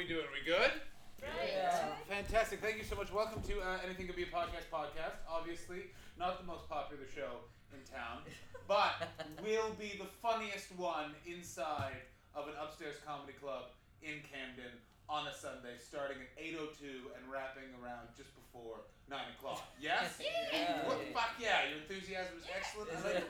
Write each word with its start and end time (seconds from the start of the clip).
we 0.00 0.08
doing? 0.08 0.32
We 0.32 0.40
good? 0.48 0.72
Yeah. 1.20 1.92
Fantastic. 2.08 2.64
Thank 2.64 2.80
you 2.80 2.88
so 2.88 2.96
much. 2.96 3.12
Welcome 3.12 3.44
to 3.44 3.60
uh, 3.60 3.84
Anything 3.84 4.08
Could 4.08 4.16
Be 4.16 4.24
a 4.24 4.32
Podcast 4.32 4.72
podcast. 4.72 5.20
Obviously, 5.28 5.92
not 6.16 6.40
the 6.40 6.48
most 6.48 6.64
popular 6.72 7.04
show 7.04 7.44
in 7.68 7.84
town, 7.84 8.24
but 8.64 8.96
will 9.44 9.76
be 9.76 10.00
the 10.00 10.08
funniest 10.24 10.72
one 10.80 11.12
inside 11.28 12.00
of 12.32 12.48
an 12.48 12.56
upstairs 12.56 12.96
comedy 13.04 13.36
club 13.36 13.76
in 14.00 14.24
Camden 14.24 14.72
on 15.04 15.28
a 15.28 15.34
Sunday, 15.36 15.76
starting 15.76 16.16
at 16.16 16.32
8.02 16.40 17.12
and 17.12 17.20
wrapping 17.28 17.68
around 17.84 18.08
just 18.16 18.32
before 18.32 18.88
9 19.12 19.20
o'clock. 19.36 19.68
Yes? 19.76 20.16
Yeah. 20.48 20.88
What, 20.88 20.98
fuck 21.12 21.36
yeah, 21.38 21.68
your 21.68 21.84
enthusiasm 21.84 22.40
is 22.40 22.48
excellent. 22.48 22.88
I 22.90 22.98
like, 23.20 23.28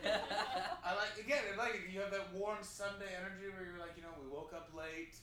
I 0.86 0.90
like 0.94 1.18
again, 1.18 1.42
I 1.50 1.58
like 1.58 1.82
it. 1.82 1.90
You 1.90 1.98
have 1.98 2.14
that 2.14 2.30
warm 2.32 2.62
Sunday 2.62 3.10
energy 3.12 3.50
where 3.50 3.66
you're 3.66 3.82
like, 3.82 3.92
you 3.98 4.06
know, 4.06 4.14
we 4.16 4.30
woke 4.30 4.54
up 4.56 4.70
late, 4.72 5.18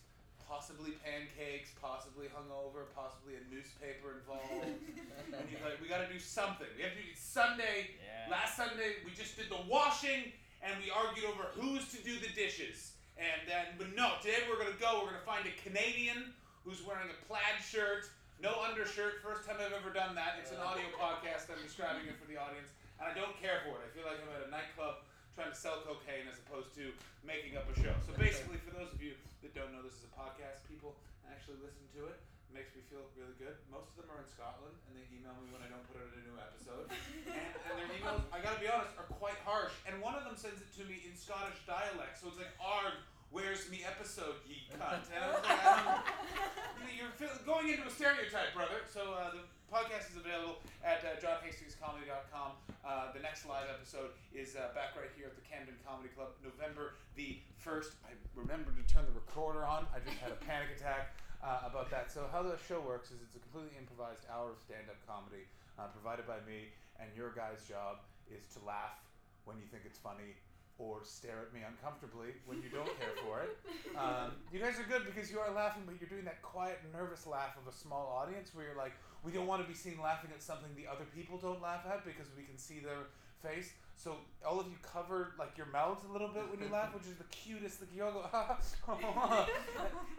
possibly 0.48 0.96
pancakes, 1.04 1.76
possibly 1.78 2.32
hungover, 2.32 2.88
possibly 2.96 3.36
a 3.36 3.44
newspaper 3.52 4.24
involved. 4.24 4.64
and 5.36 5.44
you're 5.52 5.62
like, 5.62 5.78
we 5.84 5.92
got 5.92 6.02
to 6.02 6.10
do 6.10 6.18
something. 6.18 6.68
We 6.80 6.88
have 6.88 6.96
to 6.96 7.04
do 7.04 7.12
it's 7.12 7.22
Sunday. 7.22 7.92
Yeah. 8.00 8.32
Last 8.32 8.56
Sunday 8.56 9.04
we 9.04 9.12
just 9.12 9.36
did 9.36 9.52
the 9.52 9.60
washing 9.68 10.32
and 10.64 10.74
we 10.82 10.90
argued 10.90 11.28
over 11.28 11.52
who's 11.60 11.92
to 11.94 12.00
do 12.02 12.16
the 12.18 12.32
dishes. 12.34 12.96
And 13.20 13.44
then, 13.50 13.74
but 13.78 13.92
no, 13.98 14.18
today 14.22 14.46
we're 14.46 14.62
gonna 14.62 14.78
go. 14.78 15.02
We're 15.02 15.18
gonna 15.18 15.26
find 15.26 15.42
a 15.50 15.56
Canadian 15.58 16.38
who's 16.62 16.86
wearing 16.86 17.10
a 17.10 17.18
plaid 17.26 17.58
shirt, 17.66 18.06
no 18.38 18.54
undershirt. 18.62 19.26
First 19.26 19.50
time 19.50 19.58
I've 19.58 19.74
ever 19.74 19.90
done 19.90 20.14
that. 20.14 20.38
It's 20.38 20.54
an 20.54 20.62
audio 20.62 20.86
podcast. 20.94 21.50
I'm 21.50 21.58
describing 21.66 22.06
it 22.06 22.14
for 22.22 22.30
the 22.30 22.38
audience, 22.38 22.70
and 23.02 23.10
I 23.10 23.18
don't 23.18 23.34
care 23.42 23.66
for 23.66 23.82
it. 23.82 23.90
I 23.90 23.92
feel 23.98 24.06
like 24.06 24.22
I'm 24.22 24.30
at 24.38 24.46
a 24.46 24.52
nightclub 24.54 25.02
trying 25.34 25.50
to 25.50 25.58
sell 25.58 25.82
cocaine 25.82 26.30
as 26.30 26.38
opposed 26.46 26.78
to 26.78 26.94
making 27.26 27.58
up 27.58 27.66
a 27.70 27.76
show. 27.82 27.94
So 28.06 28.14
basically, 28.22 28.62
for 28.62 28.78
those 28.78 28.94
of 28.94 29.02
you 29.02 29.18
that 29.44 29.54
don't 29.54 29.72
know, 29.74 29.84
this 29.86 29.98
is 30.02 30.06
a 30.10 30.14
podcast. 30.14 30.66
People 30.66 30.98
actually 31.30 31.60
listen 31.62 31.86
to 31.98 32.10
it. 32.10 32.18
It 32.48 32.54
makes 32.56 32.72
me 32.72 32.82
feel 32.88 33.04
really 33.20 33.36
good. 33.36 33.60
Most 33.68 33.92
of 33.92 34.00
them 34.00 34.10
are 34.10 34.24
in 34.24 34.30
Scotland, 34.32 34.74
and 34.88 34.96
they 34.96 35.04
email 35.12 35.36
me 35.44 35.52
when 35.52 35.60
I 35.60 35.68
don't 35.68 35.84
put 35.92 36.00
out 36.00 36.08
a 36.08 36.22
new 36.24 36.38
episode. 36.40 36.88
And, 37.28 37.36
and 37.36 37.76
their 37.76 37.92
emails, 38.00 38.24
I 38.32 38.40
gotta 38.40 38.58
be 38.58 38.72
honest, 38.72 38.96
are 38.96 39.06
quite 39.20 39.38
harsh. 39.44 39.76
And 39.84 40.00
one 40.00 40.16
of 40.16 40.24
them 40.24 40.40
sends 40.40 40.64
it 40.64 40.72
to 40.80 40.88
me 40.88 41.04
in 41.04 41.12
Scottish 41.12 41.60
dialect, 41.68 42.16
so 42.16 42.32
it's 42.32 42.40
like, 42.40 42.56
"Arg, 42.56 42.96
where's 43.36 43.68
me 43.68 43.84
episode, 43.84 44.40
ye 44.48 44.64
cunt?" 44.72 45.12
And 45.12 45.20
I 45.20 45.28
was 45.36 45.44
like, 45.44 45.60
I 45.60 45.76
don't, 45.84 46.88
you're 46.98 47.12
going 47.44 47.68
into 47.68 47.84
a 47.84 47.92
stereotype, 47.92 48.56
brother. 48.56 48.88
So 48.88 49.12
uh, 49.12 49.36
the 49.36 49.44
podcast 49.68 50.16
is 50.16 50.18
available 50.18 50.64
at 50.88 51.04
uh, 51.04 51.20
johnhastingscomedy.com. 51.20 52.56
Uh, 52.88 53.12
the 53.12 53.20
next 53.20 53.44
live 53.44 53.68
episode 53.68 54.16
is 54.32 54.56
uh, 54.56 54.72
back 54.72 54.96
right 54.96 55.12
here 55.20 55.28
at 55.28 55.36
the 55.36 55.44
Camden 55.44 55.76
Comedy 55.84 56.08
Club, 56.16 56.40
November 56.40 56.96
the 57.20 57.36
1st. 57.60 58.00
I 58.08 58.16
remembered 58.32 58.80
to 58.80 58.86
turn 58.88 59.04
the 59.04 59.12
recorder 59.12 59.68
on. 59.68 59.84
I 59.92 60.00
just 60.00 60.16
had 60.24 60.32
a 60.32 60.40
panic 60.40 60.72
attack 60.72 61.20
uh, 61.44 61.68
about 61.68 61.92
that. 61.92 62.16
So 62.16 62.32
how 62.32 62.48
the 62.48 62.56
show 62.64 62.80
works 62.80 63.12
is 63.12 63.20
it's 63.20 63.36
a 63.36 63.44
completely 63.44 63.76
improvised 63.76 64.24
hour 64.32 64.56
of 64.56 64.60
stand-up 64.64 64.96
comedy 65.04 65.52
uh, 65.76 65.92
provided 65.92 66.24
by 66.24 66.40
me, 66.48 66.72
and 66.96 67.12
your 67.12 67.36
guy's 67.36 67.68
job 67.68 68.08
is 68.32 68.48
to 68.56 68.64
laugh 68.64 69.04
when 69.44 69.60
you 69.60 69.68
think 69.68 69.84
it's 69.84 70.00
funny 70.00 70.40
or 70.80 71.04
stare 71.04 71.44
at 71.44 71.52
me 71.52 71.68
uncomfortably 71.68 72.40
when 72.48 72.64
you 72.64 72.72
don't 72.72 72.88
care 72.96 73.20
for 73.20 73.44
it. 73.44 73.52
Um, 73.98 74.38
you 74.54 74.62
guys 74.62 74.78
are 74.78 74.86
good 74.86 75.10
because 75.10 75.32
you 75.32 75.40
are 75.40 75.50
laughing, 75.50 75.82
but 75.84 75.98
you're 76.00 76.10
doing 76.10 76.24
that 76.26 76.44
quiet, 76.44 76.78
nervous 76.94 77.26
laugh 77.26 77.58
of 77.58 77.66
a 77.66 77.76
small 77.76 78.14
audience 78.14 78.54
where 78.54 78.70
you're 78.70 78.78
like, 78.78 78.94
we 79.24 79.32
don't 79.32 79.48
want 79.48 79.62
to 79.62 79.68
be 79.68 79.74
seen 79.74 80.00
laughing 80.02 80.32
at 80.34 80.42
something 80.42 80.70
the 80.76 80.88
other 80.90 81.06
people 81.16 81.38
don't 81.38 81.62
laugh 81.62 81.86
at 81.90 82.06
because 82.06 82.28
we 82.36 82.44
can 82.44 82.58
see 82.58 82.80
their 82.80 83.08
face. 83.42 83.72
So 83.96 84.18
all 84.46 84.60
of 84.60 84.68
you 84.68 84.78
cover 84.84 85.34
like 85.40 85.58
your 85.58 85.68
mouths 85.68 86.06
a 86.08 86.12
little 86.12 86.28
bit 86.28 86.44
when 86.52 86.60
you 86.60 86.72
laugh, 86.72 86.94
which 86.94 87.04
is 87.04 87.16
the 87.16 87.24
cutest. 87.26 87.82
Like 87.82 87.90
you 87.96 88.04
all 88.04 88.12
go, 88.12 89.46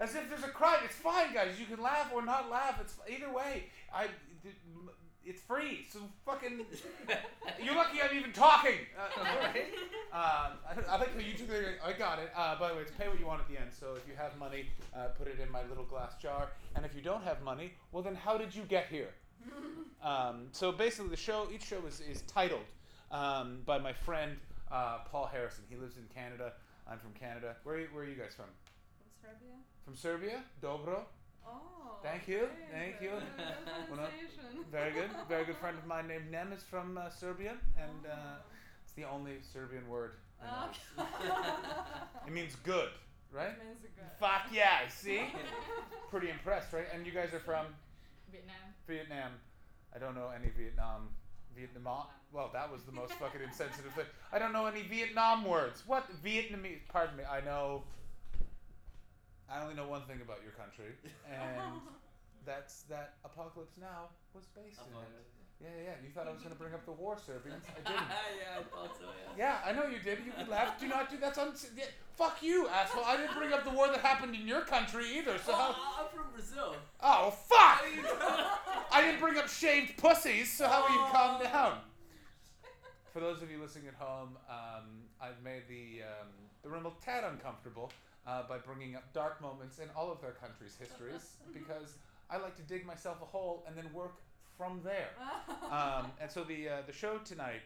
as 0.00 0.14
if 0.14 0.28
there's 0.28 0.44
a 0.44 0.48
cry. 0.48 0.78
It's 0.84 0.96
fine, 0.96 1.32
guys. 1.32 1.58
You 1.58 1.66
can 1.66 1.82
laugh 1.82 2.10
or 2.12 2.24
not 2.24 2.50
laugh. 2.50 2.80
It's 2.80 2.96
either 3.08 3.32
way. 3.32 3.64
I. 3.94 4.08
It's 5.28 5.42
free, 5.42 5.86
so 5.92 5.98
fucking. 6.24 6.64
You're 7.62 7.74
lucky 7.74 7.98
I'm 8.02 8.16
even 8.16 8.32
talking. 8.32 8.72
Uh, 10.10 10.16
um, 10.16 10.52
I, 10.66 10.94
I 10.94 10.96
like 10.96 11.12
how 11.12 11.20
you 11.20 11.34
two 11.34 11.44
are. 11.52 11.74
I 11.84 11.92
got 11.92 12.18
it. 12.18 12.30
Uh, 12.34 12.58
by 12.58 12.70
the 12.70 12.76
way, 12.76 12.80
it's 12.80 12.90
pay 12.92 13.08
what 13.08 13.20
you 13.20 13.26
want 13.26 13.42
at 13.42 13.48
the 13.48 13.60
end. 13.60 13.70
So 13.78 13.94
if 13.94 14.08
you 14.08 14.14
have 14.16 14.38
money, 14.38 14.70
uh, 14.96 15.08
put 15.18 15.28
it 15.28 15.38
in 15.38 15.52
my 15.52 15.60
little 15.68 15.84
glass 15.84 16.14
jar. 16.20 16.48
And 16.74 16.84
if 16.86 16.94
you 16.94 17.02
don't 17.02 17.22
have 17.24 17.42
money, 17.42 17.74
well 17.92 18.02
then 18.02 18.14
how 18.14 18.38
did 18.38 18.54
you 18.54 18.62
get 18.62 18.86
here? 18.86 19.10
Um, 20.00 20.46
so 20.52 20.70
basically, 20.70 21.10
the 21.10 21.16
show, 21.16 21.48
each 21.52 21.64
show 21.64 21.84
is, 21.84 22.00
is 22.00 22.22
titled 22.22 22.62
um, 23.10 23.58
by 23.66 23.78
my 23.78 23.92
friend 23.92 24.36
uh, 24.70 24.98
Paul 25.10 25.26
Harrison. 25.26 25.64
He 25.68 25.74
lives 25.74 25.96
in 25.96 26.04
Canada. 26.14 26.52
I'm 26.88 27.00
from 27.00 27.10
Canada. 27.14 27.56
Where 27.64 27.74
are 27.74 27.80
you, 27.80 27.88
where 27.92 28.04
are 28.04 28.08
you 28.08 28.14
guys 28.14 28.34
from? 28.36 28.46
From 29.00 29.10
Serbia? 29.20 29.54
From 29.84 29.96
Serbia? 29.96 30.44
Dobro. 30.62 31.00
Oh. 31.48 31.96
Thank 32.02 32.28
you, 32.28 32.48
very 32.70 32.92
thank 32.92 33.00
good. 33.00 33.04
you. 33.04 33.10
Good 33.10 33.98
Well. 33.98 34.08
Very 34.70 34.92
good. 34.92 35.10
Very 35.28 35.44
good 35.44 35.56
friend 35.56 35.76
of 35.78 35.86
mine 35.86 36.06
named 36.08 36.30
Nem 36.30 36.52
is 36.52 36.62
from 36.62 36.98
uh, 36.98 37.08
Serbia, 37.10 37.54
and 37.76 38.06
uh, 38.06 38.36
it's 38.84 38.92
the 38.92 39.04
only 39.04 39.32
Serbian 39.52 39.88
word. 39.88 40.12
I 40.40 40.46
know. 40.46 40.72
Oh. 40.98 41.58
It 42.26 42.32
means 42.32 42.54
good, 42.64 42.90
right? 43.32 43.48
It 43.48 43.64
means 43.64 43.80
good. 43.82 44.04
Fuck 44.20 44.42
yeah! 44.52 44.88
See, 44.88 45.22
pretty 46.10 46.30
impressed, 46.30 46.72
right? 46.72 46.86
And 46.94 47.04
you 47.06 47.12
guys 47.12 47.32
are 47.34 47.40
from 47.40 47.66
Vietnam. 48.30 48.54
Vietnam. 48.86 49.32
I 49.94 49.98
don't 49.98 50.14
know 50.14 50.30
any 50.34 50.50
Vietnam. 50.56 51.08
Vietnam. 51.56 52.04
Well, 52.32 52.50
that 52.52 52.70
was 52.70 52.82
the 52.82 52.92
most 52.92 53.14
fucking 53.14 53.40
insensitive 53.42 53.92
thing. 53.94 54.04
I 54.32 54.38
don't 54.38 54.52
know 54.52 54.66
any 54.66 54.82
Vietnam 54.82 55.44
words. 55.44 55.82
What 55.86 56.04
Vietnamese? 56.22 56.80
Pardon 56.88 57.16
me. 57.16 57.24
I 57.24 57.40
know. 57.40 57.82
I 59.50 59.62
only 59.62 59.74
know 59.74 59.86
one 59.88 60.02
thing 60.02 60.20
about 60.20 60.40
your 60.42 60.52
country, 60.52 60.92
and 61.28 61.80
that's 62.44 62.82
that 62.92 63.14
Apocalypse 63.24 63.76
Now 63.80 64.08
was 64.34 64.44
based 64.54 64.80
in 64.86 64.92
it. 64.96 65.26
Yeah, 65.60 65.68
yeah. 65.84 65.90
You 66.04 66.10
thought 66.14 66.28
I 66.28 66.32
was 66.32 66.40
going 66.40 66.54
to 66.54 66.58
bring 66.60 66.72
up 66.72 66.84
the 66.84 66.92
war 66.92 67.16
Serbians. 67.18 67.64
I 67.66 67.80
didn't. 67.90 68.06
yeah, 68.38 68.60
I 68.60 68.62
thought 68.62 68.96
so. 68.96 69.06
Yeah. 69.36 69.58
Yeah, 69.64 69.68
I 69.68 69.72
know 69.72 69.88
you 69.90 69.98
did. 69.98 70.18
You 70.24 70.30
could 70.30 70.46
laugh. 70.46 70.78
Do 70.78 70.86
not 70.86 71.10
do 71.10 71.16
that's 71.16 71.36
un- 71.38 71.52
yeah, 71.76 71.84
Fuck 72.16 72.42
you, 72.42 72.68
asshole. 72.68 73.04
I 73.04 73.16
didn't 73.16 73.36
bring 73.36 73.52
up 73.52 73.64
the 73.64 73.70
war 73.70 73.88
that 73.88 73.98
happened 73.98 74.34
in 74.34 74.46
your 74.46 74.60
country 74.62 75.18
either. 75.18 75.36
So 75.38 75.52
how? 75.52 75.74
Oh, 75.76 75.96
I'm 76.02 76.16
from 76.16 76.32
Brazil. 76.32 76.76
Oh 77.00 77.30
fuck! 77.30 77.58
How 77.58 77.84
are 77.84 77.88
you 77.88 78.02
doing? 78.02 78.46
I 78.92 79.02
didn't 79.02 79.20
bring 79.20 79.36
up 79.38 79.48
shaved 79.48 79.96
pussies. 79.96 80.52
So 80.52 80.68
how 80.68 80.82
are 80.84 80.90
you 80.90 81.00
calm 81.12 81.42
down? 81.42 81.78
For 83.12 83.20
those 83.20 83.42
of 83.42 83.50
you 83.50 83.60
listening 83.60 83.88
at 83.88 83.94
home, 83.94 84.36
um, 84.48 84.84
I've 85.20 85.42
made 85.42 85.62
the 85.68 86.02
um, 86.02 86.28
the 86.62 86.68
room 86.68 86.86
a 86.86 87.04
tad 87.04 87.24
uncomfortable 87.24 87.90
uh, 88.28 88.42
by 88.48 88.58
bringing 88.58 88.94
up 88.94 89.10
dark 89.12 89.40
moments 89.40 89.78
in 89.78 89.88
all 89.96 90.12
of 90.12 90.20
their 90.20 90.32
countries' 90.32 90.76
histories 90.78 91.36
because 91.54 91.96
I 92.28 92.36
like 92.36 92.56
to 92.56 92.62
dig 92.62 92.84
myself 92.84 93.22
a 93.22 93.24
hole 93.24 93.64
and 93.66 93.76
then 93.76 93.90
work 93.92 94.20
from 94.56 94.80
there. 94.84 95.10
Um, 95.68 96.10
and 96.18 96.30
so 96.30 96.44
the 96.44 96.66
uh, 96.66 96.72
the 96.86 96.94
show 96.94 97.18
tonight, 97.18 97.60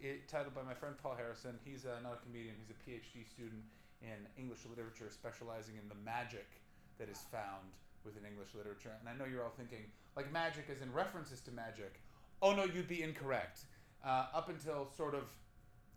it, 0.00 0.28
titled 0.28 0.54
by 0.54 0.62
my 0.62 0.74
friend 0.74 0.94
Paul 1.02 1.16
Harrison. 1.16 1.58
He's 1.64 1.84
uh, 1.84 1.98
not 2.04 2.20
a 2.22 2.24
comedian. 2.24 2.54
He's 2.54 2.70
a 2.70 2.78
PhD 2.78 3.26
student 3.26 3.64
in 4.00 4.18
English 4.38 4.60
literature, 4.70 5.10
specializing 5.10 5.74
in 5.74 5.88
the 5.88 5.98
magic 6.04 6.46
that 6.98 7.08
is 7.08 7.18
found 7.32 7.74
within 8.04 8.24
English 8.24 8.54
literature. 8.54 8.94
And 9.00 9.08
I 9.08 9.18
know 9.18 9.28
you're 9.28 9.42
all 9.42 9.56
thinking 9.58 9.90
like 10.14 10.30
magic, 10.32 10.70
as 10.70 10.82
in 10.82 10.92
references 10.92 11.40
to 11.42 11.50
magic. 11.50 11.98
Oh 12.40 12.54
no, 12.54 12.62
you'd 12.62 12.86
be 12.86 13.02
incorrect. 13.02 13.62
Uh, 14.06 14.26
up 14.32 14.48
until 14.48 14.88
sort 14.96 15.16
of, 15.16 15.24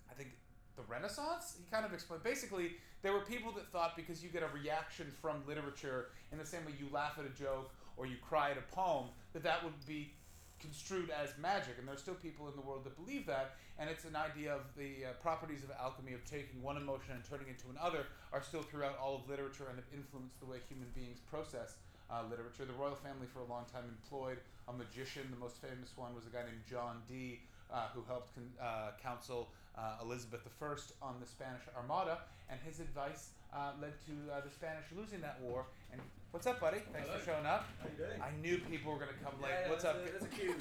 I 0.09 0.15
think 0.15 0.31
the 0.75 0.81
Renaissance, 0.81 1.57
he 1.59 1.69
kind 1.69 1.85
of 1.85 1.93
explained. 1.93 2.23
Basically, 2.23 2.71
there 3.01 3.13
were 3.13 3.21
people 3.21 3.51
that 3.53 3.71
thought 3.71 3.95
because 3.95 4.23
you 4.23 4.29
get 4.29 4.43
a 4.43 4.49
reaction 4.53 5.11
from 5.21 5.43
literature 5.47 6.09
in 6.31 6.37
the 6.37 6.45
same 6.45 6.65
way 6.65 6.73
you 6.79 6.87
laugh 6.91 7.17
at 7.17 7.25
a 7.25 7.41
joke 7.41 7.71
or 7.97 8.05
you 8.05 8.15
cry 8.21 8.51
at 8.51 8.57
a 8.57 8.75
poem, 8.75 9.05
that 9.33 9.43
that 9.43 9.63
would 9.63 9.73
be 9.85 10.11
construed 10.59 11.09
as 11.09 11.33
magic. 11.41 11.75
And 11.79 11.87
there's 11.87 11.99
still 11.99 12.15
people 12.15 12.47
in 12.47 12.55
the 12.55 12.61
world 12.61 12.83
that 12.85 12.95
believe 12.95 13.25
that. 13.25 13.55
And 13.79 13.89
it's 13.89 14.05
an 14.05 14.15
idea 14.15 14.53
of 14.53 14.61
the 14.77 15.09
uh, 15.09 15.13
properties 15.21 15.63
of 15.63 15.71
alchemy 15.71 16.13
of 16.13 16.23
taking 16.23 16.61
one 16.61 16.77
emotion 16.77 17.15
and 17.15 17.23
turning 17.25 17.47
it 17.47 17.57
into 17.57 17.73
another 17.73 18.05
are 18.31 18.41
still 18.43 18.61
throughout 18.61 18.97
all 19.01 19.15
of 19.15 19.29
literature 19.29 19.65
and 19.67 19.75
have 19.75 19.89
influenced 19.91 20.39
the 20.39 20.45
way 20.45 20.57
human 20.69 20.87
beings 20.93 21.19
process 21.29 21.81
uh, 22.11 22.21
literature. 22.29 22.65
The 22.65 22.77
royal 22.77 22.95
family 22.95 23.25
for 23.25 23.39
a 23.39 23.49
long 23.49 23.65
time 23.73 23.89
employed 23.89 24.37
a 24.67 24.73
magician. 24.73 25.23
The 25.31 25.41
most 25.41 25.57
famous 25.57 25.89
one 25.95 26.13
was 26.13 26.27
a 26.27 26.29
guy 26.29 26.45
named 26.45 26.61
John 26.69 27.01
Dee, 27.09 27.41
uh, 27.73 27.87
who 27.95 28.03
helped 28.05 28.35
con- 28.35 28.53
uh, 28.61 28.91
counsel 29.01 29.49
uh, 29.77 29.97
Elizabeth 30.03 30.41
I 30.61 30.65
on 31.01 31.15
the 31.19 31.25
Spanish 31.27 31.61
Armada, 31.75 32.19
and 32.49 32.59
his 32.65 32.79
advice 32.79 33.29
uh, 33.53 33.71
led 33.81 33.93
to 34.07 34.13
uh, 34.31 34.41
the 34.41 34.49
Spanish 34.51 34.85
losing 34.95 35.21
that 35.21 35.39
war. 35.41 35.65
And 35.91 36.01
what's 36.31 36.47
up, 36.47 36.59
buddy? 36.59 36.79
Thanks 36.93 37.09
for 37.09 37.19
showing 37.23 37.45
up. 37.45 37.65
How 37.81 37.87
you 37.89 37.97
doing? 38.05 38.21
I 38.21 38.31
knew 38.41 38.57
people 38.69 38.91
were 38.93 38.99
gonna 38.99 39.17
come 39.23 39.35
late. 39.41 39.51
Yeah, 39.51 39.61
yeah, 39.65 39.69
what's 39.69 39.85
up? 39.85 39.95
there's 40.05 40.23
A, 40.23 40.25
there's 40.25 40.33
a 40.33 40.35
queue. 40.35 40.55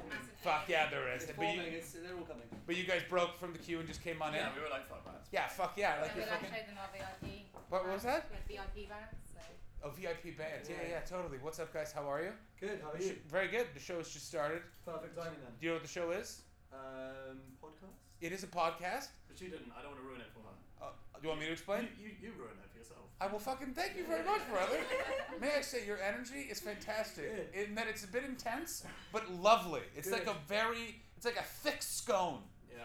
Fuck 0.42 0.68
yeah, 0.68 0.90
there 0.90 1.12
is. 1.14 1.24
It's 1.24 1.32
But 1.36 1.54
you. 1.54 1.62
It's, 1.62 1.92
they're 1.92 2.14
all 2.14 2.22
coming. 2.26 2.46
but 2.66 2.76
you 2.76 2.84
guys 2.84 3.02
broke 3.08 3.38
from 3.38 3.52
the 3.52 3.58
queue 3.58 3.78
and 3.80 3.86
just 3.88 4.02
came 4.02 4.22
on 4.22 4.32
Yeah, 4.32 4.40
in. 4.40 4.46
Yeah, 4.46 4.52
we 4.56 4.62
were 4.62 4.70
like 4.70 4.88
fuck 4.88 5.04
that. 5.04 5.22
Yeah, 5.32 5.48
fuck 5.48 5.74
yeah. 5.76 5.98
Like 6.02 6.12
yeah, 6.14 6.22
you're 6.22 6.26
fucking. 6.26 6.48
showed 6.54 6.66
them 6.70 6.78
our 6.78 6.90
VIP. 6.94 7.46
What 7.68 7.88
was 7.88 8.02
that? 8.04 8.30
We 8.48 8.54
had 8.54 8.66
VIP 8.74 8.88
bands, 8.88 9.14
so. 9.26 9.40
Oh, 9.82 9.90
VIP 9.90 10.38
bands. 10.38 10.68
Yeah, 10.70 10.76
Yeah. 10.82 10.88
yeah, 10.90 11.00
totally. 11.00 11.38
What's 11.42 11.58
up, 11.58 11.72
guys? 11.74 11.90
How 11.92 12.06
are 12.10 12.22
you? 12.22 12.30
Good. 12.60 12.80
How 12.82 12.92
are 12.92 13.02
you? 13.02 13.16
Very 13.28 13.48
good. 13.48 13.66
The 13.74 13.80
show 13.80 13.96
has 13.98 14.08
just 14.08 14.28
started. 14.28 14.62
Perfect 14.84 15.16
timing 15.16 15.38
then. 15.42 15.52
Do 15.58 15.66
you 15.66 15.70
know 15.72 15.76
what 15.76 15.82
the 15.82 15.88
show 15.90 16.10
is? 16.12 16.42
Um, 16.72 17.38
podcast. 17.62 18.05
It 18.20 18.32
is 18.32 18.42
a 18.42 18.46
podcast. 18.46 19.08
But 19.28 19.38
she 19.38 19.46
didn't. 19.46 19.72
I 19.76 19.82
don't 19.82 19.92
want 19.92 20.02
to 20.02 20.08
ruin 20.08 20.20
it 20.20 20.32
for 20.32 20.40
her. 20.40 20.56
Uh, 20.80 20.90
do 21.20 21.22
you 21.24 21.28
want 21.28 21.40
me 21.40 21.46
to 21.46 21.52
explain? 21.52 21.88
You, 22.00 22.08
you, 22.08 22.10
you 22.22 22.30
ruined 22.38 22.58
it 22.62 22.70
for 22.72 22.78
yourself. 22.78 23.04
I 23.20 23.26
will 23.26 23.38
fucking 23.38 23.72
thank 23.72 23.96
you 23.96 24.04
very 24.04 24.24
much, 24.24 24.40
brother. 24.50 24.78
May 25.40 25.56
I 25.56 25.60
say 25.62 25.86
your 25.86 25.98
energy 26.00 26.48
is 26.50 26.60
fantastic 26.60 27.52
Good. 27.52 27.68
in 27.68 27.74
that 27.74 27.86
it's 27.88 28.04
a 28.04 28.08
bit 28.08 28.24
intense 28.24 28.84
but 29.12 29.32
lovely. 29.40 29.80
It's 29.94 30.10
like 30.10 30.26
a 30.26 30.36
very, 30.46 31.00
it's 31.16 31.24
like 31.24 31.38
a 31.38 31.42
thick 31.42 31.82
scone. 31.82 32.42
Yeah. 32.70 32.84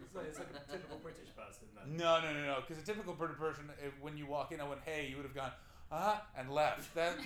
It's 0.00 0.14
like, 0.14 0.26
it's 0.28 0.38
like 0.38 0.48
a 0.54 0.72
typical 0.72 0.98
British 0.98 1.34
person 1.34 1.66
then. 1.74 1.96
No, 1.96 2.20
no, 2.20 2.32
no, 2.32 2.46
no. 2.46 2.58
Because 2.66 2.80
a 2.82 2.86
typical 2.86 3.14
British 3.14 3.36
person, 3.36 3.64
if, 3.84 3.92
when 4.00 4.16
you 4.16 4.26
walk 4.26 4.52
in, 4.52 4.60
I 4.60 4.68
went, 4.68 4.80
"Hey," 4.84 5.08
you 5.10 5.16
would 5.16 5.24
have 5.24 5.34
gone, 5.34 5.50
"Uh," 5.90 5.98
huh, 5.98 6.16
and 6.38 6.50
left. 6.52 6.94
That 6.94 7.16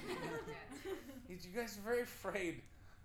you 1.29 1.37
guys 1.55 1.77
are 1.77 1.83
very 1.83 2.03
afraid 2.03 2.63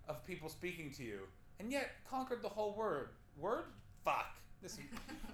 of 0.07 0.25
people 0.25 0.48
speaking 0.48 0.92
to 0.92 1.04
you, 1.04 1.19
and 1.60 1.69
yet 1.69 1.92
conquered 2.10 2.42
the 2.42 2.50
whole 2.50 2.74
word. 2.75 3.10
Word? 3.38 3.66
Fuck. 4.03 4.35
This 4.61 4.73
is, 4.73 4.79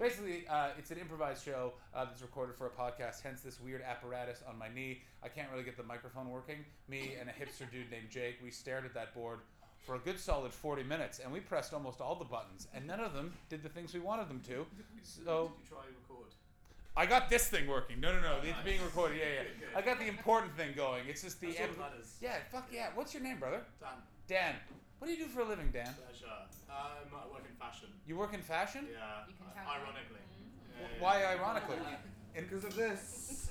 basically, 0.00 0.44
uh, 0.48 0.70
it's 0.76 0.90
an 0.90 0.98
improvised 0.98 1.44
show 1.44 1.72
uh, 1.94 2.04
that's 2.04 2.20
recorded 2.20 2.56
for 2.56 2.66
a 2.66 2.70
podcast. 2.70 3.22
Hence, 3.22 3.42
this 3.42 3.60
weird 3.60 3.80
apparatus 3.82 4.42
on 4.48 4.58
my 4.58 4.66
knee. 4.74 5.02
I 5.22 5.28
can't 5.28 5.48
really 5.52 5.62
get 5.62 5.76
the 5.76 5.84
microphone 5.84 6.30
working. 6.30 6.64
Me 6.88 7.14
and 7.20 7.28
a 7.30 7.32
hipster 7.32 7.70
dude 7.70 7.90
named 7.92 8.10
Jake, 8.10 8.38
we 8.42 8.50
stared 8.50 8.84
at 8.84 8.92
that 8.94 9.14
board 9.14 9.38
for 9.86 9.94
a 9.94 9.98
good 10.00 10.18
solid 10.18 10.52
40 10.52 10.82
minutes, 10.82 11.20
and 11.20 11.32
we 11.32 11.38
pressed 11.38 11.72
almost 11.72 12.00
all 12.00 12.16
the 12.16 12.24
buttons, 12.24 12.66
and 12.74 12.84
none 12.86 12.98
of 13.00 13.14
them 13.14 13.32
did 13.48 13.62
the 13.62 13.68
things 13.68 13.94
we 13.94 14.00
wanted 14.00 14.28
them 14.28 14.40
to. 14.48 14.66
So 15.02 15.52
Did 15.56 15.62
you 15.62 15.68
try 15.68 15.78
record? 15.86 16.26
I 16.96 17.06
got 17.06 17.30
this 17.30 17.46
thing 17.48 17.68
working. 17.68 18.00
No, 18.00 18.12
no, 18.12 18.20
no. 18.20 18.38
It's 18.42 18.48
Nice. 18.50 18.64
being 18.64 18.82
recorded. 18.82 19.18
Yeah, 19.18 19.24
yeah. 19.32 19.42
Good. 19.60 19.78
I 19.78 19.80
got 19.80 20.00
the 20.00 20.08
important 20.08 20.56
thing 20.56 20.72
going. 20.74 21.04
It's 21.08 21.22
just 21.22 21.40
the. 21.40 21.46
That's 21.46 21.60
all 21.60 21.66
em- 21.66 21.70
that 21.78 21.78
matters. 21.92 22.16
yeah, 22.20 22.34
fuck 22.50 22.68
yeah. 22.72 22.88
What's 22.96 23.14
your 23.14 23.22
name, 23.22 23.38
brother? 23.38 23.62
Dan. 23.80 23.88
Dan. 24.26 24.54
What 25.00 25.06
do 25.06 25.14
you 25.14 25.24
do 25.24 25.30
for 25.30 25.40
a 25.40 25.48
living, 25.48 25.70
Dan? 25.72 25.84
Pleasure. 25.84 26.26
Um, 26.68 27.08
I 27.10 27.32
work 27.32 27.44
in 27.48 27.56
fashion. 27.56 27.88
You 28.06 28.16
work 28.18 28.34
in 28.34 28.42
fashion? 28.42 28.86
Yeah. 28.92 28.98
You 29.26 29.32
can 29.34 29.46
tell 29.54 29.64
me. 29.64 29.80
ironically. 29.80 30.20
Yeah, 30.20 30.86
yeah, 30.94 31.02
Why 31.02 31.20
yeah. 31.20 31.40
ironically? 31.40 31.76
And 32.36 32.46
because 32.46 32.64
of 32.64 32.76
this. 32.76 33.50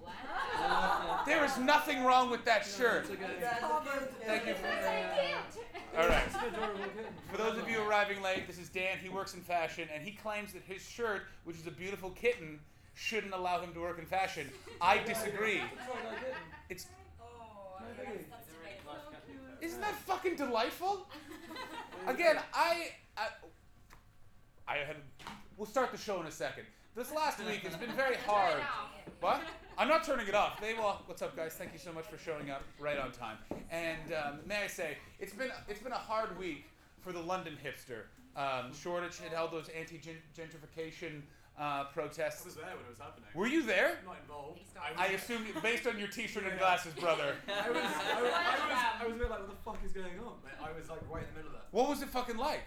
Wow. 0.00 1.22
There 1.26 1.44
is 1.44 1.58
nothing 1.58 2.04
wrong 2.04 2.30
with 2.30 2.44
that 2.44 2.64
shirt. 2.64 3.06
Thank 3.08 4.46
you 4.46 4.54
for. 4.54 4.68
so 5.50 6.00
All 6.00 6.08
right. 6.08 6.22
It's 6.26 6.36
an 6.36 6.54
adorable 6.54 6.84
kid. 6.84 7.06
For 7.32 7.38
those 7.38 7.58
of 7.58 7.68
you 7.68 7.82
arriving 7.82 8.22
late, 8.22 8.46
this 8.46 8.58
is 8.58 8.68
Dan. 8.68 8.98
He 9.02 9.08
works 9.08 9.34
in 9.34 9.40
fashion, 9.40 9.88
and 9.92 10.04
he 10.04 10.12
claims 10.12 10.52
that 10.52 10.62
his 10.62 10.82
shirt, 10.82 11.22
which 11.44 11.56
is 11.56 11.66
a 11.66 11.70
beautiful 11.72 12.10
kitten, 12.10 12.60
shouldn't 12.94 13.34
allow 13.34 13.60
him 13.60 13.72
to 13.74 13.80
work 13.80 13.98
in 13.98 14.06
fashion. 14.06 14.48
I 14.80 14.98
disagree. 14.98 15.62
It's 16.68 16.86
isn't 19.62 19.80
that 19.80 19.94
fucking 19.94 20.36
delightful? 20.36 21.08
Again, 22.06 22.36
I, 22.52 22.88
I, 23.16 23.28
I 24.68 24.76
had. 24.78 24.96
We'll 25.56 25.66
start 25.66 25.92
the 25.92 25.98
show 25.98 26.20
in 26.20 26.26
a 26.26 26.30
second. 26.30 26.64
This 26.96 27.12
last 27.12 27.38
week 27.38 27.60
has 27.60 27.76
been 27.76 27.92
very 27.92 28.16
hard. 28.26 28.60
What? 29.20 29.40
I'm 29.78 29.88
not 29.88 30.04
turning 30.04 30.26
it 30.26 30.34
off. 30.34 30.60
They 30.60 30.74
will. 30.74 31.00
What's 31.06 31.22
up, 31.22 31.36
guys? 31.36 31.54
Thank 31.54 31.72
you 31.72 31.78
so 31.78 31.92
much 31.92 32.06
for 32.06 32.18
showing 32.18 32.50
up 32.50 32.62
right 32.78 32.98
on 32.98 33.12
time. 33.12 33.38
And 33.70 34.12
um, 34.12 34.40
may 34.46 34.64
I 34.64 34.66
say, 34.66 34.98
it's 35.20 35.32
been 35.32 35.50
it's 35.68 35.80
been 35.80 35.92
a 35.92 35.96
hard 35.96 36.36
week 36.38 36.66
for 37.00 37.12
the 37.12 37.20
London 37.20 37.56
hipster. 37.64 38.02
Um, 38.36 38.72
Shoreditch 38.74 39.18
had 39.18 39.32
held 39.32 39.52
those 39.52 39.68
anti-gentrification 39.78 41.22
uh, 41.58 41.62
I 41.62 41.86
protests. 41.92 42.44
was 42.44 42.54
there 42.54 42.64
when 42.64 42.84
it 42.84 42.88
was 42.90 42.98
happening. 42.98 43.28
Were 43.34 43.46
you 43.46 43.62
there? 43.62 43.98
not 44.06 44.16
involved. 44.22 44.60
I. 44.76 45.04
I 45.04 45.06
assume, 45.12 45.44
based 45.62 45.86
on 45.86 45.98
your 45.98 46.08
T-shirt 46.08 46.44
and 46.44 46.58
glasses, 46.58 46.94
brother. 46.94 47.34
I 47.48 47.70
was, 47.70 47.78
I 47.78 47.80
was, 47.80 47.86
I 48.10 48.22
was, 48.22 48.32
I 49.02 49.06
was 49.06 49.14
a 49.16 49.18
bit 49.18 49.30
like, 49.30 49.40
what 49.40 49.50
the 49.50 49.62
fuck 49.64 49.78
is 49.84 49.92
going 49.92 50.18
on? 50.18 50.34
But 50.42 50.52
I 50.62 50.72
was 50.76 50.88
like 50.88 51.00
right 51.10 51.22
in 51.22 51.28
the 51.34 51.36
middle 51.40 51.48
of 51.48 51.60
that. 51.60 51.66
What 51.70 51.88
was 51.88 52.02
it 52.02 52.08
fucking 52.08 52.36
like? 52.36 52.62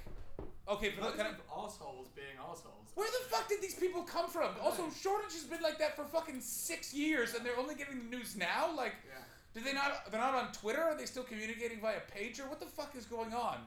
Okay, 0.68 0.92
for 0.92 1.02
the, 1.02 1.06
Loads 1.08 1.18
can 1.18 1.26
I, 1.28 1.30
of 1.30 1.36
assholes 1.66 2.08
being 2.16 2.38
assholes. 2.40 2.90
Where 2.96 3.08
the 3.08 3.30
fuck 3.30 3.48
did 3.50 3.62
these 3.62 3.76
people 3.76 4.04
come 4.04 4.28
from? 4.30 4.50
Also, 4.64 4.84
Shoreditch 5.02 5.34
has 5.34 5.44
been 5.44 5.62
like 5.62 5.78
that 5.80 5.96
for 5.96 6.06
fucking 6.06 6.42
six 6.42 6.94
years, 6.94 7.34
and 7.36 7.46
they're 7.46 7.58
only 7.60 7.76
getting 7.76 8.00
the 8.10 8.18
news 8.18 8.36
now. 8.36 8.72
Like, 8.76 8.94
Yeah. 9.06 9.22
did 9.54 9.64
they 9.66 9.74
not? 9.74 10.10
They're 10.12 10.20
not 10.22 10.34
on 10.34 10.52
Twitter. 10.54 10.81
Are 10.81 10.96
they 10.98 11.06
still 11.06 11.24
communicating 11.24 11.81
via 11.81 12.00
pager? 12.16 12.48
What 12.50 12.60
the 12.60 12.66
fuck 12.66 12.96
is 12.96 13.06
going 13.06 13.34
on? 13.34 13.58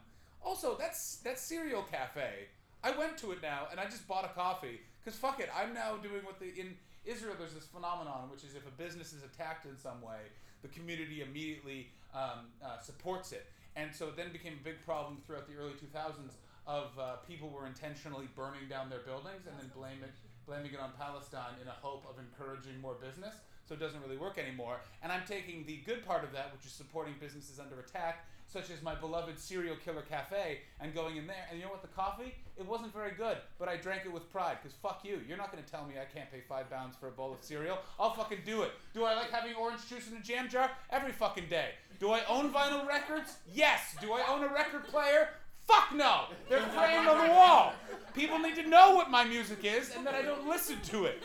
Also, 0.42 0.76
that's 0.78 1.16
that's 1.16 1.42
Cereal 1.42 1.82
Cafe. 1.82 2.46
I 2.82 2.92
went 2.92 3.18
to 3.18 3.32
it 3.32 3.42
now, 3.42 3.66
and 3.70 3.78
I 3.78 3.84
just 3.84 4.06
bought 4.08 4.24
a 4.24 4.28
coffee 4.28 4.80
because 5.04 5.18
fuck 5.18 5.40
it. 5.40 5.48
I'm 5.54 5.74
now 5.74 5.96
doing 5.96 6.24
what 6.24 6.38
the 6.38 6.46
in 6.46 6.76
Israel. 7.04 7.34
There's 7.38 7.54
this 7.54 7.66
phenomenon, 7.66 8.30
which 8.30 8.44
is 8.44 8.54
if 8.54 8.66
a 8.66 8.70
business 8.70 9.12
is 9.12 9.22
attacked 9.22 9.66
in 9.66 9.76
some 9.76 10.00
way, 10.02 10.30
the 10.62 10.68
community 10.68 11.22
immediately 11.22 11.88
um, 12.14 12.50
uh, 12.64 12.78
supports 12.80 13.32
it, 13.32 13.46
and 13.76 13.94
so 13.94 14.08
it 14.08 14.16
then 14.16 14.32
became 14.32 14.54
a 14.60 14.64
big 14.64 14.84
problem 14.84 15.18
throughout 15.26 15.46
the 15.46 15.54
early 15.54 15.72
2000s 15.72 16.34
of 16.68 16.92
uh, 17.00 17.16
people 17.26 17.48
were 17.48 17.66
intentionally 17.66 18.28
burning 18.36 18.68
down 18.68 18.90
their 18.90 19.00
buildings 19.00 19.48
and 19.48 19.56
then 19.58 19.70
blame 19.74 20.04
it, 20.04 20.12
blaming 20.46 20.70
it 20.70 20.78
on 20.78 20.92
Palestine 21.00 21.56
in 21.62 21.66
a 21.66 21.76
hope 21.80 22.04
of 22.04 22.20
encouraging 22.20 22.78
more 22.80 22.94
business. 23.00 23.34
So 23.64 23.74
it 23.74 23.80
doesn't 23.80 24.00
really 24.04 24.18
work 24.18 24.38
anymore. 24.38 24.80
And 25.02 25.10
I'm 25.10 25.24
taking 25.26 25.64
the 25.64 25.80
good 25.84 26.04
part 26.04 26.24
of 26.24 26.32
that, 26.32 26.52
which 26.52 26.66
is 26.66 26.72
supporting 26.72 27.14
businesses 27.20 27.58
under 27.58 27.80
attack, 27.80 28.26
such 28.48 28.70
as 28.70 28.82
my 28.82 28.94
beloved 28.94 29.38
Cereal 29.38 29.76
Killer 29.84 30.02
Cafe, 30.02 30.60
and 30.80 30.94
going 30.94 31.16
in 31.16 31.26
there. 31.26 31.46
And 31.50 31.58
you 31.58 31.66
know 31.66 31.70
what? 31.70 31.82
The 31.82 31.88
coffee, 31.88 32.34
it 32.56 32.66
wasn't 32.66 32.92
very 32.92 33.12
good, 33.12 33.36
but 33.58 33.68
I 33.68 33.76
drank 33.76 34.02
it 34.04 34.12
with 34.12 34.30
pride. 34.32 34.58
Cause 34.62 34.72
fuck 34.82 35.00
you, 35.04 35.20
you're 35.28 35.36
not 35.36 35.50
gonna 35.50 35.64
tell 35.70 35.84
me 35.84 35.94
I 36.00 36.04
can't 36.04 36.30
pay 36.30 36.40
five 36.48 36.70
pounds 36.70 36.96
for 36.98 37.08
a 37.08 37.12
bowl 37.12 37.32
of 37.32 37.42
cereal. 37.42 37.78
I'll 38.00 38.14
fucking 38.14 38.38
do 38.44 38.62
it. 38.62 38.72
Do 38.94 39.04
I 39.04 39.14
like 39.14 39.30
having 39.30 39.54
orange 39.54 39.86
juice 39.88 40.10
in 40.10 40.16
a 40.16 40.20
jam 40.20 40.48
jar? 40.48 40.70
Every 40.90 41.12
fucking 41.12 41.48
day. 41.48 41.70
Do 42.00 42.10
I 42.10 42.22
own 42.28 42.52
vinyl 42.52 42.86
records? 42.86 43.36
Yes. 43.52 43.96
Do 44.00 44.12
I 44.12 44.24
own 44.28 44.42
a 44.42 44.48
record 44.48 44.86
player? 44.86 45.28
Fuck 45.68 45.94
no! 45.94 46.24
They're 46.48 46.62
framed 46.62 47.06
on 47.06 47.28
the 47.28 47.34
wall. 47.34 47.74
People 48.14 48.38
need 48.38 48.54
to 48.54 48.66
know 48.66 48.94
what 48.94 49.10
my 49.10 49.24
music 49.24 49.58
is, 49.64 49.94
and 49.94 50.06
that 50.06 50.14
I 50.14 50.22
don't 50.22 50.48
listen 50.48 50.80
to 50.84 51.04
it. 51.04 51.22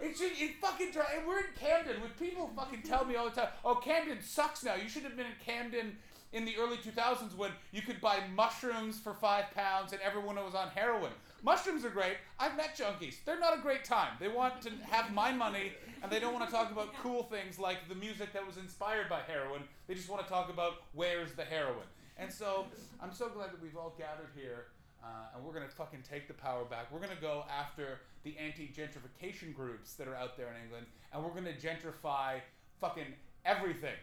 It 0.00 0.16
should, 0.16 0.32
it 0.34 0.56
fucking 0.62 0.88
and 0.88 1.26
We're 1.28 1.40
in 1.40 1.44
Camden. 1.60 2.00
When 2.00 2.10
people 2.18 2.50
fucking 2.56 2.82
tell 2.82 3.04
me 3.04 3.16
all 3.16 3.28
the 3.28 3.36
time, 3.38 3.50
"Oh, 3.64 3.74
Camden 3.74 4.22
sucks 4.22 4.64
now." 4.64 4.76
You 4.76 4.88
should 4.88 5.02
have 5.02 5.14
been 5.14 5.26
in 5.26 5.32
Camden 5.44 5.98
in 6.32 6.44
the 6.44 6.56
early 6.58 6.78
2000s 6.78 7.36
when 7.36 7.50
you 7.72 7.82
could 7.82 8.00
buy 8.00 8.20
mushrooms 8.34 8.98
for 8.98 9.12
five 9.12 9.50
pounds 9.54 9.92
and 9.92 10.00
everyone 10.00 10.36
was 10.36 10.54
on 10.54 10.68
heroin. 10.68 11.12
Mushrooms 11.42 11.84
are 11.84 11.90
great. 11.90 12.16
I've 12.38 12.56
met 12.56 12.76
junkies. 12.76 13.16
They're 13.24 13.38
not 13.38 13.58
a 13.58 13.60
great 13.60 13.84
time. 13.84 14.12
They 14.18 14.28
want 14.28 14.62
to 14.62 14.70
have 14.88 15.12
my 15.12 15.32
money 15.32 15.72
and 16.02 16.10
they 16.10 16.20
don't 16.20 16.32
want 16.32 16.46
to 16.48 16.54
talk 16.54 16.70
about 16.70 16.94
cool 17.02 17.24
things 17.24 17.58
like 17.58 17.88
the 17.88 17.94
music 17.94 18.32
that 18.32 18.46
was 18.46 18.56
inspired 18.56 19.08
by 19.08 19.20
heroin. 19.26 19.62
They 19.86 19.94
just 19.94 20.08
want 20.08 20.22
to 20.22 20.28
talk 20.28 20.50
about 20.50 20.84
where's 20.94 21.34
the 21.34 21.44
heroin. 21.44 21.86
And 22.16 22.32
so 22.32 22.66
I'm 23.00 23.12
so 23.12 23.28
glad 23.28 23.52
that 23.52 23.60
we've 23.62 23.76
all 23.76 23.94
gathered 23.98 24.30
here 24.34 24.66
uh, 25.02 25.34
and 25.34 25.44
we're 25.44 25.52
going 25.52 25.66
to 25.66 25.74
fucking 25.74 26.04
take 26.08 26.28
the 26.28 26.34
power 26.34 26.64
back. 26.64 26.92
We're 26.92 27.00
going 27.00 27.14
to 27.14 27.20
go 27.20 27.44
after 27.50 28.00
the 28.22 28.36
anti 28.38 28.68
gentrification 28.68 29.52
groups 29.52 29.94
that 29.94 30.06
are 30.08 30.14
out 30.14 30.36
there 30.36 30.46
in 30.46 30.62
England 30.62 30.86
and 31.12 31.22
we're 31.22 31.30
going 31.30 31.44
to 31.44 31.54
gentrify 31.54 32.40
fucking 32.80 33.12
everything. 33.44 33.96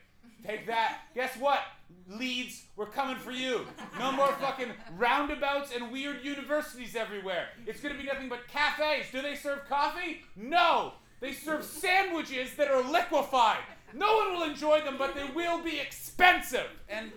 Take 0.45 0.67
that. 0.67 1.01
Guess 1.15 1.37
what? 1.37 1.59
Leeds, 2.07 2.63
we're 2.75 2.87
coming 2.87 3.17
for 3.17 3.31
you. 3.31 3.65
No 3.99 4.11
more 4.11 4.31
fucking 4.33 4.69
roundabouts 4.97 5.71
and 5.75 5.91
weird 5.91 6.23
universities 6.23 6.95
everywhere. 6.95 7.47
It's 7.67 7.81
gonna 7.81 7.97
be 7.97 8.03
nothing 8.03 8.29
but 8.29 8.47
cafes. 8.47 9.05
Do 9.11 9.21
they 9.21 9.35
serve 9.35 9.67
coffee? 9.67 10.21
No. 10.35 10.93
They 11.19 11.33
serve 11.33 11.63
sandwiches 11.63 12.55
that 12.55 12.69
are 12.69 12.81
liquefied. 12.81 13.59
No 13.93 14.17
one 14.17 14.33
will 14.33 14.43
enjoy 14.43 14.81
them, 14.81 14.95
but 14.97 15.15
they 15.15 15.25
will 15.35 15.61
be 15.61 15.79
expensive. 15.79 16.67
And 16.87 17.11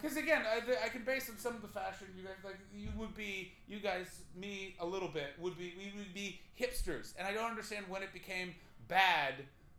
because 0.00 0.16
again, 0.16 0.42
I, 0.46 0.86
I 0.86 0.88
can 0.88 1.04
base 1.04 1.28
on 1.28 1.36
some 1.38 1.54
of 1.54 1.62
the 1.62 1.68
fashion 1.68 2.06
you 2.16 2.24
guys 2.24 2.36
like. 2.44 2.58
You 2.74 2.88
would 2.96 3.16
be, 3.16 3.52
you 3.68 3.78
guys, 3.80 4.20
me 4.34 4.76
a 4.80 4.86
little 4.86 5.08
bit 5.08 5.34
would 5.38 5.58
be, 5.58 5.74
we 5.76 5.92
would 5.98 6.14
be 6.14 6.40
hipsters, 6.58 7.14
and 7.18 7.26
I 7.26 7.32
don't 7.32 7.50
understand 7.50 7.86
when 7.88 8.02
it 8.02 8.12
became 8.12 8.54
bad 8.86 9.34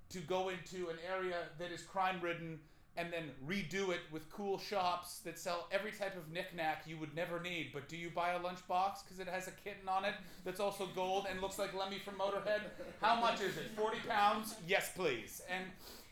to 0.10 0.20
go 0.20 0.50
into 0.50 0.90
an 0.90 0.98
area 1.08 1.38
that 1.58 1.72
is 1.72 1.82
crime 1.82 2.20
ridden 2.22 2.60
and 2.98 3.14
then 3.14 3.32
redo 3.48 3.92
it 3.92 4.02
with 4.12 4.30
cool 4.30 4.58
shops 4.58 5.20
that 5.20 5.40
sell 5.40 5.68
every 5.72 5.92
type 5.92 6.18
of 6.18 6.30
knickknack 6.32 6.84
you 6.86 6.98
would 6.98 7.16
never 7.16 7.40
need. 7.40 7.70
But 7.74 7.88
do 7.88 7.96
you 7.96 8.10
buy 8.10 8.32
a 8.32 8.40
lunchbox 8.40 9.04
because 9.04 9.20
it 9.20 9.28
has 9.28 9.48
a 9.48 9.52
kitten 9.52 9.88
on 9.88 10.04
it 10.04 10.16
that's 10.44 10.60
also 10.60 10.88
gold 10.96 11.28
and 11.30 11.40
looks 11.40 11.58
like 11.58 11.74
Lemmy 11.74 12.00
from 12.00 12.16
Motorhead? 12.16 12.62
How 13.00 13.20
much 13.20 13.42
is 13.42 13.56
it? 13.56 13.72
Forty 13.76 14.00
pounds? 14.08 14.56
Yes, 14.68 14.92
please. 14.96 15.42
And 15.50 15.66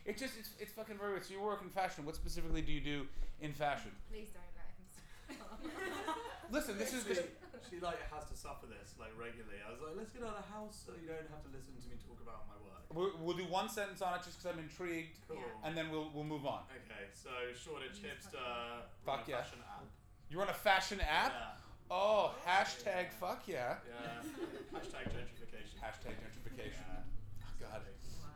it 0.05 0.17
just 0.17 0.35
it's, 0.39 0.51
it's 0.59 0.71
fucking 0.71 0.97
very 0.97 1.11
weird. 1.11 1.25
So 1.25 1.33
you 1.33 1.41
work 1.41 1.61
in 1.61 1.69
fashion. 1.69 2.05
What 2.05 2.15
specifically 2.15 2.61
do 2.61 2.71
you 2.71 2.81
do 2.81 3.05
in 3.41 3.53
fashion? 3.53 3.91
Please 4.09 4.29
don't 4.29 4.43
stop. 5.35 5.73
Listen, 6.51 6.77
this 6.77 6.93
is. 6.93 7.03
She 7.69 7.79
like 7.83 7.99
has 8.11 8.25
to 8.31 8.35
suffer 8.35 8.65
this 8.65 8.95
like 8.99 9.11
regularly. 9.19 9.59
I 9.61 9.71
was 9.71 9.79
like, 9.83 9.95
let's 9.99 10.11
get 10.11 10.23
out 10.23 10.39
of 10.39 10.43
the 10.43 10.49
house 10.51 10.79
so 10.85 10.95
you 10.95 11.07
don't 11.07 11.27
have 11.29 11.43
to 11.43 11.51
listen 11.51 11.75
to 11.75 11.83
me 11.87 11.95
talk 12.07 12.19
about 12.23 12.47
my 12.47 12.57
work. 12.63 12.83
We'll, 12.91 13.11
we'll 13.19 13.35
do 13.37 13.45
one 13.51 13.67
sentence 13.67 14.01
on 14.01 14.15
it 14.15 14.23
just 14.23 14.39
because 14.39 14.55
I'm 14.55 14.61
intrigued, 14.63 15.19
Cool. 15.27 15.43
and 15.63 15.75
then 15.75 15.91
we'll 15.91 16.09
we'll 16.15 16.27
move 16.27 16.47
on. 16.47 16.63
Okay, 16.71 17.11
so 17.11 17.29
Shoreditch 17.51 17.99
hipster 17.99 18.39
Fuck 19.03 19.05
run 19.05 19.19
a 19.27 19.29
yeah. 19.29 19.37
fashion 19.43 19.59
app. 19.67 19.85
You 20.29 20.39
run 20.39 20.49
a 20.49 20.55
fashion 20.55 20.99
app? 21.03 21.33
Yeah. 21.35 21.91
Oh, 21.91 22.31
hashtag 22.45 23.11
fuck 23.15 23.43
yeah. 23.47 23.79
Yeah. 23.87 24.19
Hashtag 24.75 25.07
gentrification. 25.07 25.79
Hashtag 25.79 26.15
gentrification. 26.19 26.83
Yeah. 26.83 27.67
God. 27.71 27.81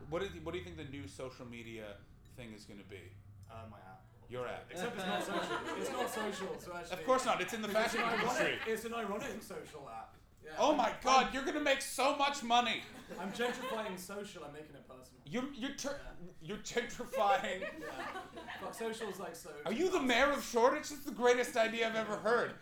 What 0.09 0.21
do 0.21 0.27
you, 0.33 0.41
what 0.43 0.51
do 0.53 0.57
you 0.57 0.63
think 0.63 0.77
the 0.77 0.85
new 0.85 1.07
social 1.07 1.45
media 1.45 1.95
thing 2.37 2.53
is 2.55 2.63
going 2.63 2.79
to 2.79 2.87
be? 2.87 3.11
Uh, 3.49 3.67
my 3.69 3.77
app. 3.77 4.03
Your 4.31 4.47
app. 4.47 4.65
Except 4.71 4.95
it's 4.95 5.05
not 5.05 5.23
social. 5.25 5.57
It's 5.77 5.91
not 5.91 6.09
social, 6.09 6.47
so 6.57 6.71
actually. 6.75 6.97
Of 6.97 7.05
course 7.05 7.25
not. 7.25 7.41
It's 7.41 7.53
in 7.53 7.61
the 7.61 7.67
It's 7.67 7.77
fashion 7.77 7.99
an 8.01 8.13
industry. 8.13 8.45
ironic, 8.45 8.59
it's 8.67 8.85
an 8.85 8.93
ironic 8.93 9.43
social 9.43 9.89
app. 9.93 10.15
Yeah. 10.43 10.51
Oh 10.57 10.73
my 10.73 10.85
I'm- 10.85 10.95
God! 11.03 11.33
You're 11.33 11.43
gonna 11.43 11.59
make 11.59 11.81
so 11.81 12.15
much 12.15 12.41
money. 12.41 12.81
I'm 13.19 13.31
gentrifying 13.33 13.99
social. 13.99 14.43
I'm 14.45 14.53
making 14.53 14.75
it 14.75 14.87
personal. 14.87 15.19
You're 15.25 15.43
you're 15.53 15.75
tur- 15.75 15.99
you're 16.41 16.57
gentrifying. 16.57 17.61
Yeah. 17.81 17.87
Fuck 18.61 18.73
social's 18.75 19.19
like 19.19 19.35
so. 19.35 19.49
Are 19.65 19.73
you 19.73 19.89
the 19.89 19.99
mayor 20.01 20.31
of 20.31 20.43
Shoreditch? 20.43 20.89
That's 20.89 21.03
the 21.03 21.11
greatest 21.11 21.57
idea 21.57 21.87
I've 21.87 21.95
ever 21.95 22.15
heard. 22.17 22.53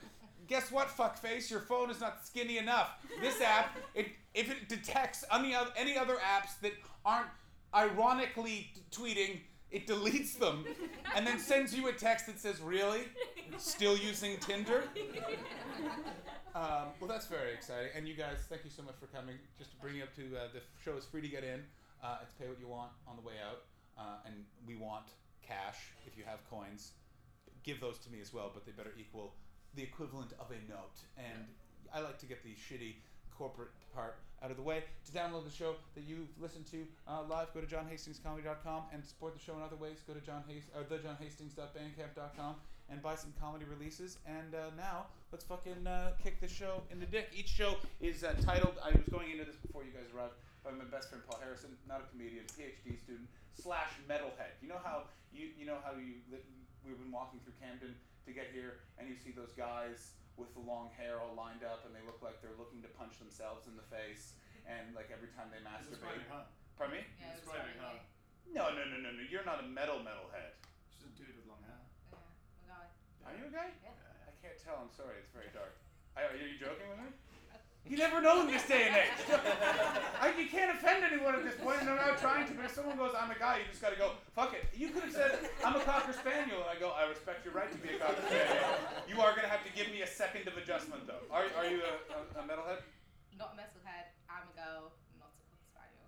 Guess 0.47 0.71
what, 0.71 0.87
fuckface? 0.87 1.51
Your 1.51 1.59
phone 1.59 1.89
is 1.91 1.99
not 2.01 2.25
skinny 2.25 2.57
enough. 2.57 2.89
This 3.21 3.39
app, 3.41 3.77
it 3.93 4.07
if 4.33 4.49
it 4.49 4.67
detects 4.69 5.23
any 5.31 5.53
other 5.53 5.71
any 5.77 5.97
other 5.97 6.15
apps 6.15 6.59
that 6.61 6.73
aren't 7.05 7.27
ironically 7.75 8.71
t- 8.73 8.81
tweeting, 8.91 9.39
it 9.71 9.87
deletes 9.87 10.37
them, 10.37 10.65
and 11.15 11.25
then 11.25 11.39
sends 11.39 11.75
you 11.75 11.87
a 11.87 11.93
text 11.93 12.25
that 12.27 12.39
says, 12.39 12.59
"Really? 12.61 13.01
Still 13.57 13.97
using 13.97 14.37
Tinder?" 14.37 14.83
Um, 16.55 16.89
well, 16.99 17.07
that's 17.07 17.27
very 17.27 17.53
exciting. 17.53 17.89
And 17.95 18.07
you 18.07 18.15
guys, 18.15 18.39
thank 18.49 18.63
you 18.63 18.71
so 18.71 18.81
much 18.81 18.95
for 18.99 19.05
coming. 19.07 19.35
Just 19.57 19.71
to 19.71 19.77
bring 19.77 19.95
you 19.95 20.03
up 20.03 20.15
to 20.15 20.35
uh, 20.35 20.47
the 20.51 20.61
show 20.83 20.97
is 20.97 21.05
free 21.05 21.21
to 21.21 21.27
get 21.27 21.43
in. 21.43 21.61
Uh, 22.03 22.17
it's 22.23 22.33
pay 22.33 22.47
what 22.47 22.59
you 22.59 22.67
want 22.67 22.91
on 23.07 23.15
the 23.15 23.21
way 23.21 23.35
out, 23.45 23.63
uh, 23.97 24.25
and 24.25 24.35
we 24.65 24.75
want 24.75 25.05
cash 25.45 25.93
if 26.07 26.17
you 26.17 26.23
have 26.25 26.39
coins. 26.49 26.93
Give 27.63 27.79
those 27.79 27.99
to 27.99 28.09
me 28.09 28.19
as 28.21 28.33
well, 28.33 28.49
but 28.53 28.65
they 28.65 28.71
better 28.71 28.93
equal 28.97 29.35
the 29.75 29.83
equivalent 29.83 30.33
of 30.39 30.47
a 30.51 30.59
note. 30.69 30.97
And 31.17 31.45
I 31.93 31.99
like 31.99 32.17
to 32.19 32.25
get 32.25 32.43
the 32.43 32.55
shitty 32.55 32.95
corporate 33.37 33.71
part 33.93 34.17
out 34.43 34.51
of 34.51 34.57
the 34.57 34.63
way. 34.63 34.83
To 35.05 35.11
download 35.11 35.45
the 35.45 35.51
show 35.55 35.75
that 35.95 36.03
you've 36.07 36.29
listened 36.39 36.65
to 36.71 36.85
uh, 37.07 37.23
live, 37.29 37.53
go 37.53 37.61
to 37.61 37.67
johnhastingscomedy.com 37.67 38.83
and 38.93 39.05
support 39.05 39.33
the 39.33 39.39
show 39.39 39.55
in 39.55 39.61
other 39.61 39.75
ways. 39.75 39.97
Go 40.07 40.13
to 40.13 40.21
John 40.21 40.43
Hast- 40.47 40.69
or 40.75 40.83
thejohnhastings.bandcamp.com 40.83 42.55
and 42.89 43.01
buy 43.01 43.15
some 43.15 43.33
comedy 43.39 43.65
releases. 43.65 44.17
And 44.25 44.55
uh, 44.55 44.71
now 44.77 45.07
let's 45.31 45.45
fucking 45.45 45.85
uh, 45.85 46.11
kick 46.21 46.41
the 46.41 46.47
show 46.47 46.83
in 46.91 46.99
the 46.99 47.05
dick. 47.05 47.29
Each 47.35 47.49
show 47.49 47.77
is 48.01 48.23
uh, 48.23 48.33
titled. 48.41 48.75
I 48.83 48.89
was 48.89 49.05
going 49.11 49.31
into 49.31 49.45
this 49.45 49.55
before 49.57 49.83
you 49.83 49.91
guys 49.91 50.09
arrived. 50.15 50.33
By 50.63 50.71
my 50.71 50.83
best 50.91 51.07
friend 51.07 51.23
Paul 51.23 51.39
Harrison, 51.41 51.71
not 51.87 52.03
a 52.03 52.05
comedian, 52.11 52.43
PhD 52.51 52.99
student 52.99 53.29
slash 53.55 53.95
metalhead. 54.09 54.59
You 54.61 54.67
know 54.67 54.81
how 54.83 55.07
you 55.31 55.55
you 55.57 55.65
know 55.65 55.79
how 55.79 55.95
you 55.95 56.19
we've 56.83 56.99
been 56.99 57.11
walking 57.15 57.39
through 57.47 57.55
Camden 57.63 57.95
to 58.27 58.31
get 58.33 58.51
here, 58.51 58.83
and 58.99 59.07
you 59.07 59.15
see 59.15 59.31
those 59.31 59.55
guys 59.55 60.19
with 60.39 60.55
the 60.55 60.63
long 60.63 60.87
hair 60.95 61.19
all 61.19 61.35
lined 61.35 61.61
up, 61.67 61.83
and 61.83 61.91
they 61.91 62.01
look 62.07 62.23
like 62.23 62.39
they're 62.39 62.55
looking 62.55 62.79
to 62.87 62.91
punch 62.95 63.19
themselves 63.19 63.67
in 63.67 63.75
the 63.75 63.85
face, 63.91 64.33
and 64.63 64.95
like 64.95 65.11
every 65.11 65.27
time 65.35 65.51
they 65.51 65.59
masturbate. 65.59 65.99
Describing 65.99 66.27
her. 66.31 66.43
Pardon 66.79 66.95
me? 66.97 67.03
Yeah, 67.19 67.35
it 67.35 67.43
was 67.43 67.51
Describing 67.51 67.75
funny. 67.77 67.99
her. 67.99 68.55
No, 68.55 68.65
no, 68.73 68.81
no, 68.87 68.97
no, 69.03 69.09
no. 69.13 69.23
You're 69.27 69.45
not 69.45 69.59
a 69.61 69.67
metal 69.67 69.99
metalhead. 70.01 70.55
She's 70.89 71.05
a 71.05 71.11
dude 71.13 71.35
with 71.35 71.45
long 71.45 71.61
hair. 71.67 71.77
Yeah, 72.15 72.23
we 72.57 72.63
got 72.65 72.87
it. 72.87 72.91
Are 73.27 73.35
you 73.35 73.45
a 73.45 73.53
guy? 73.53 73.69
Yeah. 73.83 73.93
I 74.25 74.31
can't 74.41 74.57
tell. 74.57 74.79
I'm 74.81 74.89
sorry. 74.95 75.19
It's 75.21 75.29
very 75.35 75.51
dark. 75.53 75.75
I, 76.17 76.25
are 76.25 76.39
you 76.39 76.57
joking 76.57 76.87
with 76.89 76.97
me? 77.03 77.11
You 77.87 77.97
never 77.97 78.21
know 78.21 78.41
in 78.41 78.47
this 78.47 78.67
day 78.67 78.85
and 78.85 78.95
age. 78.95 79.17
I, 80.21 80.29
you 80.37 80.45
can't 80.45 80.69
offend 80.69 81.01
anyone 81.01 81.33
at 81.33 81.43
this 81.43 81.57
point, 81.57 81.81
and 81.81 81.89
I'm 81.89 81.97
not 81.97 82.21
trying 82.21 82.45
to. 82.45 82.53
But 82.53 82.65
if 82.65 82.73
someone 82.77 82.97
goes, 82.97 83.17
"I'm 83.17 83.31
a 83.31 83.39
guy," 83.39 83.63
you 83.63 83.65
just 83.65 83.81
got 83.81 83.89
to 83.89 83.97
go, 83.97 84.13
"Fuck 84.37 84.53
it." 84.53 84.69
You 84.77 84.93
could 84.93 85.09
have 85.09 85.13
said, 85.13 85.49
"I'm 85.65 85.73
a 85.73 85.81
cocker 85.81 86.13
spaniel," 86.13 86.61
and 86.61 86.69
I 86.69 86.77
go, 86.77 86.93
"I 86.93 87.09
respect 87.09 87.41
your 87.45 87.57
right 87.57 87.71
to 87.71 87.79
be 87.81 87.95
a 87.95 87.97
cocker 87.97 88.21
spaniel." 88.29 88.77
You 89.09 89.17
are 89.25 89.33
going 89.33 89.47
to 89.47 89.49
have 89.49 89.65
to 89.65 89.73
give 89.73 89.89
me 89.89 90.05
a 90.05 90.09
second 90.09 90.45
of 90.45 90.53
adjustment, 90.57 91.07
though. 91.09 91.25
Are, 91.33 91.49
are 91.57 91.65
you 91.65 91.81
a, 91.81 91.93
a, 92.13 92.19
a 92.37 92.43
metalhead? 92.45 92.85
Not 93.33 93.55
a 93.55 93.63
metalhead. 93.63 94.13
I'm 94.29 94.45
a 94.45 94.53
girl. 94.53 94.93
Not 95.17 95.33
a 95.33 95.41
cocker 95.41 95.65
spaniel. 95.65 96.05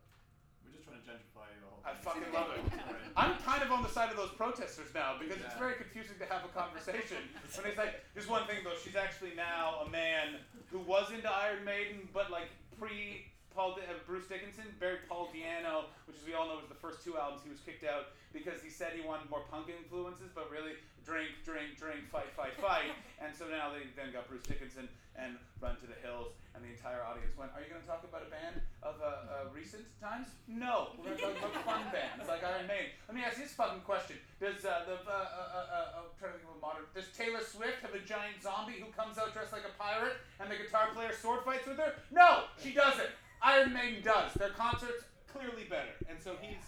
We're 0.61 0.77
just 0.77 0.85
trying 0.85 1.01
to 1.01 1.05
gentrify 1.07 1.49
your 1.57 1.65
whole. 1.65 1.81
I 1.81 1.97
fucking 1.97 2.29
love 2.29 2.53
it. 2.53 2.61
I'm 3.17 3.41
kind 3.41 3.65
of 3.65 3.73
on 3.73 3.81
the 3.81 3.89
side 3.89 4.13
of 4.13 4.17
those 4.21 4.31
protesters 4.37 4.93
now 4.93 5.17
because 5.17 5.41
it's 5.41 5.57
very 5.57 5.75
confusing 5.81 6.15
to 6.21 6.27
have 6.29 6.45
a 6.45 6.51
conversation. 6.53 7.25
when 7.57 7.65
it's 7.65 7.77
like, 7.81 8.05
just 8.13 8.29
one 8.29 8.45
thing 8.45 8.61
though, 8.61 8.77
she's 8.77 8.95
actually 8.95 9.33
now 9.33 9.81
a 9.81 9.89
man 9.89 10.39
who 10.71 10.79
was 10.79 11.11
into 11.11 11.29
Iron 11.29 11.65
Maiden, 11.65 12.07
but 12.13 12.31
like 12.31 12.49
pre 12.79 13.25
Paul 13.55 13.77
uh, 13.77 13.93
Bruce 14.07 14.27
Dickinson, 14.27 14.65
buried 14.79 15.03
Paul 15.07 15.29
Di'Anno, 15.33 15.91
which 16.07 16.17
as 16.17 16.25
we 16.25 16.33
all 16.33 16.47
know 16.47 16.57
was 16.57 16.69
the 16.71 16.79
first 16.79 17.03
two 17.03 17.17
albums 17.17 17.41
he 17.43 17.51
was 17.51 17.59
kicked 17.61 17.83
out 17.83 18.15
because 18.31 18.63
he 18.63 18.69
said 18.69 18.95
he 18.95 19.03
wanted 19.03 19.29
more 19.29 19.43
punk 19.51 19.67
influences, 19.67 20.31
but 20.33 20.47
really 20.51 20.79
drink, 21.03 21.43
drink, 21.43 21.75
drink, 21.75 22.07
fight, 22.07 22.31
fight, 22.35 22.55
fight. 22.59 22.95
and 23.23 23.35
so 23.35 23.47
now 23.51 23.71
they 23.71 23.87
then 23.95 24.13
got 24.13 24.27
Bruce 24.27 24.43
Dickinson 24.47 24.87
and 25.19 25.35
Run 25.59 25.75
to 25.83 25.87
the 25.87 25.99
Hills, 25.99 26.31
and 26.55 26.63
the 26.63 26.71
entire 26.71 27.03
audience 27.03 27.35
went, 27.35 27.51
"Are 27.51 27.61
you 27.61 27.67
going 27.67 27.83
to 27.83 27.87
talk 27.87 28.01
about 28.07 28.23
a 28.23 28.31
band 28.31 28.63
of 28.81 28.95
uh, 29.03 29.05
uh, 29.05 29.51
recent 29.53 29.83
times? 29.99 30.31
No, 30.47 30.95
we're 30.97 31.13
going 31.13 31.35
to 31.35 31.41
talk 31.43 31.51
about 31.53 31.67
fun 31.67 31.83
bands 31.95 32.25
like 32.25 32.41
Iron 32.41 32.65
Maiden." 32.65 32.95
Let 33.05 33.13
me 33.19 33.21
ask 33.21 33.37
you 33.37 33.43
this 33.43 33.53
fucking 33.53 33.83
question: 33.83 34.17
Does 34.39 34.63
uh, 34.63 34.87
the 34.87 34.97
uh, 35.03 35.11
uh, 35.11 35.11
uh, 35.11 35.99
uh, 35.99 35.99
I'm 36.01 36.09
trying 36.15 36.33
to 36.33 36.39
think 36.39 36.47
of 36.47 36.57
a 36.57 36.61
modern? 36.63 36.87
Does 36.95 37.11
Taylor 37.11 37.43
Swift 37.43 37.83
have 37.83 37.93
a 37.93 38.01
giant 38.01 38.39
zombie 38.39 38.79
who 38.79 38.87
comes 38.95 39.19
out 39.19 39.35
dressed 39.35 39.51
like 39.51 39.67
a 39.67 39.75
pirate 39.75 40.17
and 40.39 40.47
the 40.47 40.57
guitar 40.57 40.95
player 40.95 41.11
sword 41.11 41.43
fights 41.43 41.67
with 41.67 41.77
her? 41.77 41.99
No, 42.09 42.47
she 42.57 42.71
doesn't. 42.71 43.11
Iron 43.43 43.73
Maiden 43.73 44.01
does. 44.03 44.33
Their 44.35 44.49
concerts 44.53 45.03
clearly 45.27 45.65
better, 45.69 45.93
and 46.09 46.19
so 46.19 46.35
he's 46.41 46.61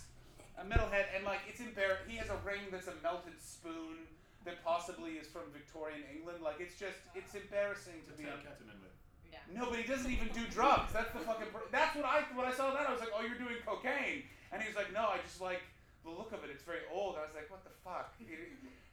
a 0.58 0.64
metalhead, 0.66 1.06
and 1.16 1.24
like 1.26 1.42
it's 1.48 1.60
embarrassing. 1.60 2.10
He 2.10 2.18
has 2.18 2.30
a 2.30 2.38
ring 2.46 2.70
that's 2.72 2.88
a 2.88 2.96
melted 3.04 3.38
spoon 3.42 4.08
that 4.46 4.64
possibly 4.64 5.16
is 5.22 5.28
from 5.28 5.48
Victorian 5.54 6.04
England. 6.14 6.42
Like 6.44 6.58
it's 6.60 6.76
just 6.80 6.98
it's 7.16 7.34
embarrassing 7.36 8.02
to 8.06 8.12
To 8.12 8.18
be. 8.18 8.24
take 8.26 8.42
ketamine 8.46 8.82
with. 8.82 8.94
Yeah. 9.32 9.40
No, 9.54 9.70
but 9.70 9.80
he 9.80 9.86
doesn't 9.88 10.10
even 10.12 10.30
do 10.34 10.46
drugs. 10.50 10.94
That's 10.94 11.12
the 11.14 11.22
fucking. 11.26 11.50
Pr- 11.54 11.70
that's 11.72 11.96
what 11.96 12.06
I 12.06 12.24
when 12.34 12.46
I 12.46 12.54
saw 12.54 12.74
that 12.74 12.88
I 12.88 12.92
was 12.92 13.02
like, 13.02 13.14
oh, 13.14 13.22
you're 13.26 13.38
doing 13.40 13.58
cocaine, 13.66 14.26
and 14.52 14.62
he's 14.62 14.76
like, 14.76 14.94
no, 14.94 15.10
I 15.14 15.18
just 15.26 15.42
like 15.42 15.62
the 16.04 16.12
look 16.12 16.34
of 16.34 16.44
it. 16.44 16.50
It's 16.52 16.64
very 16.66 16.84
old. 16.92 17.16
I 17.18 17.26
was 17.26 17.34
like, 17.38 17.50
what 17.50 17.64
the 17.64 17.74
fuck? 17.84 18.14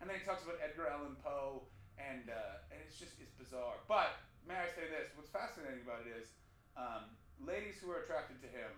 And 0.00 0.08
then 0.08 0.16
he 0.16 0.24
talks 0.24 0.40
about 0.48 0.56
Edgar 0.64 0.88
Allan 0.88 1.12
Poe, 1.20 1.60
and 2.00 2.24
uh, 2.32 2.64
and 2.72 2.80
it's 2.80 2.96
just 2.96 3.20
it's 3.20 3.36
bizarre. 3.36 3.76
But 3.84 4.16
may 4.48 4.56
I 4.56 4.64
say 4.72 4.88
this? 4.88 5.12
What's 5.12 5.28
fascinating 5.28 5.84
about 5.84 6.08
it 6.08 6.16
is, 6.16 6.32
um, 6.72 7.04
ladies 7.46 7.80
who 7.80 7.90
are 7.90 8.04
attracted 8.04 8.40
to 8.44 8.48
him, 8.48 8.70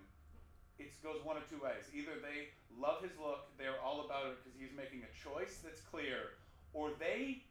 it 0.78 0.90
goes 1.02 1.22
one 1.22 1.36
of 1.36 1.44
two 1.50 1.60
ways. 1.62 1.86
Either 1.94 2.18
they 2.18 2.50
love 2.74 3.02
his 3.02 3.14
look, 3.20 3.50
they're 3.58 3.78
all 3.82 4.02
about 4.06 4.32
it 4.32 4.42
because 4.42 4.56
he's 4.58 4.74
making 4.74 5.04
a 5.06 5.12
choice 5.14 5.62
that's 5.62 5.82
clear, 5.82 6.38
or 6.72 6.90
they 6.98 7.44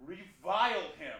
revile 0.00 0.94
him 0.96 1.18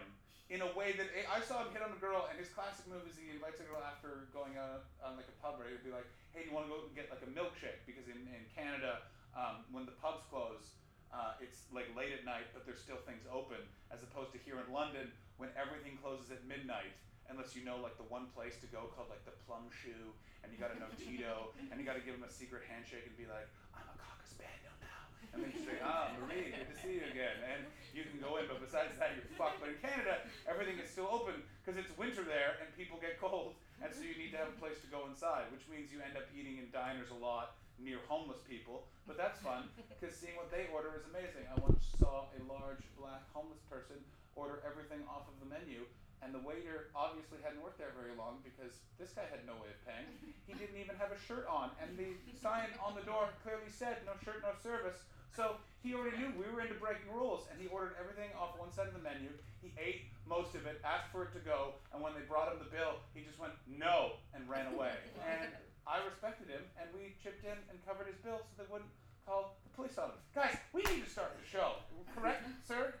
in 0.49 0.65
a 0.65 0.71
way 0.73 0.97
that 0.97 1.05
I 1.29 1.45
saw 1.45 1.61
him 1.61 1.69
hit 1.69 1.85
on 1.85 1.93
a 1.93 2.01
girl, 2.01 2.25
and 2.25 2.33
his 2.39 2.49
classic 2.49 2.89
move 2.89 3.05
is 3.05 3.13
he 3.13 3.29
invites 3.29 3.61
a 3.61 3.67
girl 3.69 3.85
after 3.85 4.25
going 4.33 4.57
out 4.57 4.89
on 5.05 5.13
like 5.13 5.29
a 5.29 5.37
pub, 5.37 5.61
right? 5.61 5.69
He'd 5.69 5.85
be 5.85 5.93
like, 5.93 6.09
"Hey, 6.33 6.41
do 6.41 6.49
you 6.49 6.55
want 6.57 6.65
to 6.65 6.73
go 6.73 6.89
get 6.97 7.13
like 7.13 7.21
a 7.21 7.29
milkshake?" 7.29 7.85
Because 7.85 8.09
in, 8.09 8.17
in 8.33 8.43
Canada, 8.49 9.05
um, 9.37 9.61
when 9.69 9.85
the 9.85 9.93
pubs 10.01 10.25
close, 10.25 10.73
uh, 11.13 11.37
it's 11.37 11.69
like 11.69 11.85
late 11.93 12.13
at 12.17 12.25
night, 12.25 12.49
but 12.53 12.65
there's 12.65 12.81
still 12.81 12.97
things 13.05 13.21
open, 13.29 13.61
as 13.93 14.01
opposed 14.01 14.33
to 14.33 14.39
here 14.41 14.57
in 14.57 14.65
London 14.73 15.13
when 15.37 15.53
everything 15.53 16.01
closes 16.01 16.33
at 16.33 16.41
midnight. 16.49 16.97
Unless 17.29 17.55
you 17.55 17.63
know 17.63 17.77
like 17.77 17.95
the 17.97 18.09
one 18.09 18.25
place 18.33 18.57
to 18.57 18.67
go 18.67 18.89
called 18.89 19.07
like 19.09 19.23
the 19.23 19.31
Plum 19.45 19.69
Shoe, 19.69 20.13
and 20.43 20.51
you 20.51 20.57
got 20.57 20.73
to 20.73 20.79
know 20.79 20.89
Tito, 20.97 21.53
and 21.69 21.79
you 21.79 21.85
got 21.85 21.93
to 21.93 22.01
give 22.01 22.15
him 22.15 22.23
a 22.25 22.29
secret 22.29 22.63
handshake 22.67 23.05
and 23.05 23.15
be 23.15 23.25
like, 23.29 23.45
"I'm 23.73 23.85
a 23.85 23.95
cocker 24.01 24.25
spaniel 24.25 24.73
now," 24.81 25.13
and 25.31 25.43
then 25.43 25.51
you 25.53 25.61
say, 25.61 25.77
"Ah, 25.81 26.09
Marie, 26.17 26.49
good 26.49 26.67
to 26.67 26.75
see 26.81 26.97
you 26.97 27.05
again," 27.05 27.37
and 27.45 27.65
you 27.93 28.03
can 28.03 28.17
go 28.17 28.37
in, 28.37 28.47
but 28.47 28.59
besides 28.59 28.97
that, 28.97 29.13
you're 29.13 29.29
fucked. 29.37 29.59
But 29.59 29.69
in 29.69 29.77
Canada, 29.77 30.19
everything 30.49 30.79
is 30.79 30.89
still 30.89 31.07
open 31.07 31.43
because 31.61 31.77
it's 31.77 31.95
winter 31.95 32.23
there 32.23 32.57
and 32.59 32.73
people 32.73 32.97
get 32.97 33.17
cold, 33.17 33.53
and 33.79 33.93
so 33.93 34.01
you 34.01 34.15
need 34.17 34.31
to 34.31 34.37
have 34.37 34.49
a 34.49 34.57
place 34.57 34.79
to 34.81 34.87
go 34.87 35.05
inside, 35.05 35.45
which 35.51 35.67
means 35.67 35.91
you 35.91 36.01
end 36.01 36.17
up 36.17 36.25
eating 36.33 36.57
in 36.57 36.69
diners 36.71 37.09
a 37.09 37.13
lot 37.13 37.53
near 37.77 37.99
homeless 38.07 38.39
people. 38.41 38.83
But 39.05 39.17
that's 39.17 39.39
fun 39.39 39.69
because 39.87 40.15
seeing 40.15 40.35
what 40.35 40.49
they 40.49 40.65
order 40.65 40.95
is 40.95 41.05
amazing. 41.05 41.45
I 41.47 41.55
once 41.59 41.85
saw 41.97 42.25
a 42.33 42.39
large 42.43 42.83
black 42.97 43.21
homeless 43.33 43.61
person 43.69 44.03
order 44.35 44.59
everything 44.63 45.03
off 45.07 45.27
of 45.27 45.39
the 45.39 45.45
menu. 45.45 45.85
And 46.19 46.35
the 46.35 46.43
waiter 46.43 46.91
obviously 46.91 47.39
hadn't 47.39 47.63
worked 47.63 47.79
there 47.79 47.95
very 47.95 48.11
long 48.13 48.43
because 48.43 48.83
this 48.99 49.15
guy 49.15 49.23
had 49.31 49.47
no 49.47 49.55
way 49.55 49.71
of 49.71 49.79
paying. 49.87 50.07
He 50.45 50.53
didn't 50.53 50.75
even 50.75 50.99
have 50.99 51.15
a 51.15 51.19
shirt 51.19 51.47
on, 51.47 51.71
and 51.79 51.95
the 51.95 52.11
sign 52.35 52.75
on 52.83 52.93
the 52.93 53.05
door 53.07 53.31
clearly 53.41 53.71
said 53.71 54.03
"No 54.03 54.19
shirt, 54.19 54.43
no 54.43 54.51
service." 54.59 54.99
So 55.31 55.55
he 55.79 55.95
already 55.95 56.19
knew 56.19 56.35
we 56.35 56.49
were 56.51 56.59
into 56.59 56.75
breaking 56.75 57.07
rules, 57.13 57.47
and 57.47 57.55
he 57.61 57.71
ordered 57.71 57.95
everything 57.95 58.33
off 58.35 58.59
one 58.59 58.67
side 58.73 58.91
of 58.91 58.95
the 58.97 59.03
menu. 59.03 59.31
He 59.63 59.71
ate 59.79 60.11
most 60.27 60.55
of 60.59 60.67
it, 60.67 60.81
asked 60.83 61.13
for 61.15 61.23
it 61.29 61.31
to 61.37 61.41
go, 61.41 61.79
and 61.93 62.03
when 62.03 62.11
they 62.17 62.25
brought 62.27 62.51
him 62.51 62.59
the 62.59 62.67
bill, 62.67 62.99
he 63.15 63.23
just 63.23 63.39
went 63.39 63.53
no 63.65 64.19
and 64.35 64.43
ran 64.49 64.67
away. 64.73 64.99
And 65.23 65.47
I 65.87 66.03
respected 66.03 66.51
him, 66.51 66.61
and 66.75 66.91
we 66.91 67.15
chipped 67.23 67.45
in 67.47 67.55
and 67.71 67.79
covered 67.87 68.11
his 68.11 68.19
bill 68.19 68.43
so 68.43 68.51
they 68.59 68.67
wouldn't 68.67 68.91
call 69.23 69.55
the 69.63 69.71
police 69.73 69.95
on 69.97 70.11
him. 70.11 70.19
Guys, 70.35 70.57
we 70.73 70.83
need 70.91 71.05
to 71.05 71.09
start 71.09 71.33
the 71.39 71.45
show, 71.47 71.79
correct, 72.13 72.43
sir? 72.67 72.93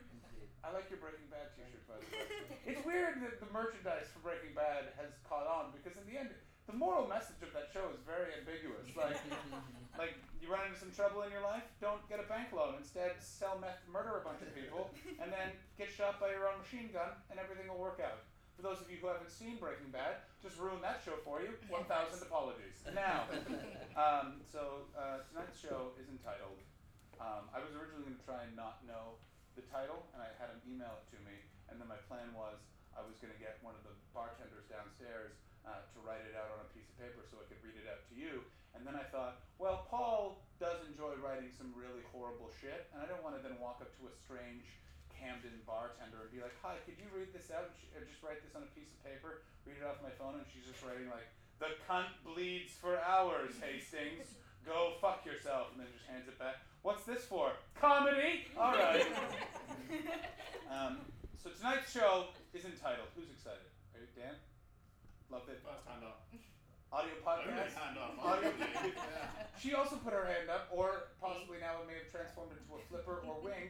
I 0.63 0.75
like 0.75 0.91
your 0.91 0.99
Breaking 0.99 1.31
Bad 1.31 1.55
T-shirt, 1.55 1.87
by 1.87 1.95
the 1.97 2.03
way. 2.03 2.27
It's 2.67 2.83
weird 2.83 3.23
that 3.23 3.39
the 3.39 3.47
merchandise 3.55 4.11
for 4.11 4.19
Breaking 4.19 4.51
Bad 4.51 4.91
has 4.99 5.15
caught 5.23 5.47
on 5.47 5.71
because 5.71 5.95
in 5.95 6.03
the 6.69 6.77
moral 6.77 7.09
message 7.09 7.41
of 7.41 7.49
that 7.57 7.73
show 7.73 7.89
is 7.89 7.97
very 8.05 8.37
ambiguous. 8.37 8.85
Like, 8.99 9.17
like 9.97 10.13
you 10.37 10.51
run 10.51 10.69
into 10.69 10.77
some 10.77 10.93
trouble 10.93 11.25
in 11.25 11.31
your 11.33 11.41
life, 11.41 11.65
don't 11.81 12.03
get 12.05 12.21
a 12.21 12.27
bank 12.29 12.53
loan. 12.53 12.77
Instead, 12.77 13.17
sell 13.17 13.57
meth, 13.57 13.81
murder 13.89 14.21
a 14.21 14.23
bunch 14.23 14.43
of 14.45 14.51
people, 14.53 14.91
and 15.17 15.31
then 15.33 15.55
get 15.81 15.89
shot 15.89 16.19
by 16.21 16.29
your 16.29 16.45
own 16.45 16.59
machine 16.61 16.91
gun, 16.93 17.15
and 17.31 17.39
everything 17.41 17.65
will 17.71 17.81
work 17.81 17.97
out. 18.03 18.21
For 18.53 18.61
those 18.61 18.83
of 18.83 18.91
you 18.91 18.99
who 18.99 19.07
haven't 19.07 19.31
seen 19.31 19.55
Breaking 19.55 19.87
Bad, 19.89 20.19
just 20.43 20.59
ruin 20.59 20.83
that 20.83 20.99
show 20.99 21.15
for 21.23 21.39
you. 21.39 21.55
One 21.71 21.87
thousand 21.87 22.19
apologies. 22.21 22.83
Now, 22.91 23.23
um, 23.95 24.43
so 24.43 24.91
uh, 24.93 25.23
tonight's 25.31 25.55
show 25.57 25.95
is 25.95 26.11
entitled 26.11 26.59
Um, 27.23 27.47
I 27.55 27.63
was 27.63 27.71
originally 27.71 28.03
going 28.03 28.19
to 28.19 28.27
try 28.27 28.43
and 28.43 28.53
not 28.59 28.83
know 28.83 29.15
the 29.55 29.63
title, 29.63 30.07
and 30.11 30.19
I 30.19 30.27
had 30.35 30.51
him 30.51 30.59
email 30.67 30.99
it 30.99 31.07
to 31.15 31.17
me. 31.23 31.39
And 31.71 31.79
then 31.79 31.87
my 31.87 31.99
plan 32.11 32.35
was 32.35 32.59
I 32.91 32.99
was 32.99 33.15
going 33.23 33.31
to 33.31 33.39
get 33.39 33.63
one 33.63 33.79
of 33.79 33.83
the 33.87 33.95
bartenders 34.11 34.67
downstairs 34.67 35.38
uh, 35.69 35.85
to 35.93 35.97
write 36.01 36.25
it 36.25 36.33
out 36.33 36.49
on 36.49 36.65
a 36.65 36.69
piece 36.73 36.89
of 36.89 36.97
paper 36.97 37.21
so 37.29 37.37
I 37.37 37.45
could 37.45 37.61
read 37.61 37.77
it 37.77 37.85
out 37.85 38.01
to 38.09 38.13
you. 38.17 38.41
And 38.73 38.81
then 38.81 38.97
I 38.97 39.05
thought, 39.13 39.45
well, 39.61 39.85
Paul 39.85 40.41
does 40.57 40.81
enjoy 40.89 41.13
writing 41.21 41.53
some 41.53 41.69
really 41.77 42.01
horrible 42.09 42.49
shit, 42.57 42.89
and 42.93 42.97
I 43.01 43.05
don't 43.05 43.21
want 43.21 43.37
to 43.37 43.41
then 43.45 43.61
walk 43.61 43.85
up 43.85 43.93
to 44.01 44.09
a 44.09 44.13
strange 44.13 44.65
Camden 45.19 45.59
bartender 45.67 46.23
and 46.23 46.31
be 46.31 46.39
like, 46.39 46.55
"Hi, 46.63 46.79
could 46.87 46.95
you 46.95 47.11
read 47.11 47.35
this 47.35 47.51
out? 47.51 47.67
Or 47.91 48.07
just 48.07 48.23
write 48.23 48.39
this 48.39 48.55
on 48.55 48.63
a 48.63 48.71
piece 48.71 48.87
of 48.87 49.03
paper, 49.03 49.43
read 49.67 49.75
it 49.75 49.83
off 49.83 49.99
my 49.99 50.15
phone." 50.15 50.39
And 50.39 50.47
she's 50.47 50.63
just 50.63 50.79
writing 50.79 51.11
like, 51.11 51.27
"The 51.59 51.75
cunt 51.83 52.07
bleeds 52.23 52.71
for 52.79 52.95
hours, 53.03 53.59
Hastings. 53.59 54.31
Go 54.63 54.95
fuck 55.03 55.27
yourself," 55.27 55.75
and 55.75 55.83
then 55.83 55.91
just 55.91 56.07
hands 56.07 56.31
it 56.31 56.39
back. 56.39 56.63
What's 56.87 57.03
this 57.03 57.27
for? 57.27 57.51
Comedy. 57.75 58.47
All 58.55 58.71
right. 58.71 59.03
um, 60.71 61.03
so 61.35 61.51
tonight's 61.51 61.91
show 61.91 62.31
is 62.55 62.63
entitled. 62.63 63.11
Who's 63.19 63.27
excited? 63.27 63.67
Are 63.91 63.99
you 63.99 64.07
Dan? 64.15 64.39
Loved 65.29 65.49
it. 65.49 65.61
First 65.61 65.85
hand 65.85 66.01
up. 66.01 66.25
Audio 66.91 67.21
podcast. 67.21 67.77
hand 67.77 68.01
up. 68.01 68.17
Audio. 68.25 68.49
yeah. 68.57 69.45
She 69.61 69.77
also 69.77 70.01
put 70.01 70.13
her 70.13 70.25
hand 70.25 70.49
up, 70.49 70.73
or 70.73 71.13
possibly 71.21 71.61
now 71.61 71.85
it 71.85 71.87
may 71.87 72.01
have 72.01 72.09
transformed 72.09 72.57
into 72.57 72.65
a 72.73 72.81
flipper 72.89 73.21
or 73.21 73.37
wing, 73.45 73.69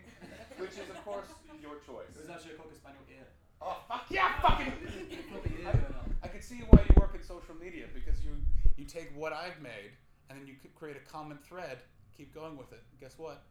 which 0.56 0.80
is 0.80 0.88
of 0.88 1.04
course 1.04 1.28
your 1.60 1.84
choice. 1.84 2.16
It 2.16 2.24
was 2.24 2.32
actually 2.32 2.56
a 2.56 2.64
cocker 2.64 2.80
spaniel 2.80 3.04
ear. 3.12 3.28
Oh 3.60 3.76
fuck 3.92 4.08
yeah, 4.08 4.40
fucking! 4.40 4.72
I, 4.72 5.72
going. 5.76 6.16
I 6.24 6.28
could 6.32 6.44
see 6.44 6.64
why 6.72 6.80
you 6.80 6.96
work 6.96 7.12
in 7.12 7.20
social 7.20 7.60
media 7.60 7.92
because 7.92 8.24
you 8.24 8.40
you 8.80 8.88
take 8.88 9.12
what 9.12 9.36
I've 9.36 9.60
made 9.60 9.92
and 10.32 10.40
then 10.40 10.48
you 10.48 10.56
could 10.56 10.72
create 10.76 10.96
a 10.96 11.04
common 11.12 11.38
thread, 11.44 11.84
keep 12.16 12.34
going 12.34 12.56
with 12.56 12.72
it. 12.72 12.80
Guess 13.02 13.20
what? 13.20 13.44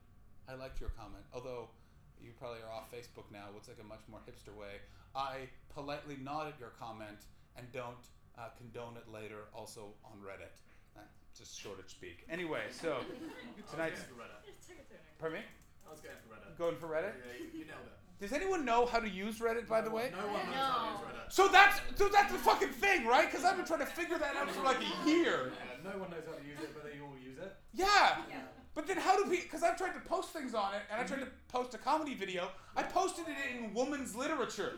I 0.48 0.54
liked 0.56 0.80
your 0.80 0.96
comment, 0.96 1.28
although 1.34 1.68
you 2.16 2.32
probably 2.40 2.64
are 2.64 2.72
off 2.72 2.88
Facebook 2.88 3.28
now. 3.28 3.52
What's 3.52 3.68
like 3.68 3.84
a 3.84 3.86
much 3.86 4.00
more 4.08 4.20
hipster 4.24 4.56
way? 4.56 4.80
I 5.14 5.52
politely 5.68 6.16
nodded 6.22 6.54
your 6.58 6.72
comment 6.80 7.28
and 7.58 7.70
don't 7.72 8.04
uh, 8.38 8.48
condone 8.56 8.96
it 8.96 9.10
later. 9.12 9.50
Also 9.54 9.92
on 10.04 10.18
Reddit. 10.24 10.54
Uh, 10.96 11.00
just 11.36 11.58
Shoreditch 11.60 11.90
speak. 11.90 12.24
Anyway, 12.30 12.62
so 12.70 12.98
tonight's. 13.70 14.00
I 14.00 14.04
was 14.04 14.08
going 14.08 14.08
for 14.08 14.22
Reddit. 14.22 15.18
Pardon 15.18 15.38
me? 15.40 15.44
I 15.86 15.90
was 15.90 16.00
going 16.00 16.16
for 16.22 16.34
Reddit. 16.34 16.58
Going 16.58 16.76
for 16.76 16.86
Reddit? 16.86 17.12
Yeah, 17.18 17.38
you, 17.44 17.60
you 17.60 17.64
nailed 17.66 17.84
it. 17.86 17.92
Does 18.20 18.32
anyone 18.32 18.64
know 18.64 18.84
how 18.84 18.98
to 18.98 19.08
use 19.08 19.38
Reddit, 19.38 19.68
by 19.68 19.80
the 19.80 19.90
way? 19.90 20.10
No 20.10 20.26
one 20.26 20.42
knows 20.46 20.54
No. 20.54 20.62
how 20.62 20.86
to 20.86 20.90
use 20.90 21.14
Reddit. 21.14 21.32
So 21.32 21.48
that's 21.48 21.80
so 21.96 22.08
that's 22.08 22.32
the 22.32 22.38
fucking 22.38 22.70
thing, 22.70 23.06
right? 23.06 23.30
Because 23.30 23.44
I've 23.44 23.56
been 23.56 23.66
trying 23.66 23.80
to 23.80 23.86
figure 23.86 24.18
that 24.18 24.34
out 24.36 24.50
for 24.50 24.62
like 24.62 24.78
a 24.78 25.08
year. 25.08 25.52
Yeah, 25.54 25.90
no 25.92 25.98
one 25.98 26.10
knows 26.10 26.24
how 26.26 26.34
to 26.34 26.44
use 26.46 26.58
it, 26.62 26.70
but 26.74 26.84
they 26.84 26.98
all 27.00 27.14
use 27.22 27.38
it. 27.38 27.54
Yeah. 27.74 28.22
Yeah. 28.28 28.40
But 28.78 28.86
then 28.86 28.98
how 28.98 29.20
do 29.20 29.28
we? 29.28 29.40
Because 29.40 29.64
I've 29.64 29.76
tried 29.76 29.94
to 29.94 30.00
post 30.08 30.28
things 30.30 30.54
on 30.54 30.72
it, 30.72 30.82
and 30.88 31.00
I 31.00 31.04
tried 31.04 31.18
to 31.18 31.26
post 31.48 31.74
a 31.74 31.78
comedy 31.78 32.14
video. 32.14 32.48
I 32.76 32.84
posted 32.84 33.24
it 33.26 33.34
in 33.58 33.74
women's 33.74 34.14
literature. 34.14 34.74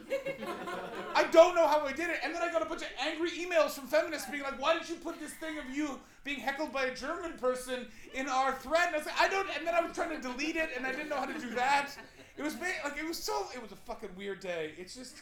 I 1.14 1.24
don't 1.24 1.54
know 1.54 1.68
how 1.68 1.84
I 1.84 1.92
did 1.92 2.08
it, 2.08 2.16
and 2.24 2.34
then 2.34 2.40
I 2.40 2.50
got 2.50 2.62
a 2.62 2.64
bunch 2.64 2.80
of 2.80 2.88
angry 2.98 3.28
emails 3.32 3.72
from 3.72 3.88
feminists 3.88 4.30
being 4.30 4.42
like, 4.42 4.58
"Why 4.58 4.78
did 4.78 4.88
you 4.88 4.94
put 4.94 5.20
this 5.20 5.34
thing 5.34 5.58
of 5.58 5.68
you 5.68 6.00
being 6.24 6.40
heckled 6.40 6.72
by 6.72 6.84
a 6.84 6.94
German 6.94 7.34
person 7.34 7.88
in 8.14 8.26
our 8.26 8.52
thread?" 8.52 8.86
And 8.86 8.94
I 8.94 8.98
was 9.00 9.06
like, 9.06 9.20
"I 9.20 9.28
don't." 9.28 9.46
And 9.54 9.66
then 9.66 9.74
I 9.74 9.82
was 9.82 9.92
trying 9.92 10.16
to 10.16 10.22
delete 10.22 10.56
it, 10.56 10.70
and 10.74 10.86
I 10.86 10.92
didn't 10.92 11.10
know 11.10 11.20
how 11.20 11.26
to 11.26 11.38
do 11.38 11.50
that. 11.56 11.90
It 12.38 12.42
was 12.42 12.54
like 12.58 12.96
it 12.96 13.06
was 13.06 13.18
so. 13.18 13.48
It 13.54 13.60
was 13.60 13.70
a 13.70 13.80
fucking 13.84 14.16
weird 14.16 14.40
day. 14.40 14.72
It's 14.78 14.94
just 14.94 15.16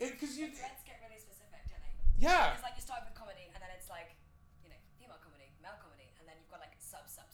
because 0.00 0.36
you. 0.36 0.50
Threads 0.50 0.82
get 0.82 0.98
really 1.06 1.20
specific, 1.22 1.62
don't 1.70 1.78
they? 1.86 1.94
Yeah. 2.18 2.52
It's 2.52 2.64
like 2.64 2.74
you 2.74 2.82
start 2.82 3.02
with 3.06 3.14
comedy, 3.14 3.46
and 3.54 3.62
then 3.62 3.70
it's 3.78 3.88
like, 3.88 4.10
you 4.64 4.70
know, 4.74 4.80
female 4.98 5.22
comedy, 5.22 5.54
male 5.62 5.78
comedy, 5.78 6.10
and 6.18 6.26
then 6.26 6.34
you've 6.42 6.50
got 6.50 6.58
like 6.58 6.74
sub, 6.82 7.06
sub, 7.06 7.30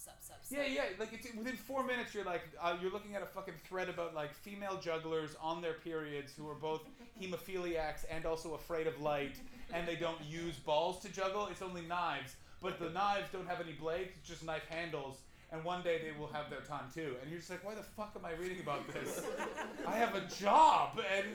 Yeah, 0.52 0.64
yeah. 0.66 0.82
Like 0.98 1.12
it's 1.12 1.34
within 1.34 1.56
four 1.56 1.84
minutes, 1.84 2.14
you're 2.14 2.24
like 2.24 2.42
uh, 2.60 2.76
you're 2.80 2.92
looking 2.92 3.14
at 3.14 3.22
a 3.22 3.26
fucking 3.26 3.54
thread 3.64 3.88
about 3.88 4.14
like 4.14 4.34
female 4.34 4.78
jugglers 4.80 5.34
on 5.40 5.62
their 5.62 5.74
periods 5.74 6.32
who 6.36 6.48
are 6.48 6.54
both 6.54 6.82
hemophiliacs 7.20 8.04
and 8.10 8.26
also 8.26 8.54
afraid 8.54 8.86
of 8.86 9.00
light, 9.00 9.36
and 9.72 9.86
they 9.86 9.96
don't 9.96 10.20
use 10.22 10.56
balls 10.56 11.00
to 11.02 11.12
juggle. 11.12 11.46
It's 11.48 11.62
only 11.62 11.82
knives, 11.82 12.36
but 12.60 12.78
the 12.78 12.90
knives 12.90 13.28
don't 13.32 13.48
have 13.48 13.60
any 13.60 13.72
blades; 13.72 14.10
it's 14.18 14.28
just 14.28 14.44
knife 14.44 14.66
handles. 14.68 15.18
And 15.50 15.62
one 15.64 15.82
day 15.82 16.00
they 16.02 16.18
will 16.18 16.32
have 16.32 16.48
their 16.48 16.62
time 16.62 16.84
too. 16.94 17.14
And 17.20 17.30
you're 17.30 17.38
just 17.38 17.50
like, 17.50 17.62
why 17.62 17.74
the 17.74 17.82
fuck 17.82 18.14
am 18.16 18.24
I 18.24 18.32
reading 18.40 18.60
about 18.60 18.90
this? 18.90 19.20
I 19.86 19.96
have 19.96 20.14
a 20.14 20.22
job, 20.40 20.98
and 21.14 21.26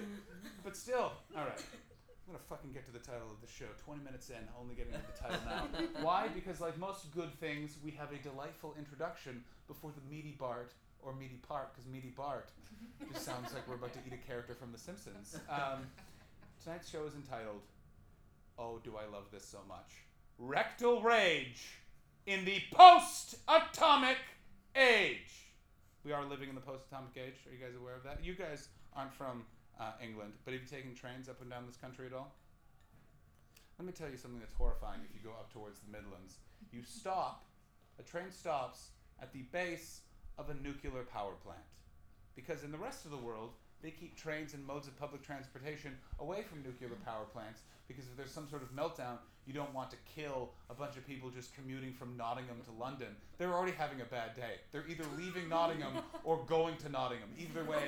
but 0.63 0.75
still, 0.75 1.11
all 1.35 1.43
right. 1.43 1.63
I'm 2.27 2.33
gonna 2.33 2.43
fucking 2.49 2.73
get 2.73 2.85
to 2.87 2.91
the 2.91 2.99
title 2.99 3.31
of 3.31 3.39
the 3.39 3.47
show. 3.47 3.71
20 3.85 4.03
minutes 4.03 4.29
in, 4.29 4.43
only 4.59 4.75
getting 4.75 4.91
to 4.91 4.99
the 4.99 5.17
title 5.17 5.39
now. 5.45 5.67
Why? 6.01 6.27
Because 6.27 6.59
like 6.59 6.77
most 6.77 7.09
good 7.15 7.33
things, 7.39 7.77
we 7.81 7.91
have 7.91 8.11
a 8.11 8.17
delightful 8.17 8.75
introduction 8.77 9.45
before 9.65 9.91
the 9.95 10.13
meaty 10.13 10.35
Bart 10.37 10.73
or 11.01 11.13
meaty 11.13 11.39
part, 11.47 11.73
because 11.73 11.89
meaty 11.89 12.11
Bart 12.17 12.49
just 13.13 13.23
sounds 13.23 13.53
like 13.53 13.65
we're 13.65 13.75
about 13.75 13.93
to 13.93 13.99
eat 14.05 14.11
a 14.11 14.27
character 14.27 14.53
from 14.55 14.73
The 14.73 14.77
Simpsons. 14.77 15.39
Um, 15.49 15.87
tonight's 16.61 16.89
show 16.89 17.05
is 17.05 17.15
entitled 17.15 17.61
"Oh, 18.59 18.81
Do 18.83 18.95
I 18.97 19.09
Love 19.09 19.25
This 19.31 19.45
So 19.45 19.59
Much?" 19.65 20.03
Rectal 20.37 21.01
rage 21.01 21.79
in 22.25 22.43
the 22.43 22.61
post-atomic 22.73 24.17
age. 24.75 25.47
We 26.03 26.11
are 26.11 26.25
living 26.25 26.49
in 26.49 26.55
the 26.55 26.61
post-atomic 26.61 27.15
age. 27.15 27.35
Are 27.47 27.53
you 27.55 27.59
guys 27.63 27.75
aware 27.79 27.95
of 27.95 28.03
that? 28.03 28.21
You 28.21 28.33
guys 28.33 28.67
aren't 28.93 29.13
from 29.13 29.43
uh, 29.79 29.91
England, 30.03 30.33
but 30.43 30.53
have 30.53 30.61
you 30.61 30.67
taken 30.67 30.93
trains 30.95 31.29
up 31.29 31.41
and 31.41 31.49
down 31.49 31.65
this 31.65 31.77
country 31.77 32.05
at 32.07 32.13
all? 32.13 32.33
Let 33.77 33.85
me 33.85 33.93
tell 33.93 34.09
you 34.09 34.17
something 34.17 34.39
that's 34.39 34.55
horrifying 34.55 35.01
if 35.07 35.13
you 35.13 35.21
go 35.23 35.35
up 35.37 35.53
towards 35.53 35.79
the 35.79 35.91
Midlands. 35.91 36.37
You 36.71 36.81
stop, 36.83 37.45
a 37.99 38.03
train 38.03 38.31
stops 38.31 38.89
at 39.21 39.31
the 39.33 39.43
base 39.51 40.01
of 40.37 40.49
a 40.49 40.55
nuclear 40.55 41.03
power 41.03 41.33
plant. 41.43 41.61
Because 42.35 42.63
in 42.63 42.71
the 42.71 42.77
rest 42.77 43.05
of 43.05 43.11
the 43.11 43.17
world, 43.17 43.51
they 43.81 43.91
keep 43.91 44.15
trains 44.15 44.53
and 44.53 44.65
modes 44.65 44.87
of 44.87 44.97
public 44.97 45.21
transportation 45.23 45.97
away 46.19 46.41
from 46.41 46.63
nuclear 46.63 46.89
power 47.05 47.25
plants 47.31 47.61
because 47.87 48.05
if 48.05 48.17
there's 48.17 48.31
some 48.31 48.49
sort 48.49 48.63
of 48.63 48.75
meltdown, 48.75 49.17
you 49.47 49.53
don't 49.53 49.73
want 49.73 49.89
to 49.91 49.97
kill 50.13 50.51
a 50.69 50.73
bunch 50.73 50.97
of 50.97 51.07
people 51.07 51.29
just 51.29 51.55
commuting 51.55 51.93
from 51.93 52.17
Nottingham 52.17 52.57
to 52.65 52.71
London. 52.71 53.07
They're 53.37 53.53
already 53.53 53.71
having 53.71 54.01
a 54.01 54.05
bad 54.05 54.35
day. 54.35 54.59
They're 54.71 54.83
either 54.89 55.05
leaving 55.17 55.47
Nottingham 55.47 55.93
or 56.25 56.43
going 56.45 56.75
to 56.77 56.89
Nottingham. 56.89 57.29
Either 57.39 57.63
way, 57.63 57.83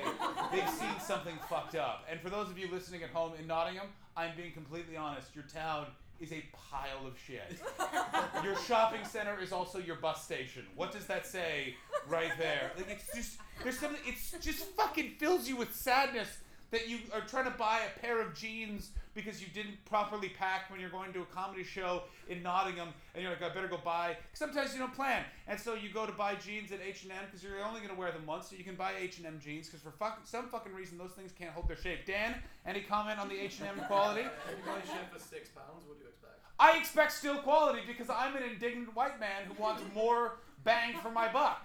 they've 0.50 0.70
seen 0.70 0.98
something 1.06 1.34
fucked 1.50 1.74
up. 1.74 2.06
And 2.10 2.18
for 2.20 2.30
those 2.30 2.48
of 2.48 2.58
you 2.58 2.70
listening 2.70 3.02
at 3.02 3.10
home 3.10 3.32
in 3.38 3.46
Nottingham, 3.46 3.88
I'm 4.16 4.30
being 4.36 4.52
completely 4.52 4.96
honest. 4.96 5.34
Your 5.34 5.44
town 5.44 5.86
is 6.18 6.32
a 6.32 6.42
pile 6.52 7.06
of 7.06 7.18
shit. 7.26 7.58
your 8.44 8.56
shopping 8.56 9.04
center 9.04 9.38
is 9.40 9.52
also 9.52 9.78
your 9.78 9.96
bus 9.96 10.24
station. 10.24 10.64
What 10.76 10.92
does 10.92 11.06
that 11.06 11.26
say 11.26 11.74
right 12.08 12.32
there? 12.38 12.72
Like 12.76 12.90
it's 12.90 13.14
just 13.14 13.38
there's 13.62 13.78
something 13.78 14.00
it's 14.06 14.32
just 14.40 14.64
fucking 14.76 15.14
fills 15.18 15.48
you 15.48 15.56
with 15.56 15.74
sadness 15.74 16.28
that 16.70 16.88
you 16.88 16.98
are 17.12 17.20
trying 17.22 17.44
to 17.44 17.56
buy 17.58 17.80
a 17.86 18.00
pair 18.00 18.20
of 18.20 18.34
jeans 18.34 18.90
because 19.14 19.40
you 19.40 19.48
didn't 19.52 19.84
properly 19.84 20.28
pack 20.28 20.70
when 20.70 20.80
you're 20.80 20.90
going 20.90 21.12
to 21.12 21.20
a 21.22 21.24
comedy 21.26 21.64
show 21.64 22.04
in 22.28 22.42
Nottingham 22.42 22.88
and 23.14 23.22
you're 23.22 23.32
like 23.32 23.42
I 23.42 23.48
better 23.52 23.66
go 23.66 23.78
buy 23.84 24.16
sometimes 24.32 24.72
you 24.72 24.78
don't 24.78 24.94
plan 24.94 25.24
and 25.48 25.58
so 25.58 25.74
you 25.74 25.90
go 25.92 26.06
to 26.06 26.12
buy 26.12 26.36
jeans 26.36 26.70
at 26.70 26.80
H&M 26.80 27.10
because 27.26 27.42
you're 27.42 27.62
only 27.64 27.80
going 27.80 27.92
to 27.92 27.98
wear 27.98 28.12
them 28.12 28.24
once 28.26 28.48
so 28.50 28.56
you 28.56 28.64
can 28.64 28.76
buy 28.76 28.92
H&M 29.00 29.40
jeans 29.42 29.66
because 29.66 29.80
for 29.80 29.90
fuck, 29.90 30.20
some 30.24 30.48
fucking 30.48 30.72
reason 30.72 30.96
those 30.96 31.10
things 31.12 31.32
can't 31.36 31.50
hold 31.50 31.68
their 31.68 31.76
shape. 31.76 32.06
Dan, 32.06 32.34
any 32.66 32.80
comment 32.80 33.18
on 33.18 33.28
the 33.28 33.38
H&M 33.38 33.84
quality? 33.86 34.22
You 34.22 34.28
buy 34.64 34.80
shit 34.86 35.12
for 35.12 35.18
six 35.18 35.48
pounds, 35.48 35.84
what 35.86 35.98
do 35.98 36.04
you 36.04 36.10
expect? 36.10 36.38
I 36.58 36.78
expect 36.78 37.12
still 37.12 37.38
quality 37.38 37.80
because 37.86 38.08
I'm 38.10 38.36
an 38.36 38.42
indignant 38.44 38.94
white 38.94 39.18
man 39.18 39.42
who 39.48 39.60
wants 39.60 39.82
more 39.94 40.38
bang 40.62 40.94
for 41.02 41.10
my 41.10 41.32
buck. 41.32 41.62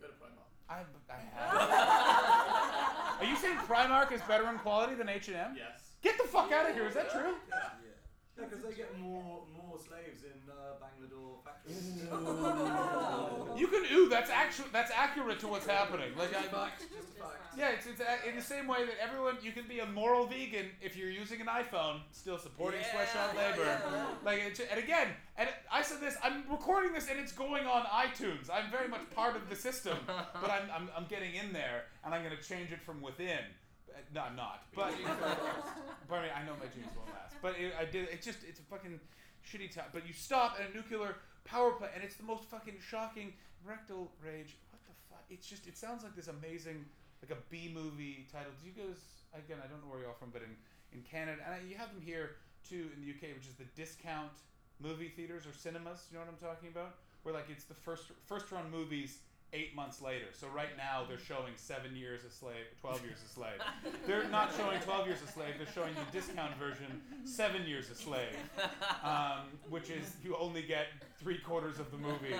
Go 0.00 0.06
to 0.06 0.12
Primark. 0.14 0.48
I, 0.68 0.82
I 1.12 1.18
have. 1.36 2.96
Are 3.20 3.26
you 3.26 3.36
saying 3.36 3.58
Primark 3.58 4.12
is 4.12 4.22
better 4.22 4.48
in 4.48 4.58
quality 4.58 4.94
than 4.94 5.08
H&M? 5.08 5.54
Yes. 5.54 5.92
Get 6.02 6.16
the 6.16 6.24
fuck 6.24 6.50
out 6.52 6.68
of 6.68 6.74
here! 6.74 6.86
Is 6.86 6.94
that 6.94 7.10
true? 7.10 7.34
Yeah. 7.50 7.56
Yeah, 8.38 8.44
because 8.48 8.64
they 8.64 8.72
get 8.72 8.98
more 8.98 9.42
more 9.54 9.59
slaves 9.78 10.22
in 10.24 10.38
uh, 10.50 10.78
Bangalore 10.80 11.38
factories. 11.44 12.02
You 13.60 13.66
can 13.68 13.84
ooh. 13.92 14.08
That's 14.08 14.30
actually 14.30 14.68
that's 14.72 14.90
accurate 14.90 15.38
to 15.40 15.48
what's 15.48 15.66
happening. 15.66 16.10
Like 16.16 16.30
I, 16.34 16.42
fact, 16.42 16.80
just 16.80 17.16
a 17.16 17.20
fact. 17.22 17.58
yeah, 17.58 17.70
it's, 17.70 17.86
it's 17.86 18.00
a- 18.00 18.28
in 18.28 18.34
the 18.36 18.42
same 18.42 18.66
way 18.66 18.84
that 18.86 18.94
everyone 19.02 19.36
you 19.42 19.52
can 19.52 19.64
be 19.68 19.80
a 19.80 19.86
moral 19.86 20.26
vegan 20.26 20.66
if 20.80 20.96
you're 20.96 21.10
using 21.10 21.40
an 21.40 21.46
iPhone, 21.48 22.00
still 22.12 22.38
supporting 22.38 22.80
sweatshop 22.90 23.34
Yeah, 23.34 23.50
labor. 23.50 23.64
yeah, 23.64 23.80
yeah. 23.92 24.06
Like 24.24 24.40
it's, 24.46 24.60
and 24.60 24.78
again, 24.78 25.08
and 25.36 25.48
I 25.70 25.82
said 25.82 26.00
this. 26.00 26.16
I'm 26.22 26.44
recording 26.50 26.92
this 26.92 27.08
and 27.10 27.18
it's 27.20 27.32
going 27.32 27.66
on 27.66 27.82
iTunes. 27.84 28.48
I'm 28.52 28.70
very 28.70 28.88
much 28.88 29.02
part 29.14 29.36
of 29.36 29.48
the 29.50 29.56
system, 29.56 29.98
but 30.06 30.50
I'm, 30.50 30.70
I'm, 30.74 30.88
I'm 30.96 31.06
getting 31.08 31.34
in 31.34 31.52
there 31.52 31.84
and 32.04 32.14
I'm 32.14 32.22
gonna 32.22 32.36
change 32.40 32.72
it 32.72 32.80
from 32.82 33.02
within. 33.02 33.44
Uh, 33.90 33.98
No, 34.14 34.22
I'm 34.22 34.36
not. 34.36 34.62
But 34.74 34.92
but 36.08 36.16
I 36.34 36.42
know 36.46 36.54
my 36.58 36.66
jeans 36.74 36.88
won't 36.96 37.08
last. 37.10 37.34
But 37.42 37.54
it, 37.58 37.74
I 37.78 37.84
did. 37.84 38.08
It's 38.10 38.24
just 38.24 38.38
it's 38.48 38.60
a 38.60 38.62
fucking 38.64 39.00
shitty 39.44 39.74
time. 39.74 39.90
But 39.92 40.06
you 40.06 40.12
stop 40.12 40.58
at 40.58 40.70
a 40.70 40.74
nuclear 40.74 41.16
power 41.44 41.72
plant 41.72 41.92
and 41.94 42.04
it's 42.04 42.16
the 42.16 42.24
most 42.24 42.44
fucking 42.44 42.76
shocking 42.80 43.32
rectal 43.64 44.10
rage. 44.24 44.56
What 44.70 44.80
the 44.84 44.94
fuck? 45.08 45.24
It's 45.30 45.46
just 45.46 45.66
it 45.66 45.76
sounds 45.76 46.02
like 46.02 46.14
this 46.14 46.28
amazing 46.28 46.84
like 47.22 47.36
a 47.36 47.40
B 47.50 47.70
movie 47.72 48.26
title. 48.32 48.52
Do 48.62 48.68
you 48.68 48.74
guys 48.74 49.00
again? 49.34 49.58
I 49.62 49.66
don't 49.66 49.80
know 49.82 49.90
where 49.90 50.00
you're 50.00 50.08
all 50.08 50.18
from, 50.18 50.30
but 50.30 50.42
in 50.42 50.56
in 50.92 51.02
Canada 51.02 51.38
and 51.44 51.54
I, 51.54 51.58
you 51.68 51.76
have 51.76 51.92
them 51.92 52.02
here 52.02 52.36
too 52.68 52.90
in 52.94 53.00
the 53.00 53.10
UK, 53.10 53.34
which 53.34 53.46
is 53.46 53.54
the 53.54 53.68
discount 53.76 54.32
movie 54.80 55.08
theaters 55.08 55.46
or 55.46 55.52
cinemas. 55.52 56.06
You 56.10 56.18
know 56.18 56.24
what 56.24 56.32
I'm 56.32 56.42
talking 56.42 56.68
about? 56.68 56.96
Where 57.22 57.34
like 57.34 57.48
it's 57.50 57.64
the 57.64 57.74
first 57.74 58.12
first 58.26 58.50
run 58.50 58.70
movies 58.70 59.18
eight 59.52 59.74
months 59.74 60.00
later. 60.00 60.26
So 60.32 60.46
right 60.48 60.76
now 60.76 61.04
they're 61.08 61.18
showing 61.18 61.52
seven 61.56 61.96
years 61.96 62.24
a 62.24 62.30
slave, 62.30 62.66
twelve 62.80 63.02
years 63.04 63.18
a 63.24 63.28
slave. 63.28 63.60
They're 64.06 64.28
not 64.28 64.50
showing 64.56 64.80
twelve 64.80 65.06
years 65.06 65.20
a 65.22 65.26
slave. 65.26 65.54
They're 65.58 65.72
showing 65.74 65.94
the 65.94 66.18
discount 66.18 66.56
version, 66.56 67.00
seven 67.24 67.66
years 67.66 67.90
a 67.90 67.94
slave, 67.94 68.36
um, 69.02 69.48
which 69.68 69.90
is 69.90 70.16
you 70.24 70.36
only 70.36 70.62
get 70.62 70.86
three 71.18 71.38
quarters 71.38 71.78
of 71.78 71.90
the 71.90 71.98
movie, 71.98 72.34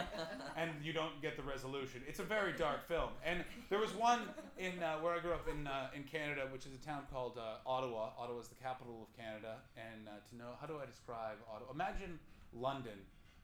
and 0.57 0.71
you 0.83 0.93
don't 0.93 1.21
get 1.21 1.37
the 1.37 1.43
resolution. 1.43 2.03
It's 2.07 2.21
a 2.21 2.25
very 2.25 2.53
dark 2.53 2.87
film. 2.89 3.11
And 3.25 3.45
there 3.69 3.79
was 3.79 3.93
one 3.95 4.21
in 4.59 4.83
uh, 4.83 4.99
where 4.99 5.15
I 5.15 5.21
grew 5.21 5.33
up 5.33 5.49
in 5.49 5.67
uh, 5.67 5.89
in 5.95 6.05
Canada, 6.05 6.43
which 6.53 6.67
is 6.67 6.73
a 6.75 6.85
town 6.87 7.03
called 7.13 7.39
uh, 7.39 7.69
Ottawa. 7.69 8.11
Ottawa 8.19 8.41
is 8.41 8.49
the 8.49 8.63
capital 8.63 9.09
of 9.09 9.17
Canada. 9.17 9.57
And 9.77 10.09
uh, 10.09 10.13
to 10.31 10.37
know 10.37 10.53
how 10.61 10.67
do 10.67 10.75
I 10.83 10.87
describe 10.87 11.39
Ottawa? 11.53 11.73
Imagine 11.73 12.19
London, 12.53 12.99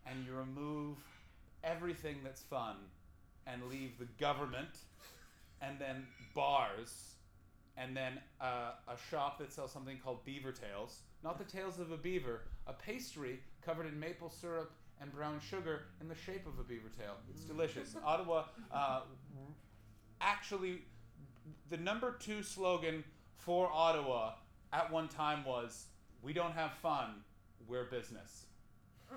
and 0.07 0.24
you 0.24 0.35
remove 0.35 0.98
everything 1.64 2.16
that's 2.22 2.42
fun 2.42 2.76
and 3.46 3.62
leave 3.70 3.98
the 3.98 4.06
government 4.18 4.78
and 5.61 5.78
then 5.78 6.06
bars 6.35 7.12
and 7.78 7.96
then 7.96 8.18
uh, 8.40 8.72
a 8.88 8.96
shop 9.11 9.38
that 9.38 9.52
sells 9.52 9.70
something 9.70 9.98
called 10.02 10.24
beaver 10.24 10.52
tails. 10.52 11.00
Not 11.22 11.38
the 11.38 11.44
tails 11.44 11.78
of 11.78 11.90
a 11.90 11.96
beaver 11.96 12.42
a 12.66 12.72
pastry 12.72 13.40
covered 13.64 13.87
in 13.87 13.98
maple 13.98 14.30
syrup 14.30 14.72
and 15.00 15.12
brown 15.12 15.40
sugar 15.40 15.82
in 16.00 16.09
the 16.09 16.14
shape 16.14 16.46
of 16.46 16.59
a 16.59 16.62
beaver 16.62 16.88
tail. 16.98 17.14
It's 17.30 17.42
delicious. 17.42 17.94
Ottawa 18.04 18.44
uh, 18.72 19.00
actually 20.20 20.82
the 21.70 21.76
number 21.76 22.16
two 22.18 22.42
slogan 22.42 23.04
for 23.37 23.70
ottawa 23.72 24.32
at 24.72 24.90
one 24.90 25.09
time 25.09 25.44
was 25.44 25.87
we 26.22 26.32
don't 26.32 26.52
have 26.52 26.72
fun 26.74 27.22
we're 27.68 27.85
business 27.85 28.46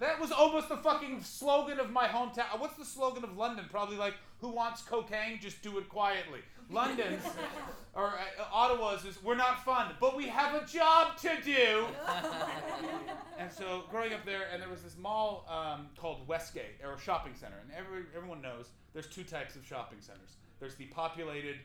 that 0.00 0.20
was 0.20 0.32
almost 0.32 0.68
the 0.68 0.76
fucking 0.76 1.22
slogan 1.22 1.80
of 1.80 1.90
my 1.90 2.06
hometown. 2.06 2.58
What's 2.58 2.76
the 2.76 2.84
slogan 2.84 3.24
of 3.24 3.36
London? 3.36 3.66
Probably 3.70 3.96
like, 3.96 4.14
who 4.40 4.48
wants 4.48 4.82
cocaine? 4.82 5.38
Just 5.40 5.62
do 5.62 5.78
it 5.78 5.88
quietly. 5.88 6.40
London's, 6.70 7.22
or 7.94 8.08
uh, 8.08 8.44
Ottawa's 8.52 9.04
is, 9.04 9.22
we're 9.22 9.36
not 9.36 9.64
fun, 9.64 9.92
but 10.00 10.16
we 10.16 10.26
have 10.26 10.60
a 10.60 10.66
job 10.66 11.16
to 11.18 11.30
do. 11.44 11.86
and 13.38 13.50
so 13.50 13.84
growing 13.90 14.12
up 14.12 14.24
there, 14.26 14.48
and 14.52 14.60
there 14.60 14.68
was 14.68 14.82
this 14.82 14.96
mall 14.98 15.46
um, 15.48 15.86
called 15.96 16.26
Westgate, 16.26 16.80
or 16.84 16.94
a 16.94 17.00
shopping 17.00 17.34
center. 17.34 17.56
And 17.62 17.70
every, 17.76 18.02
everyone 18.16 18.42
knows 18.42 18.70
there's 18.92 19.06
two 19.06 19.24
types 19.24 19.54
of 19.56 19.64
shopping 19.64 19.98
centers. 20.00 20.36
There's 20.58 20.74
the 20.74 20.86
populated, 20.86 21.56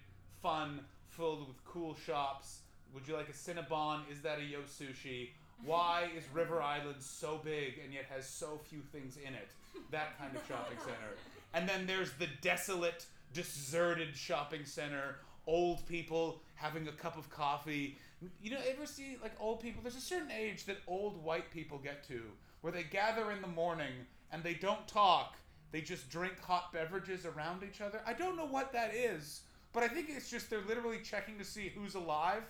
fun, 0.41 0.81
filled 1.09 1.47
with 1.47 1.63
cool 1.65 1.95
shops. 1.95 2.59
Would 2.93 3.07
you 3.07 3.15
like 3.15 3.29
a 3.29 3.33
Cinnabon? 3.33 4.01
Is 4.11 4.21
that 4.21 4.39
a 4.39 4.43
Yo 4.43 4.59
Sushi? 4.61 5.29
Why 5.63 6.09
is 6.17 6.23
River 6.33 6.61
Island 6.61 6.97
so 6.99 7.39
big 7.43 7.79
and 7.83 7.93
yet 7.93 8.05
has 8.13 8.27
so 8.27 8.59
few 8.69 8.79
things 8.91 9.17
in 9.17 9.33
it? 9.33 9.49
That 9.91 10.17
kind 10.17 10.35
of 10.35 10.41
shopping 10.47 10.77
center. 10.83 11.15
And 11.53 11.67
then 11.67 11.85
there's 11.85 12.11
the 12.13 12.27
desolate, 12.41 13.05
deserted 13.33 14.15
shopping 14.15 14.65
center, 14.65 15.17
old 15.45 15.85
people 15.87 16.41
having 16.55 16.87
a 16.87 16.91
cup 16.91 17.17
of 17.17 17.29
coffee. 17.29 17.97
You 18.41 18.51
know, 18.51 18.59
ever 18.69 18.85
see 18.85 19.17
like 19.21 19.33
old 19.39 19.59
people? 19.59 19.81
There's 19.81 19.95
a 19.95 20.01
certain 20.01 20.31
age 20.31 20.65
that 20.65 20.77
old 20.87 21.23
white 21.23 21.51
people 21.51 21.77
get 21.77 22.07
to 22.07 22.21
where 22.61 22.73
they 22.73 22.83
gather 22.83 23.31
in 23.31 23.41
the 23.41 23.47
morning 23.47 23.93
and 24.31 24.43
they 24.43 24.53
don't 24.53 24.87
talk. 24.87 25.35
They 25.71 25.81
just 25.81 26.09
drink 26.09 26.39
hot 26.41 26.73
beverages 26.73 27.25
around 27.25 27.63
each 27.63 27.81
other. 27.81 28.01
I 28.05 28.13
don't 28.13 28.35
know 28.35 28.45
what 28.45 28.73
that 28.73 28.93
is. 28.93 29.41
But 29.73 29.83
I 29.83 29.87
think 29.87 30.07
it's 30.09 30.29
just 30.29 30.49
they're 30.49 30.61
literally 30.67 30.99
checking 30.99 31.37
to 31.37 31.45
see 31.45 31.71
who's 31.73 31.95
alive 31.95 32.43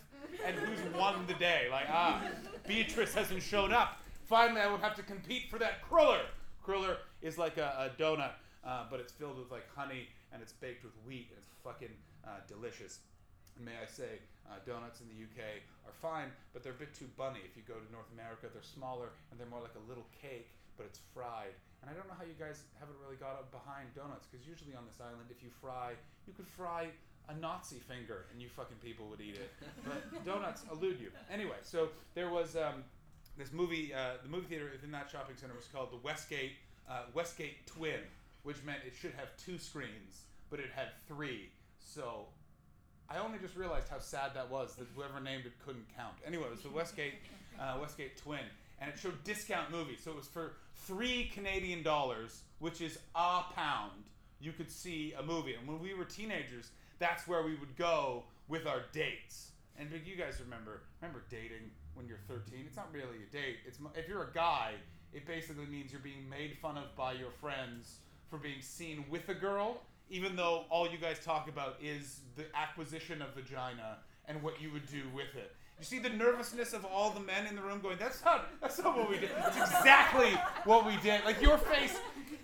and 0.44 0.56
who's 0.56 0.80
won 0.94 1.26
the 1.28 1.36
day. 1.36 1.68
Like, 1.70 1.86
ah, 1.90 2.24
Beatrice 2.68 3.14
hasn't 3.14 3.44
shown 3.44 3.72
up. 3.72 4.00
Finally, 4.26 4.62
I 4.62 4.72
would 4.72 4.82
have 4.82 4.96
to 4.96 5.04
compete 5.04 5.50
for 5.50 5.60
that 5.60 5.82
cruller. 5.84 6.22
Cruller 6.64 6.98
is 7.22 7.38
like 7.38 7.58
a, 7.58 7.92
a 7.92 8.02
donut, 8.02 8.34
uh, 8.66 8.86
but 8.90 9.00
it's 9.00 9.12
filled 9.12 9.38
with 9.38 9.52
like 9.52 9.68
honey 9.76 10.08
and 10.34 10.42
it's 10.42 10.54
baked 10.54 10.84
with 10.84 10.94
wheat 11.06 11.28
and 11.30 11.38
it's 11.38 11.50
fucking 11.64 11.94
uh, 12.26 12.42
delicious. 12.48 13.00
And 13.56 13.66
may 13.66 13.78
I 13.78 13.86
say, 13.86 14.18
uh, 14.50 14.58
donuts 14.66 15.02
in 15.02 15.08
the 15.14 15.20
UK 15.22 15.62
are 15.86 15.94
fine, 15.94 16.34
but 16.54 16.64
they're 16.64 16.74
a 16.74 16.82
bit 16.82 16.96
too 16.96 17.10
bunny. 17.18 17.40
If 17.46 17.54
you 17.54 17.62
go 17.68 17.78
to 17.78 17.90
North 17.92 18.10
America, 18.18 18.50
they're 18.50 18.66
smaller 18.66 19.14
and 19.30 19.38
they're 19.38 19.52
more 19.52 19.62
like 19.62 19.78
a 19.78 19.86
little 19.86 20.08
cake, 20.16 20.50
but 20.78 20.90
it's 20.90 21.00
fried. 21.14 21.54
And 21.82 21.90
I 21.90 21.94
don't 21.94 22.06
know 22.10 22.18
how 22.18 22.26
you 22.26 22.38
guys 22.38 22.66
haven't 22.78 22.98
really 23.02 23.18
got 23.18 23.38
up 23.38 23.50
behind 23.50 23.90
donuts, 23.98 24.30
because 24.30 24.46
usually 24.46 24.78
on 24.78 24.86
this 24.86 25.02
island, 25.02 25.30
if 25.34 25.42
you 25.42 25.50
fry, 25.50 25.98
you 26.30 26.34
could 26.34 26.48
fry 26.48 26.94
a 27.30 27.36
Nazi 27.36 27.78
finger 27.78 28.26
and 28.32 28.42
you 28.42 28.50
fucking 28.50 28.78
people 28.84 29.08
would 29.08 29.22
eat 29.22 29.36
it. 29.36 29.52
But 29.86 30.26
donuts 30.26 30.64
elude 30.72 31.00
you. 31.00 31.12
Anyway, 31.32 31.58
so 31.62 31.90
there 32.14 32.30
was 32.30 32.56
um, 32.56 32.84
this 33.38 33.52
movie, 33.52 33.94
uh, 33.94 34.22
the 34.24 34.30
movie 34.30 34.48
theater 34.48 34.70
within 34.72 34.92
that 34.92 35.10
shopping 35.10 35.36
center 35.38 35.54
was 35.56 35.66
called 35.74 35.92
the 35.92 35.98
Westgate 35.98 36.54
uh, 36.90 37.04
Westgate 37.14 37.66
Twin, 37.68 38.00
which 38.44 38.58
meant 38.66 38.80
it 38.86 38.94
should 39.00 39.14
have 39.14 39.30
two 39.38 39.58
screens, 39.58 40.24
but 40.50 40.60
it 40.60 40.70
had 40.76 40.88
three. 41.08 41.50
So 41.80 42.26
I 43.10 43.20
only 43.20 43.40
just 43.40 43.56
realized 43.56 43.88
how 43.90 44.00
sad 44.00 44.32
that 44.36 44.50
was 44.50 44.76
that 44.76 44.88
whoever 44.96 45.20
named 45.20 45.46
it 45.46 45.54
couldn't 45.66 45.86
count. 45.96 46.16
Anyway, 46.26 46.46
it 46.46 46.52
was 46.52 46.62
the 46.62 46.70
Westgate 46.70 47.14
uh, 47.60 47.78
Westgate 47.80 48.18
Twin, 48.18 48.40
and 48.80 48.90
it 48.90 49.00
showed 49.00 49.24
discount 49.24 49.72
movies. 49.72 50.00
So 50.04 50.12
it 50.12 50.18
was 50.18 50.28
for 50.28 50.54
three 50.76 51.30
Canadian 51.34 51.84
dollars, 51.84 52.42
which 52.60 52.82
is 52.82 52.98
a 53.16 53.42
pound. 53.56 54.04
You 54.40 54.52
could 54.52 54.72
see 54.72 55.14
a 55.18 55.22
movie, 55.24 55.54
and 55.54 55.68
when 55.68 55.80
we 55.80 55.94
were 55.94 56.06
teenagers, 56.06 56.72
that's 57.02 57.28
where 57.28 57.44
we 57.44 57.56
would 57.56 57.76
go 57.76 58.24
with 58.48 58.68
our 58.68 58.84
dates. 58.94 59.50
And 59.78 59.90
but 59.90 60.06
you 60.06 60.16
guys 60.16 60.40
remember 60.40 60.84
remember 61.02 61.24
dating 61.30 61.72
when 61.96 62.08
you're 62.08 62.20
13? 62.28 62.64
It's 62.68 62.78
not 62.78 62.94
really 62.94 63.24
a 63.28 63.34
date. 63.34 63.58
It's 63.66 63.80
if 63.96 64.08
you're 64.08 64.24
a 64.24 64.34
guy, 64.34 64.74
it 65.12 65.26
basically 65.26 65.66
means 65.66 65.92
you're 65.92 66.00
being 66.00 66.30
made 66.30 66.58
fun 66.62 66.78
of 66.78 66.96
by 66.96 67.14
your 67.14 67.32
friends 67.42 67.98
for 68.30 68.38
being 68.38 68.62
seen 68.62 69.04
with 69.10 69.28
a 69.30 69.34
girl, 69.34 69.82
even 70.10 70.36
though 70.36 70.66
all 70.70 70.90
you 70.90 70.98
guys 70.98 71.20
talk 71.26 71.50
about 71.50 71.76
is 71.82 72.22
the 72.38 72.46
acquisition 72.56 73.22
of 73.22 73.34
vagina 73.34 73.98
and 74.28 74.42
what 74.44 74.62
you 74.62 74.72
would 74.72 74.86
do 74.86 75.02
with 75.14 75.36
it. 75.36 75.56
You 75.80 75.86
see 75.86 75.98
the 75.98 76.10
nervousness 76.10 76.74
of 76.74 76.86
all 76.86 77.10
the 77.10 77.20
men 77.20 77.48
in 77.48 77.56
the 77.56 77.62
room 77.64 77.82
going, 77.82 77.98
"That's 77.98 78.24
not, 78.24 78.48
that's 78.62 78.78
not 78.78 78.96
what 78.96 79.10
we 79.10 79.18
did. 79.18 79.32
That's 79.36 79.58
exactly 79.58 80.34
what 80.66 80.86
we 80.86 80.96
did." 80.98 81.26
Like 81.26 81.42
your 81.42 81.58
face, 81.58 81.98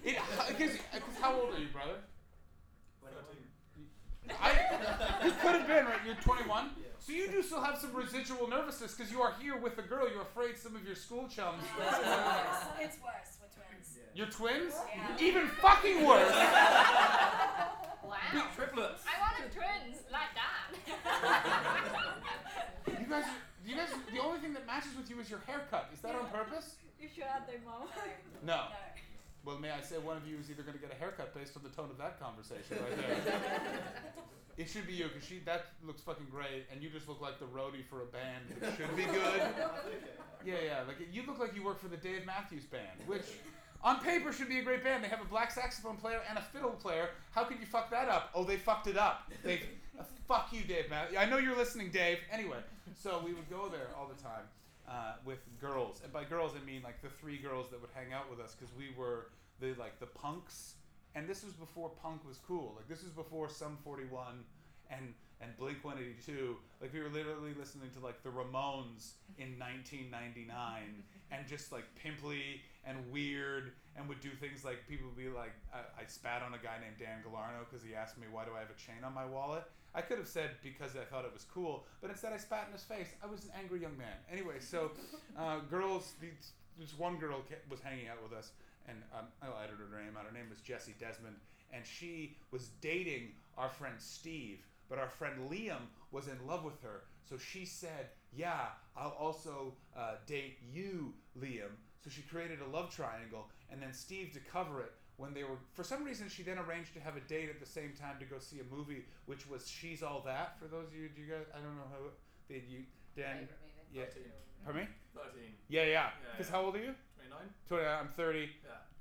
it. 0.04 0.18
Because 0.48 0.78
how 1.22 1.40
old 1.40 1.54
are 1.54 1.60
you, 1.60 1.68
brother? 1.68 2.00
I, 4.42 5.24
you 5.26 5.32
could 5.42 5.56
have 5.56 5.68
been 5.68 5.86
right. 5.86 6.00
You're 6.06 6.16
21, 6.16 6.70
so 7.00 7.12
you 7.14 7.28
do 7.30 7.42
still 7.42 7.62
have 7.62 7.78
some 7.78 7.94
residual 7.94 8.48
nervousness 8.48 8.94
because 8.94 9.12
you 9.12 9.22
are 9.22 9.34
here 9.42 9.58
with 9.58 9.78
a 9.78 9.82
girl. 9.82 10.08
You're 10.10 10.22
afraid 10.24 10.58
some 10.58 10.76
of 10.76 10.86
your 10.86 10.96
school 10.96 11.28
chums. 11.28 11.64
it's 12.80 12.98
worse. 13.02 13.38
We're 13.40 13.50
twins. 13.56 13.98
You're 14.14 14.28
twins? 14.28 14.74
Yeah. 14.96 15.26
Even 15.26 15.48
fucking 15.48 16.06
worse. 16.06 16.34
Wow. 18.08 18.48
Triplets. 18.56 19.04
I 19.04 19.20
wanted 19.20 19.52
twins 19.52 20.00
like 20.10 20.32
that. 20.40 20.72
You 22.88 23.06
guys, 23.06 23.26
you 23.66 23.76
guys. 23.76 23.90
The 24.14 24.20
only 24.22 24.40
thing 24.40 24.54
that 24.54 24.66
matches 24.66 24.96
with 24.96 25.10
you 25.10 25.20
is 25.20 25.30
your 25.30 25.40
haircut. 25.46 25.90
Is 25.94 26.00
that 26.02 26.16
on 26.16 26.28
purpose? 26.30 26.76
You 27.02 27.10
sure 27.14 27.26
their 27.46 27.60
mom? 27.66 27.90
No. 28.46 28.54
No. 28.54 28.64
Well, 29.48 29.58
may 29.58 29.72
I 29.72 29.80
say 29.80 29.96
one 29.96 30.18
of 30.18 30.28
you 30.28 30.36
is 30.38 30.52
either 30.52 30.62
going 30.62 30.76
to 30.76 30.84
get 30.84 30.92
a 30.92 31.00
haircut 31.00 31.34
based 31.34 31.56
on 31.56 31.64
the 31.64 31.70
tone 31.70 31.90
of 31.90 31.98
that 32.00 32.20
conversation 32.20 32.84
right 32.84 32.98
there. 32.98 33.16
it 34.58 34.68
should 34.68 34.86
be 34.86 34.92
you 34.92 35.08
because 35.08 35.26
she 35.26 35.40
that 35.46 35.68
looks 35.88 36.02
fucking 36.02 36.28
great, 36.30 36.68
and 36.70 36.84
you 36.84 36.90
just 36.90 37.08
look 37.08 37.22
like 37.22 37.40
the 37.40 37.46
roadie 37.46 37.88
for 37.90 38.02
a 38.02 38.06
band 38.08 38.44
that 38.60 38.76
should 38.78 38.94
be 38.98 39.06
good. 39.06 39.42
Yeah, 40.44 40.56
yeah. 40.66 40.84
Like 40.86 40.98
you 41.14 41.24
look 41.26 41.40
like 41.40 41.56
you 41.56 41.64
work 41.64 41.80
for 41.80 41.88
the 41.88 41.96
Dave 41.96 42.26
Matthews 42.26 42.66
Band, 42.66 43.00
which 43.06 43.24
on 43.82 44.02
paper 44.02 44.34
should 44.34 44.50
be 44.50 44.60
a 44.60 44.64
great 44.64 44.84
band. 44.84 45.02
They 45.02 45.08
have 45.08 45.22
a 45.22 45.30
black 45.30 45.52
saxophone 45.52 45.96
player 45.96 46.20
and 46.28 46.38
a 46.38 46.42
fiddle 46.42 46.72
player. 46.72 47.12
How 47.32 47.46
could 47.46 47.62
you 47.62 47.68
fuck 47.68 47.90
that 47.92 48.10
up? 48.10 48.32
Oh, 48.36 48.44
they 48.44 48.58
fucked 48.58 48.88
it 48.88 48.98
up. 48.98 49.32
They 49.44 49.62
uh, 49.98 50.04
fuck 50.28 50.50
you, 50.52 50.66
Dave 50.66 50.90
Matthews. 50.90 51.20
I 51.22 51.24
know 51.24 51.38
you're 51.38 51.56
listening, 51.56 51.90
Dave. 51.90 52.18
Anyway, 52.30 52.60
so 53.02 53.22
we 53.24 53.32
would 53.32 53.50
go 53.50 53.70
there 53.70 53.88
all 53.98 54.12
the 54.14 54.22
time. 54.22 54.44
Uh, 54.88 55.16
with 55.26 55.40
girls, 55.60 56.00
and 56.02 56.14
by 56.14 56.24
girls 56.24 56.54
I 56.56 56.66
mean 56.66 56.82
like 56.82 57.02
the 57.02 57.10
three 57.10 57.38
girls 57.38 57.70
that 57.72 57.82
would 57.82 57.90
hang 57.94 58.14
out 58.14 58.30
with 58.30 58.40
us 58.40 58.56
because 58.56 58.74
we 58.74 58.88
were 58.98 59.28
the 59.60 59.74
like 59.78 60.00
the 60.00 60.06
punks, 60.06 60.76
and 61.14 61.28
this 61.28 61.44
was 61.44 61.54
before 61.54 61.90
punk 61.90 62.26
was 62.26 62.38
cool. 62.48 62.74
Like 62.78 62.88
this 62.88 63.04
was 63.04 63.12
before 63.12 63.50
Sum 63.50 63.78
41 63.84 64.46
and 64.90 65.14
and 65.42 65.56
Blink 65.58 65.84
182. 65.84 66.58
Like 66.82 66.94
we 66.94 67.00
were 67.00 67.10
literally 67.10 67.54
listening 67.58 67.90
to 67.98 68.00
like 68.00 68.24
the 68.24 68.30
Ramones 68.30 69.14
in 69.38 69.60
1999, 69.60 71.04
and 71.32 71.48
just 71.48 71.72
like 71.72 71.86
pimply 72.02 72.62
and 72.86 72.98
weird, 73.12 73.74
and 73.98 74.08
would 74.08 74.22
do 74.22 74.30
things 74.30 74.64
like 74.64 74.88
people 74.88 75.08
would 75.08 75.18
be 75.18 75.30
like, 75.30 75.54
I, 75.74 75.80
I 76.02 76.06
spat 76.06 76.44
on 76.44 76.54
a 76.54 76.62
guy 76.62 76.78
named 76.80 76.98
Dan 77.00 77.26
Galarno 77.26 77.66
because 77.68 77.84
he 77.84 77.96
asked 77.96 78.18
me 78.18 78.28
why 78.30 78.46
do 78.46 78.52
I 78.56 78.60
have 78.60 78.70
a 78.70 78.80
chain 78.80 79.04
on 79.04 79.14
my 79.14 79.26
wallet. 79.26 79.64
I 79.96 80.02
could 80.02 80.20
have 80.20 80.28
said 80.28 80.52
because 80.62 80.96
I 80.96 81.04
thought 81.04 81.26
it 81.26 81.34
was 81.34 81.44
cool, 81.44 81.86
but 82.02 82.12
instead 82.12 82.32
I 82.32 82.38
spat 82.38 82.68
in 82.68 82.74
his 82.74 82.84
face. 82.84 83.08
I 83.24 83.26
was 83.26 83.46
an 83.46 83.52
angry 83.58 83.82
young 83.82 83.98
man. 83.98 84.14
Anyway, 84.32 84.60
so 84.60 84.92
uh, 85.38 85.60
girls, 85.70 86.14
these, 86.22 86.54
this 86.80 86.98
one 86.98 87.18
girl 87.18 87.42
was 87.70 87.80
hanging 87.82 88.08
out 88.08 88.22
with 88.22 88.38
us, 88.38 88.52
and 88.88 88.98
um, 89.18 89.26
I'll 89.42 89.58
edit 89.64 89.78
her 89.80 89.98
name 89.98 90.16
out. 90.18 90.26
Her 90.26 90.32
name 90.32 90.50
was 90.50 90.62
Jessie 90.62 90.96
Desmond, 91.00 91.36
and 91.74 91.84
she 91.84 92.38
was 92.52 92.70
dating 92.80 93.32
our 93.58 93.70
friend 93.70 93.96
Steve, 93.98 94.60
but 94.88 95.00
our 95.00 95.10
friend 95.10 95.50
Liam 95.50 95.90
was 96.12 96.28
in 96.28 96.38
love 96.46 96.64
with 96.64 96.80
her. 96.84 97.06
So 97.28 97.38
she 97.38 97.66
said, 97.66 98.10
"Yeah, 98.32 98.68
I'll 98.96 99.18
also 99.20 99.74
uh, 99.98 100.16
date 100.28 100.60
you, 100.72 101.16
Liam." 101.40 101.74
So 102.04 102.10
she 102.10 102.22
created 102.22 102.60
a 102.62 102.68
love 102.76 102.90
triangle, 102.94 103.48
and 103.72 103.82
then 103.82 103.94
Steve, 103.94 104.32
to 104.34 104.40
cover 104.40 104.82
it, 104.82 104.94
when 105.18 105.34
they 105.34 105.44
were 105.44 105.58
for 105.74 105.84
some 105.84 106.04
reason 106.04 106.30
she 106.30 106.44
then 106.44 106.60
arranged 106.60 106.94
to 106.94 107.00
have 107.00 107.18
a 107.18 107.20
date 107.22 107.50
at 107.50 107.60
the 107.60 107.66
same 107.66 107.92
time 108.00 108.18
to 108.20 108.26
go 108.26 108.38
see 108.38 108.60
a 108.60 108.76
movie 108.76 109.04
which 109.26 109.50
was 109.50 109.68
She's 109.68 110.04
All 110.04 110.22
That. 110.26 110.58
For 110.60 110.68
those 110.68 110.88
of 110.88 110.96
you, 110.96 111.10
do 111.10 111.22
you 111.22 111.28
guys? 111.28 111.46
I 111.54 111.58
don't 111.58 111.76
know 111.76 111.90
how 111.92 111.98
did 112.48 112.64
you 112.70 112.84
Dan? 113.16 113.40
Favorite 113.40 113.50
movie. 113.62 114.00
Yeah. 114.00 114.04
13. 114.06 114.24
Pardon 114.64 114.82
me? 114.84 114.88
13. 115.16 115.32
Yeah, 115.70 115.82
yeah. 115.82 115.88
Yeah, 115.92 116.10
Because 116.32 116.48
yeah. 116.52 116.56
how 116.56 116.62
old 116.66 116.76
are 116.76 116.80
you? 116.80 116.94
29? 117.18 117.40
20, 117.68 117.86
I'm 117.86 118.08
30. 118.10 118.40
Yeah. 118.40 118.46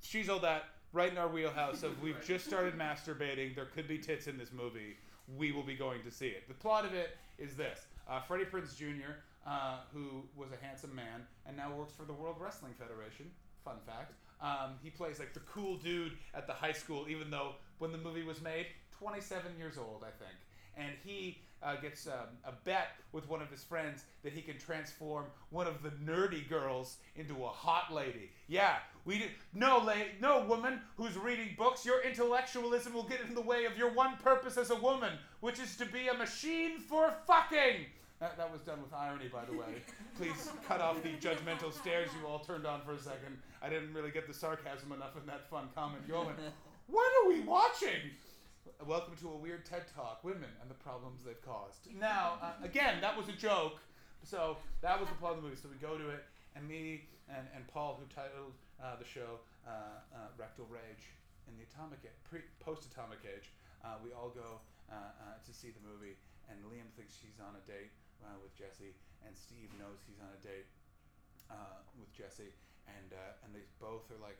She's 0.00 0.28
all 0.28 0.38
that 0.40 0.64
right 0.92 1.10
in 1.12 1.18
our 1.18 1.28
wheelhouse 1.28 1.82
of 1.82 2.00
we've 2.02 2.24
just 2.24 2.46
started 2.46 2.78
masturbating. 2.78 3.54
There 3.54 3.66
could 3.66 3.86
be 3.86 3.98
tits 3.98 4.26
in 4.26 4.38
this 4.38 4.52
movie. 4.52 4.96
We 5.36 5.52
will 5.52 5.62
be 5.64 5.74
going 5.74 6.02
to 6.04 6.10
see 6.10 6.28
it. 6.28 6.48
The 6.48 6.54
plot 6.54 6.84
of 6.86 6.94
it 6.94 7.16
is 7.38 7.56
this: 7.56 7.80
uh, 8.08 8.20
Freddie 8.20 8.44
Prinze 8.44 8.76
Jr., 8.76 9.12
uh, 9.46 9.78
who 9.92 10.22
was 10.36 10.50
a 10.52 10.64
handsome 10.64 10.94
man 10.94 11.26
and 11.46 11.56
now 11.56 11.72
works 11.72 11.92
for 11.96 12.04
the 12.04 12.12
World 12.12 12.36
Wrestling 12.40 12.74
Federation. 12.78 13.30
Fun 13.64 13.76
fact. 13.86 14.12
Um, 14.40 14.74
he 14.82 14.90
plays 14.90 15.18
like 15.18 15.32
the 15.32 15.40
cool 15.40 15.76
dude 15.76 16.12
at 16.34 16.46
the 16.46 16.52
high 16.52 16.72
school, 16.72 17.06
even 17.08 17.30
though 17.30 17.52
when 17.78 17.92
the 17.92 17.98
movie 17.98 18.22
was 18.22 18.42
made, 18.42 18.66
27 18.98 19.52
years 19.58 19.78
old, 19.78 20.02
I 20.02 20.10
think. 20.22 20.36
And 20.76 20.92
he 21.04 21.38
uh, 21.62 21.76
gets 21.76 22.06
um, 22.06 22.28
a 22.44 22.52
bet 22.64 22.88
with 23.12 23.28
one 23.28 23.40
of 23.40 23.50
his 23.50 23.64
friends 23.64 24.04
that 24.22 24.32
he 24.32 24.42
can 24.42 24.58
transform 24.58 25.24
one 25.50 25.66
of 25.66 25.82
the 25.82 25.90
nerdy 25.90 26.46
girls 26.48 26.98
into 27.16 27.44
a 27.44 27.48
hot 27.48 27.92
lady. 27.94 28.30
Yeah, 28.46 28.76
we 29.06 29.18
do. 29.18 29.24
No, 29.54 29.78
la- 29.78 29.94
no 30.20 30.44
woman 30.44 30.80
who's 30.98 31.16
reading 31.16 31.54
books. 31.56 31.86
Your 31.86 32.02
intellectualism 32.02 32.92
will 32.92 33.04
get 33.04 33.20
in 33.26 33.34
the 33.34 33.40
way 33.40 33.64
of 33.64 33.78
your 33.78 33.90
one 33.90 34.16
purpose 34.22 34.58
as 34.58 34.70
a 34.70 34.76
woman, 34.76 35.14
which 35.40 35.58
is 35.58 35.76
to 35.78 35.86
be 35.86 36.08
a 36.08 36.14
machine 36.14 36.78
for 36.78 37.14
fucking. 37.26 37.86
That, 38.18 38.38
that 38.38 38.50
was 38.50 38.62
done 38.62 38.80
with 38.80 38.94
irony, 38.94 39.28
by 39.28 39.44
the 39.44 39.52
way. 39.52 39.84
Please 40.16 40.48
cut 40.68 40.80
off 40.80 41.02
the 41.02 41.10
judgmental 41.20 41.70
stares 41.72 42.08
you 42.18 42.26
all 42.26 42.38
turned 42.38 42.66
on 42.66 42.80
for 42.80 42.92
a 42.92 42.98
second. 42.98 43.36
I 43.60 43.68
didn't 43.68 43.92
really 43.92 44.10
get 44.10 44.26
the 44.26 44.32
sarcasm 44.32 44.92
enough 44.92 45.16
in 45.20 45.26
that 45.26 45.50
fun 45.50 45.68
comment. 45.74 46.02
You 46.08 46.16
all 46.16 46.24
went, 46.24 46.38
What 46.86 47.12
are 47.20 47.28
we 47.28 47.40
watching? 47.40 48.08
Welcome 48.86 49.16
to 49.20 49.28
a 49.28 49.36
weird 49.36 49.66
TED 49.66 49.84
Talk 49.94 50.24
Women 50.24 50.48
and 50.62 50.70
the 50.70 50.80
Problems 50.80 51.24
They've 51.24 51.40
Caused. 51.44 51.92
Now, 52.00 52.38
uh, 52.40 52.64
again, 52.64 53.00
that 53.02 53.16
was 53.16 53.28
a 53.28 53.36
joke. 53.36 53.80
So 54.24 54.56
that 54.80 54.98
was 54.98 55.08
the 55.08 55.14
plot 55.16 55.36
of 55.36 55.42
the 55.42 55.42
movie. 55.44 55.60
So 55.60 55.68
we 55.68 55.76
go 55.76 55.98
to 55.98 56.08
it, 56.08 56.24
and 56.56 56.66
me 56.66 57.04
and, 57.28 57.46
and 57.54 57.68
Paul, 57.68 58.00
who 58.00 58.08
titled 58.08 58.56
uh, 58.80 58.96
the 58.96 59.04
show 59.04 59.44
uh, 59.68 60.00
uh, 60.16 60.32
Rectal 60.38 60.64
Rage 60.72 61.12
in 61.48 61.54
the 61.60 61.68
Atomic 61.68 62.00
Age, 62.00 62.16
pre, 62.24 62.40
post 62.64 62.88
Atomic 62.88 63.20
Age, 63.28 63.52
uh, 63.84 64.00
we 64.02 64.10
all 64.16 64.32
go 64.32 64.58
uh, 64.88 64.96
uh, 64.96 65.36
to 65.44 65.52
see 65.52 65.68
the 65.68 65.84
movie. 65.84 66.16
And 66.48 66.58
Liam 66.64 66.88
thinks 66.96 67.18
she's 67.18 67.42
on 67.42 67.58
a 67.58 67.62
date 67.66 67.90
uh, 68.24 68.36
with 68.42 68.52
Jesse, 68.56 68.94
and 69.24 69.36
Steve 69.36 69.72
knows 69.76 70.04
he's 70.06 70.20
on 70.20 70.30
a 70.32 70.40
date 70.40 70.68
uh, 71.50 71.80
with 71.98 72.10
Jesse, 72.12 72.52
and 72.88 73.12
uh, 73.12 73.44
and 73.44 73.54
they 73.54 73.64
both 73.80 74.08
are 74.12 74.20
like 74.22 74.38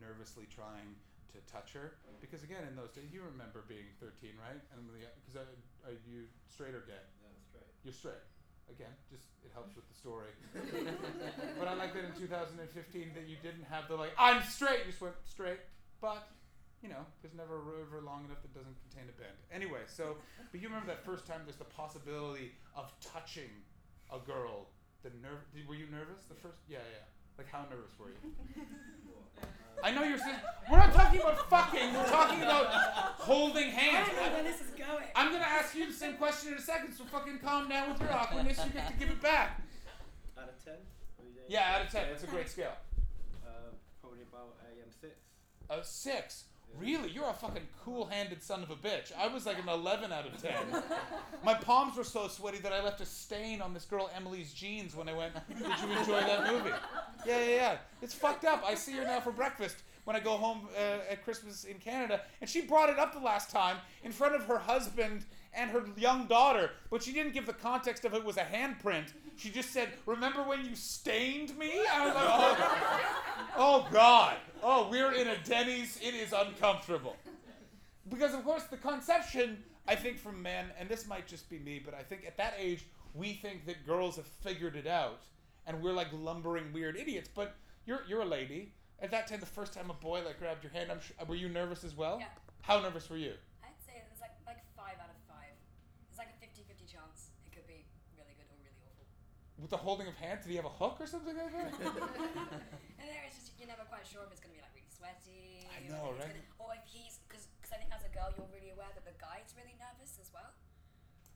nervously 0.00 0.46
trying 0.50 0.96
to 1.32 1.38
touch 1.50 1.72
her. 1.74 1.98
Because 2.20 2.42
again 2.42 2.64
in 2.64 2.74
those 2.74 2.92
days 2.92 3.12
you 3.12 3.22
remember 3.22 3.64
being 3.68 3.86
13 4.00 4.34
right? 4.40 4.58
And 4.72 4.80
because 5.24 5.36
are 5.84 5.96
you 6.08 6.26
straight 6.48 6.72
or 6.74 6.82
gay? 6.88 7.02
No, 7.22 7.28
that's 7.28 7.52
right. 7.54 7.70
you're 7.84 7.94
straight. 7.96 8.24
Again 8.66 8.90
just 9.12 9.30
it 9.44 9.52
helps 9.54 9.76
with 9.76 9.86
the 9.86 9.94
story. 9.94 10.32
But 11.58 11.68
I 11.68 11.74
like 11.74 11.94
that 11.94 12.04
in 12.04 12.14
2015 12.18 12.58
that 13.14 13.28
you 13.28 13.36
didn't 13.42 13.64
have 13.68 13.88
the 13.88 13.96
like 13.96 14.12
I'm 14.18 14.42
straight. 14.42 14.84
You 14.86 14.92
just 14.92 15.02
went 15.02 15.14
straight. 15.24 15.60
But 16.00 16.28
you 16.82 16.88
know 16.88 17.04
there's 17.22 17.34
never 17.34 17.56
a 17.56 17.64
river 17.64 18.00
long 18.04 18.24
enough 18.24 18.40
that 18.42 18.52
doesn't 18.54 18.76
contain 18.88 19.08
a 19.08 19.16
bend 19.20 19.36
anyway 19.50 19.80
so 19.86 20.16
but 20.52 20.60
you 20.60 20.68
remember 20.68 20.86
that 20.86 21.04
first 21.04 21.26
time 21.26 21.40
there's 21.44 21.56
the 21.56 21.72
possibility 21.72 22.52
of 22.74 22.92
touching 23.00 23.50
a 24.12 24.18
girl 24.18 24.68
the 25.02 25.10
nerve 25.22 25.40
were 25.68 25.74
you 25.74 25.86
nervous 25.90 26.24
the 26.28 26.34
first 26.34 26.58
yeah 26.68 26.78
yeah 26.92 27.04
like 27.38 27.48
how 27.50 27.64
nervous 27.70 27.92
were 27.98 28.10
you 28.10 28.62
I 29.82 29.90
know 29.90 30.02
you're 30.02 30.18
saying 30.18 30.36
we're 30.70 30.78
not 30.78 30.92
talking 30.92 31.20
about 31.20 31.50
fucking. 31.50 31.92
We're 31.92 32.08
talking 32.08 32.42
about 32.42 32.66
holding 33.18 33.70
hands. 33.70 34.08
where 34.08 34.42
this 34.42 34.60
is 34.60 34.70
going. 34.70 35.04
I'm 35.14 35.32
gonna 35.32 35.44
ask 35.44 35.74
you 35.74 35.86
the 35.86 35.92
same 35.92 36.14
question 36.14 36.52
in 36.52 36.58
a 36.58 36.62
second. 36.62 36.92
So 36.92 37.04
fucking 37.04 37.38
calm 37.38 37.68
down 37.68 37.90
with 37.90 38.00
your 38.00 38.12
awkwardness. 38.12 38.58
You 38.64 38.72
get 38.72 38.88
to 38.88 38.94
give 38.94 39.10
it 39.10 39.20
back. 39.20 39.60
Out 40.38 40.48
of 40.48 40.64
10? 40.64 40.74
What 41.16 41.24
do 41.24 41.28
you 41.28 41.34
think? 41.34 41.46
Yeah, 41.48 41.74
out 41.76 41.82
of 41.86 41.92
ten. 41.92 42.06
That's 42.10 42.24
a 42.24 42.26
great 42.26 42.48
scale. 42.48 42.72
Uh, 43.46 43.50
probably 44.00 44.20
about 44.22 44.56
a 44.64 44.82
um, 44.82 44.90
6. 45.00 45.14
A 45.68 45.84
six. 45.84 46.44
Really? 46.78 47.10
You're 47.10 47.30
a 47.30 47.32
fucking 47.32 47.66
cool-handed 47.84 48.42
son 48.42 48.62
of 48.62 48.70
a 48.70 48.76
bitch. 48.76 49.10
I 49.18 49.28
was 49.28 49.46
like 49.46 49.58
an 49.58 49.68
11 49.68 50.12
out 50.12 50.26
of 50.26 50.40
10. 50.40 50.52
My 51.44 51.54
palms 51.54 51.96
were 51.96 52.04
so 52.04 52.28
sweaty 52.28 52.58
that 52.58 52.72
I 52.72 52.82
left 52.82 53.00
a 53.00 53.06
stain 53.06 53.62
on 53.62 53.72
this 53.72 53.86
girl 53.86 54.10
Emily's 54.14 54.52
jeans 54.52 54.94
when 54.94 55.08
I 55.08 55.14
went, 55.14 55.32
Did 55.48 55.58
you 55.58 55.98
enjoy 55.98 56.20
that 56.20 56.52
movie? 56.52 56.70
Yeah, 57.26 57.40
yeah, 57.40 57.54
yeah. 57.54 57.76
It's 58.02 58.14
fucked 58.14 58.44
up. 58.44 58.62
I 58.66 58.74
see 58.74 58.92
her 58.92 59.04
now 59.04 59.20
for 59.20 59.32
breakfast 59.32 59.76
when 60.04 60.16
I 60.16 60.20
go 60.20 60.36
home 60.36 60.68
uh, 60.76 61.10
at 61.10 61.24
Christmas 61.24 61.64
in 61.64 61.78
Canada, 61.78 62.20
and 62.40 62.48
she 62.48 62.60
brought 62.60 62.90
it 62.90 62.98
up 62.98 63.12
the 63.12 63.20
last 63.20 63.50
time 63.50 63.78
in 64.04 64.12
front 64.12 64.34
of 64.36 64.42
her 64.44 64.58
husband 64.58 65.24
and 65.56 65.70
her 65.70 65.84
young 65.96 66.26
daughter, 66.26 66.70
but 66.90 67.02
she 67.02 67.12
didn't 67.12 67.32
give 67.32 67.46
the 67.46 67.52
context 67.52 68.04
of 68.04 68.14
it 68.14 68.24
was 68.24 68.36
a 68.36 68.42
handprint. 68.44 69.12
She 69.36 69.50
just 69.50 69.70
said, 69.70 69.88
Remember 70.06 70.42
when 70.42 70.64
you 70.64 70.76
stained 70.76 71.56
me? 71.58 71.72
I 71.92 72.06
was 72.06 72.14
like, 72.14 72.24
Oh, 73.56 73.84
oh 73.84 73.88
God. 73.92 74.36
Oh, 74.62 74.88
we're 74.90 75.12
in 75.12 75.28
a 75.28 75.36
Denny's. 75.44 75.98
It 76.02 76.14
is 76.14 76.32
uncomfortable. 76.32 77.16
Because, 78.08 78.34
of 78.34 78.44
course, 78.44 78.64
the 78.64 78.76
conception, 78.76 79.62
I 79.88 79.96
think, 79.96 80.18
from 80.18 80.40
men, 80.40 80.66
and 80.78 80.88
this 80.88 81.06
might 81.06 81.26
just 81.26 81.50
be 81.50 81.58
me, 81.58 81.82
but 81.84 81.94
I 81.94 82.02
think 82.02 82.24
at 82.26 82.36
that 82.36 82.54
age, 82.58 82.84
we 83.14 83.32
think 83.32 83.66
that 83.66 83.86
girls 83.86 84.16
have 84.16 84.26
figured 84.26 84.76
it 84.76 84.86
out, 84.86 85.22
and 85.66 85.82
we're 85.82 85.92
like 85.92 86.08
lumbering 86.12 86.72
weird 86.72 86.96
idiots. 86.96 87.28
But 87.32 87.56
you're, 87.84 88.00
you're 88.08 88.22
a 88.22 88.26
lady. 88.26 88.72
At 89.00 89.10
that 89.10 89.26
time, 89.26 89.40
the 89.40 89.46
first 89.46 89.74
time 89.74 89.90
a 89.90 89.94
boy 89.94 90.22
like 90.24 90.38
grabbed 90.38 90.62
your 90.62 90.72
hand, 90.72 90.90
I'm 90.90 91.00
sure, 91.00 91.16
were 91.26 91.34
you 91.34 91.48
nervous 91.48 91.84
as 91.84 91.96
well? 91.96 92.18
Yeah. 92.20 92.26
How 92.62 92.80
nervous 92.80 93.10
were 93.10 93.16
you? 93.18 93.34
I'd 93.62 93.76
say 93.84 94.02
there's 94.08 94.20
like 94.20 94.32
like 94.46 94.62
five 94.74 94.96
out 94.98 95.10
of 95.10 95.20
five. 95.28 95.52
There's 96.08 96.18
like 96.18 96.32
a 96.32 96.38
50-50 96.40 96.88
chance 96.88 97.30
it 97.44 97.52
could 97.52 97.66
be 97.66 97.84
really 98.16 98.34
good 98.34 98.48
or 98.48 98.58
really 98.64 98.80
awful. 98.88 99.06
With 99.60 99.70
the 99.72 99.80
holding 99.80 100.06
of 100.06 100.14
hands, 100.20 100.44
did 100.44 100.50
he 100.52 100.56
have 100.60 100.68
a 100.68 100.76
hook 100.76 101.00
or 101.00 101.06
something 101.08 101.32
like 101.36 101.52
that? 101.52 101.72
And 103.00 103.06
then 103.08 103.20
it's 103.24 103.40
just 103.40 103.56
you're 103.56 103.68
never 103.70 103.88
quite 103.88 104.04
sure 104.04 104.20
if 104.26 104.30
it's 104.32 104.40
gonna 104.42 104.52
be 104.52 104.60
like 104.60 104.74
really 104.76 104.90
sweaty. 104.92 105.64
I 105.72 105.80
or 105.80 105.88
know, 105.88 106.04
if 106.12 106.20
it's 106.20 106.26
right? 106.28 106.36
Gonna, 106.36 106.60
or 106.60 106.70
if 106.76 106.84
he's 106.84 107.16
because 107.24 107.48
I 107.72 107.80
think 107.80 107.88
as 107.94 108.04
a 108.04 108.12
girl 108.12 108.28
you're 108.36 108.50
really 108.52 108.70
aware 108.74 108.90
that 108.92 109.04
the 109.08 109.16
guy's 109.16 109.56
really 109.56 109.74
nervous 109.80 110.20
as 110.20 110.28
well. 110.34 110.52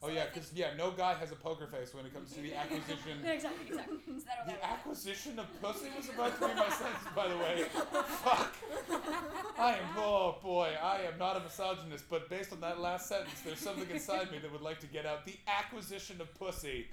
Oh 0.02 0.08
So 0.08 0.12
yeah, 0.14 0.26
because 0.32 0.52
yeah, 0.54 0.70
no 0.76 0.90
guy 0.90 1.14
has 1.14 1.32
a 1.32 1.36
poker 1.36 1.66
face 1.66 1.94
when 1.94 2.06
it 2.06 2.14
comes 2.14 2.32
to 2.32 2.40
the 2.40 2.54
acquisition. 2.62 3.22
No, 3.24 3.32
exactly, 3.32 3.66
exactly. 3.68 3.98
So 4.06 4.12
they're 4.12 4.46
The 4.46 4.52
of 4.54 4.70
acquisition 4.70 5.38
of 5.38 5.46
pussy 5.62 5.88
was 5.96 6.08
about 6.08 6.40
to 6.40 6.48
be 6.48 6.54
my 6.54 6.68
sentence, 6.68 7.04
by 7.14 7.28
the 7.28 7.36
way. 7.36 7.64
Fuck. 8.24 8.54
I 9.58 9.72
am, 9.72 9.84
oh 9.96 10.36
boy, 10.42 10.72
I 10.82 11.02
am 11.02 11.18
not 11.18 11.36
a 11.36 11.40
misogynist, 11.40 12.04
but 12.08 12.28
based 12.30 12.52
on 12.52 12.60
that 12.60 12.80
last 12.80 13.08
sentence, 13.08 13.40
there's 13.44 13.58
something 13.58 13.88
inside 13.90 14.30
me 14.32 14.38
that 14.38 14.50
would 14.50 14.62
like 14.62 14.80
to 14.80 14.86
get 14.86 15.04
out. 15.06 15.26
The 15.26 15.36
acquisition 15.46 16.20
of 16.20 16.32
pussy. 16.38 16.86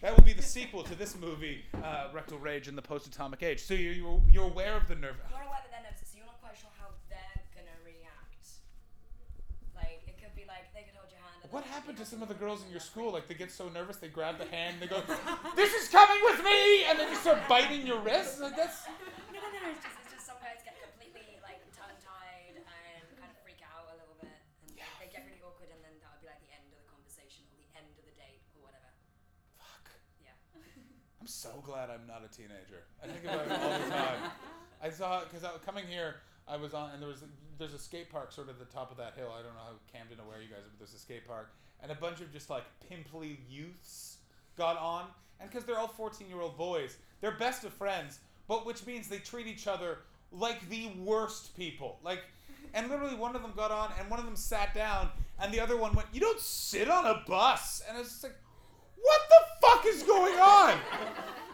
That 0.00 0.16
will 0.16 0.24
be 0.24 0.32
the 0.32 0.42
sequel 0.42 0.82
to 0.84 0.94
this 0.94 1.16
movie, 1.16 1.64
uh, 1.82 2.08
Rectal 2.12 2.38
Rage 2.38 2.68
in 2.68 2.76
the 2.76 2.82
Post 2.82 3.06
Atomic 3.06 3.42
Age. 3.42 3.62
So 3.62 3.74
you, 3.74 3.90
you're, 3.90 4.20
you're 4.30 4.44
aware 4.50 4.76
of 4.76 4.86
the 4.88 4.94
nerve. 4.94 5.16
You're 5.30 5.42
aware 5.42 5.58
that 5.62 5.70
they're 5.70 5.82
nervous, 5.82 6.06
so 6.10 6.16
you're 6.18 6.26
not 6.26 6.40
quite 6.40 6.56
sure 6.56 6.70
how 6.78 6.90
they're 7.10 7.42
gonna 7.54 7.74
react. 7.84 8.46
Like 9.74 10.02
it 10.06 10.18
could 10.18 10.34
be 10.34 10.44
like 10.46 10.70
they 10.74 10.82
could 10.82 10.94
hold 10.98 11.10
your 11.10 11.20
hand. 11.20 11.34
And 11.35 11.35
What 11.50 11.64
happened 11.64 11.98
to 11.98 12.04
some 12.06 12.22
of 12.22 12.28
the 12.28 12.34
girls 12.34 12.64
in 12.64 12.70
your 12.70 12.80
school? 12.80 13.12
Like 13.12 13.28
they 13.28 13.34
get 13.34 13.50
so 13.50 13.68
nervous, 13.68 13.96
they 13.96 14.08
grab 14.08 14.38
the 14.38 14.46
hand, 14.46 14.76
they 14.80 14.86
go, 14.86 15.02
"This 15.54 15.72
is 15.74 15.88
coming 15.88 16.18
with 16.24 16.42
me," 16.44 16.84
and 16.88 16.98
then 16.98 17.08
you 17.10 17.16
start 17.16 17.38
biting 17.48 17.86
your 17.86 18.00
wrists. 18.00 18.40
Like 18.40 18.56
that's. 18.56 18.86
No, 19.36 19.42
no, 19.52 19.52
no. 19.52 19.68
It's 19.68 19.84
just, 19.84 19.96
it's 20.00 20.12
just 20.16 20.24
some 20.26 20.40
guys 20.40 20.64
get 20.64 20.80
completely 20.80 21.36
like 21.44 21.60
tongue-tied 21.76 22.56
and 22.56 22.64
kind 23.20 23.28
of 23.28 23.36
freak 23.44 23.60
out 23.60 23.84
a 23.92 24.00
little 24.00 24.16
bit, 24.16 24.32
and 24.64 24.72
Yeah. 24.72 24.88
they 24.96 25.12
get 25.12 25.28
really 25.28 25.44
awkward, 25.44 25.68
and 25.68 25.76
then 25.84 25.92
that 26.00 26.08
would 26.16 26.24
be 26.24 26.28
like 26.32 26.40
the 26.40 26.56
end 26.56 26.64
of 26.72 26.80
the 26.80 26.88
conversation 26.88 27.44
or 27.52 27.60
the 27.60 27.68
end 27.76 27.84
of 28.00 28.04
the 28.08 28.16
date 28.16 28.40
or 28.56 28.64
whatever. 28.64 28.88
Fuck. 29.60 29.92
Yeah. 30.24 30.32
I'm 31.20 31.28
so 31.28 31.60
glad 31.60 31.92
I'm 31.92 32.08
not 32.08 32.24
a 32.24 32.32
teenager. 32.32 32.88
I 33.04 33.12
think 33.12 33.28
about 33.28 33.44
it 33.44 33.52
all 33.60 33.76
the 33.76 33.92
time. 33.92 34.20
I 34.80 34.88
saw 34.88 35.20
because 35.28 35.44
I 35.44 35.52
coming 35.68 35.84
here, 35.84 36.24
I 36.48 36.56
was 36.56 36.74
on 36.74 36.90
and 36.92 37.02
there 37.02 37.08
was 37.08 37.24
there's 37.58 37.74
a 37.74 37.78
skate 37.78 38.10
park 38.10 38.32
sort 38.32 38.48
of 38.48 38.58
the 38.58 38.64
top 38.66 38.90
of 38.90 38.96
that 38.98 39.14
hill. 39.16 39.32
I 39.32 39.42
don't 39.42 39.54
know 39.54 39.60
how 39.64 39.72
Camden 39.92 40.18
where 40.26 40.40
you 40.40 40.48
guys 40.48 40.58
are, 40.58 40.70
but 40.70 40.78
there's 40.78 40.94
a 40.94 40.98
skate 40.98 41.26
park 41.26 41.50
and 41.82 41.90
a 41.90 41.94
bunch 41.94 42.20
of 42.20 42.32
just 42.32 42.50
like 42.50 42.64
pimply 42.88 43.38
youths 43.48 44.18
got 44.56 44.78
on, 44.78 45.06
and 45.40 45.50
because 45.50 45.64
they're 45.64 45.78
all 45.78 45.88
14 45.88 46.28
year 46.28 46.40
old 46.40 46.56
boys, 46.56 46.96
they're 47.20 47.36
best 47.36 47.64
of 47.64 47.72
friends, 47.72 48.20
but 48.48 48.64
which 48.64 48.86
means 48.86 49.08
they 49.08 49.18
treat 49.18 49.46
each 49.46 49.66
other 49.66 49.98
like 50.32 50.68
the 50.68 50.90
worst 51.04 51.56
people. 51.56 51.98
Like, 52.02 52.20
and 52.74 52.88
literally 52.88 53.14
one 53.14 53.36
of 53.36 53.42
them 53.42 53.52
got 53.56 53.70
on 53.70 53.92
and 53.98 54.08
one 54.10 54.18
of 54.18 54.24
them 54.24 54.36
sat 54.36 54.74
down, 54.74 55.10
and 55.40 55.52
the 55.52 55.60
other 55.60 55.76
one 55.76 55.94
went, 55.94 56.08
"You 56.12 56.20
don't 56.20 56.40
sit 56.40 56.88
on 56.88 57.06
a 57.06 57.22
bus," 57.26 57.82
and 57.88 57.98
it's 57.98 58.10
just 58.10 58.24
like. 58.24 58.34
What 58.98 59.20
the 59.28 59.66
fuck 59.66 59.86
is 59.86 60.02
going 60.02 60.34
on? 60.34 60.78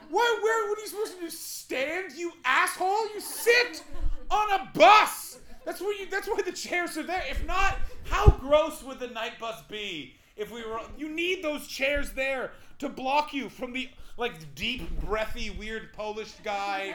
Why, 0.09 0.39
where, 0.43 0.69
what 0.69 0.79
are 0.79 0.81
you 0.81 0.87
supposed 0.87 1.15
to 1.17 1.21
do? 1.21 1.31
Stand, 1.31 2.13
you 2.13 2.33
asshole? 2.45 3.13
You 3.13 3.21
sit 3.21 3.83
on 4.33 4.61
a 4.61 4.71
bus. 4.75 5.39
That's 5.65 5.81
where 5.81 5.99
you. 5.99 6.07
That's 6.11 6.27
why 6.27 6.41
the 6.45 6.53
chairs 6.53 6.97
are 6.97 7.03
there. 7.03 7.23
If 7.31 7.47
not, 7.47 7.79
how 8.05 8.31
gross 8.31 8.83
would 8.83 8.99
the 8.99 9.09
night 9.09 9.39
bus 9.39 9.63
be 9.69 10.17
if 10.37 10.51
we 10.51 10.65
were. 10.65 10.81
You 10.97 11.09
need 11.09 11.43
those 11.43 11.67
chairs 11.67 12.13
there 12.13 12.53
to 12.79 12.89
block 12.89 13.33
you 13.33 13.49
from 13.49 13.73
the 13.73 13.89
like 14.17 14.55
deep, 14.55 15.01
breathy, 15.01 15.51
weird 15.51 15.93
Polish 15.93 16.33
guy 16.45 16.95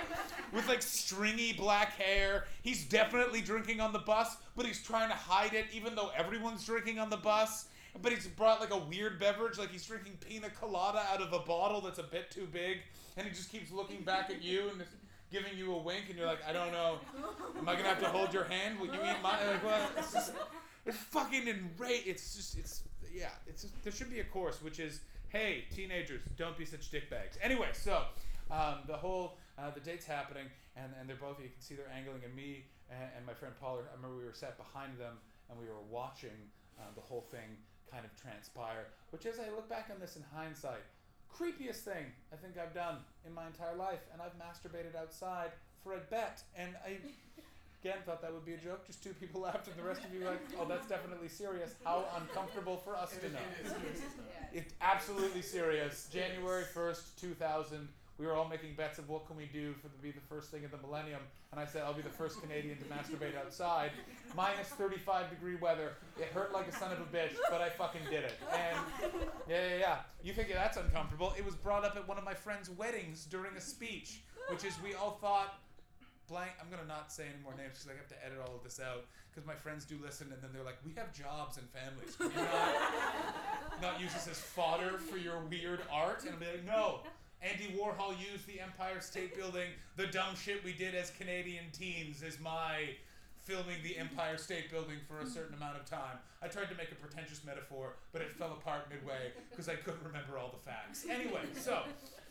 with 0.53 0.67
like 0.67 0.81
stringy 0.81 1.53
black 1.53 1.93
hair. 1.93 2.45
He's 2.61 2.85
definitely 2.85 3.41
drinking 3.41 3.79
on 3.79 3.93
the 3.93 3.99
bus, 3.99 4.37
but 4.55 4.65
he's 4.65 4.83
trying 4.83 5.09
to 5.09 5.15
hide 5.15 5.53
it, 5.53 5.65
even 5.73 5.95
though 5.95 6.11
everyone's 6.15 6.65
drinking 6.65 6.99
on 6.99 7.09
the 7.09 7.17
bus. 7.17 7.65
But 8.01 8.11
he's 8.11 8.27
brought 8.27 8.59
like 8.59 8.71
a 8.71 8.77
weird 8.77 9.19
beverage, 9.19 9.57
like 9.57 9.71
he's 9.71 9.85
drinking 9.85 10.19
pina 10.19 10.49
colada 10.51 11.01
out 11.11 11.21
of 11.21 11.33
a 11.33 11.39
bottle 11.39 11.81
that's 11.81 11.97
a 11.97 12.03
bit 12.03 12.29
too 12.29 12.47
big, 12.51 12.77
and 13.15 13.25
he 13.25 13.33
just 13.33 13.51
keeps 13.51 13.71
looking 13.71 14.03
back 14.03 14.29
at 14.29 14.43
you 14.43 14.69
and 14.69 14.83
giving 15.31 15.57
you 15.57 15.73
a 15.73 15.77
wink, 15.77 16.05
and 16.09 16.17
you're 16.17 16.27
like, 16.27 16.39
I 16.47 16.53
don't 16.53 16.71
know, 16.71 16.99
am 17.57 17.67
I 17.67 17.75
gonna 17.75 17.89
have 17.89 17.99
to 17.99 18.09
hold 18.09 18.33
your 18.33 18.45
hand? 18.45 18.79
Will 18.79 18.87
you 18.87 18.93
eat 18.93 19.21
mine? 19.21 19.39
Like, 19.47 19.65
well, 19.65 19.89
it's 19.97 20.13
just, 20.13 20.33
it's 20.85 20.97
fucking 20.97 21.47
enraged. 21.47 22.07
It's 22.07 22.35
just, 22.35 22.57
it's 22.57 22.83
yeah, 23.13 23.29
it's 23.47 23.63
just, 23.63 23.83
there 23.83 23.91
should 23.93 24.09
be 24.09 24.19
a 24.19 24.23
course 24.25 24.61
which 24.61 24.79
is, 24.79 25.01
hey, 25.29 25.65
teenagers, 25.75 26.21
don't 26.37 26.57
be 26.57 26.65
such 26.65 26.91
dickbags. 26.91 27.37
Anyway, 27.41 27.69
so 27.73 28.03
um, 28.51 28.79
the 28.87 28.95
whole 28.95 29.37
uh, 29.57 29.71
the 29.71 29.79
date's 29.79 30.05
happening, 30.05 30.45
and 30.75 30.91
and 30.99 31.09
they're 31.09 31.15
both 31.15 31.39
you 31.39 31.49
can 31.49 31.61
see 31.61 31.75
they're 31.75 31.91
angling, 31.95 32.21
and 32.23 32.35
me 32.35 32.65
and, 32.89 33.09
and 33.17 33.25
my 33.25 33.33
friend 33.33 33.53
Paul, 33.59 33.79
I 33.79 33.95
remember 33.95 34.17
we 34.17 34.25
were 34.25 34.33
sat 34.33 34.57
behind 34.57 34.97
them, 34.97 35.15
and 35.49 35.59
we 35.59 35.65
were 35.65 35.81
watching 35.89 36.37
uh, 36.79 36.83
the 36.95 37.01
whole 37.01 37.25
thing 37.31 37.57
kind 37.91 38.05
of 38.05 38.11
transpire. 38.21 38.87
Which, 39.11 39.25
as 39.25 39.39
I 39.39 39.49
look 39.49 39.69
back 39.69 39.89
on 39.93 39.99
this 39.99 40.15
in 40.15 40.23
hindsight, 40.33 40.83
creepiest 41.37 41.81
thing 41.85 42.05
I 42.33 42.35
think 42.35 42.57
I've 42.57 42.73
done 42.73 42.97
in 43.25 43.33
my 43.33 43.45
entire 43.45 43.75
life, 43.75 43.99
and 44.11 44.21
I've 44.21 44.33
masturbated 44.37 44.95
outside 44.99 45.51
for 45.83 45.93
a 45.93 45.99
bet, 46.09 46.41
and 46.55 46.75
I. 46.85 46.97
Again, 47.83 47.97
thought 48.07 48.23
that 48.23 48.33
would 48.33 48.43
be 48.43 48.53
a 48.53 48.57
joke. 48.57 48.87
Just 48.87 49.03
two 49.03 49.13
people 49.13 49.41
laughed, 49.47 49.67
and 49.67 49.77
the 49.77 49.83
rest 49.87 50.03
of 50.03 50.11
you 50.11 50.25
like, 50.25 50.39
"Oh, 50.59 50.65
that's 50.65 50.87
definitely 50.87 51.29
serious." 51.29 51.75
How 51.83 52.05
uncomfortable 52.17 52.77
for 52.77 52.95
us 52.95 53.15
to 53.21 53.29
know. 53.29 53.39
It's 54.51 54.73
absolutely 54.81 55.43
serious. 55.43 56.09
January 56.11 56.63
first, 56.63 57.19
two 57.19 57.35
thousand. 57.35 57.87
We 58.17 58.25
were 58.25 58.33
all 58.33 58.47
making 58.47 58.73
bets 58.75 58.97
of 58.97 59.09
what 59.09 59.27
can 59.27 59.35
we 59.35 59.45
do 59.45 59.73
for 59.75 59.89
the 59.89 59.97
be 60.01 60.09
the 60.09 60.25
first 60.27 60.49
thing 60.49 60.63
in 60.63 60.71
the 60.71 60.77
millennium, 60.77 61.21
and 61.51 61.61
I 61.61 61.65
said 61.65 61.83
I'll 61.83 61.93
be 61.93 62.01
the 62.01 62.09
first 62.09 62.41
Canadian 62.41 62.77
to 62.79 62.85
masturbate 62.85 63.37
outside. 63.37 63.91
Minus 64.35 64.69
thirty-five 64.69 65.29
degree 65.29 65.55
weather. 65.55 65.93
It 66.17 66.29
hurt 66.33 66.51
like 66.51 66.67
a 66.67 66.71
son 66.71 66.91
of 66.91 66.99
a 66.99 67.03
bitch, 67.03 67.35
but 67.51 67.61
I 67.61 67.69
fucking 67.69 68.01
did 68.09 68.23
it. 68.23 68.33
And 68.51 68.77
yeah, 69.47 69.69
yeah, 69.69 69.77
yeah. 69.79 69.97
You 70.23 70.33
think 70.33 70.49
that's 70.51 70.77
uncomfortable? 70.77 71.33
It 71.37 71.45
was 71.45 71.55
brought 71.55 71.85
up 71.85 71.95
at 71.95 72.07
one 72.07 72.17
of 72.17 72.23
my 72.23 72.33
friends' 72.33 72.71
weddings 72.71 73.25
during 73.25 73.55
a 73.55 73.61
speech, 73.61 74.21
which 74.49 74.65
is 74.65 74.73
we 74.83 74.95
all 74.95 75.19
thought 75.21 75.59
blank. 76.27 76.51
I'm 76.59 76.71
gonna 76.71 76.87
not 76.87 77.11
say 77.11 77.25
any 77.25 77.41
more 77.43 77.53
names 77.55 77.73
because 77.77 77.87
I 77.87 77.97
have 77.97 78.07
to 78.09 78.25
edit 78.25 78.39
all 78.47 78.55
of 78.55 78.63
this 78.63 78.79
out 78.79 79.05
because 79.29 79.45
my 79.45 79.55
friends 79.55 79.85
do 79.85 79.99
listen 80.03 80.31
and 80.33 80.41
then 80.41 80.49
they're 80.51 80.65
like, 80.65 80.79
we 80.83 80.91
have 80.97 81.13
jobs 81.13 81.57
and 81.57 81.67
families. 81.69 82.15
Can 82.15 82.31
you 82.31 82.49
not, 82.49 83.91
not 83.93 84.01
use 84.01 84.11
this 84.11 84.27
as 84.27 84.39
fodder 84.39 84.97
for 84.97 85.17
your 85.17 85.39
weird 85.41 85.81
art? 85.93 86.23
And 86.25 86.33
I'm 86.33 86.39
like, 86.39 86.65
no. 86.65 87.01
Andy 87.41 87.75
Warhol 87.77 88.15
used 88.19 88.47
the 88.47 88.59
Empire 88.59 88.99
State 88.99 89.35
Building. 89.35 89.69
The 89.95 90.07
dumb 90.07 90.35
shit 90.35 90.63
we 90.63 90.73
did 90.73 90.95
as 90.95 91.11
Canadian 91.11 91.65
teens 91.71 92.23
is 92.23 92.39
my 92.39 92.89
filming 93.41 93.77
the 93.83 93.97
Empire 93.97 94.37
State 94.37 94.71
Building 94.71 94.97
for 95.07 95.19
a 95.19 95.25
certain 95.25 95.55
amount 95.55 95.77
of 95.77 95.85
time. 95.85 96.17
I 96.41 96.47
tried 96.47 96.69
to 96.69 96.75
make 96.75 96.91
a 96.91 96.95
pretentious 96.95 97.43
metaphor, 97.45 97.95
but 98.11 98.21
it 98.21 98.31
fell 98.33 98.51
apart 98.53 98.89
midway 98.89 99.31
because 99.49 99.69
I 99.69 99.75
couldn't 99.75 100.03
remember 100.03 100.37
all 100.37 100.51
the 100.51 100.69
facts. 100.69 101.05
Anyway, 101.09 101.41
so 101.55 101.83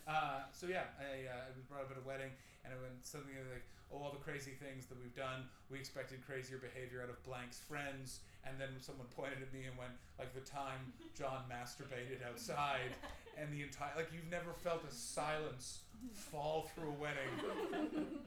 uh, 0.07 0.40
so 0.53 0.66
yeah, 0.66 0.85
I, 1.01 1.27
uh, 1.27 1.51
brought 1.69 1.83
up 1.83 1.90
at 1.90 1.99
a 1.99 2.07
wedding, 2.07 2.31
and 2.67 2.75
it 2.75 2.83
went 2.83 2.99
something 3.07 3.31
like, 3.55 3.63
oh, 3.95 4.03
all 4.03 4.11
the 4.11 4.19
crazy 4.19 4.59
things 4.59 4.87
that 4.87 4.99
we've 4.99 5.15
done. 5.15 5.47
We 5.71 5.79
expected 5.79 6.27
crazier 6.27 6.59
behavior 6.59 6.99
out 7.03 7.09
of 7.09 7.23
blank's 7.23 7.63
friends, 7.63 8.21
and 8.43 8.59
then 8.59 8.75
someone 8.81 9.07
pointed 9.15 9.39
at 9.43 9.55
me 9.55 9.71
and 9.71 9.79
went, 9.79 9.95
like 10.19 10.35
the 10.35 10.43
time 10.43 10.93
John 11.15 11.47
masturbated 11.53 12.27
outside, 12.27 12.91
and 13.39 13.53
the 13.55 13.63
entire 13.63 13.95
like 13.95 14.11
you've 14.13 14.31
never 14.31 14.53
felt 14.53 14.83
a 14.83 14.93
silence 14.93 15.87
fall 16.13 16.71
through 16.75 16.91
a 16.91 16.99
wedding. 16.99 17.31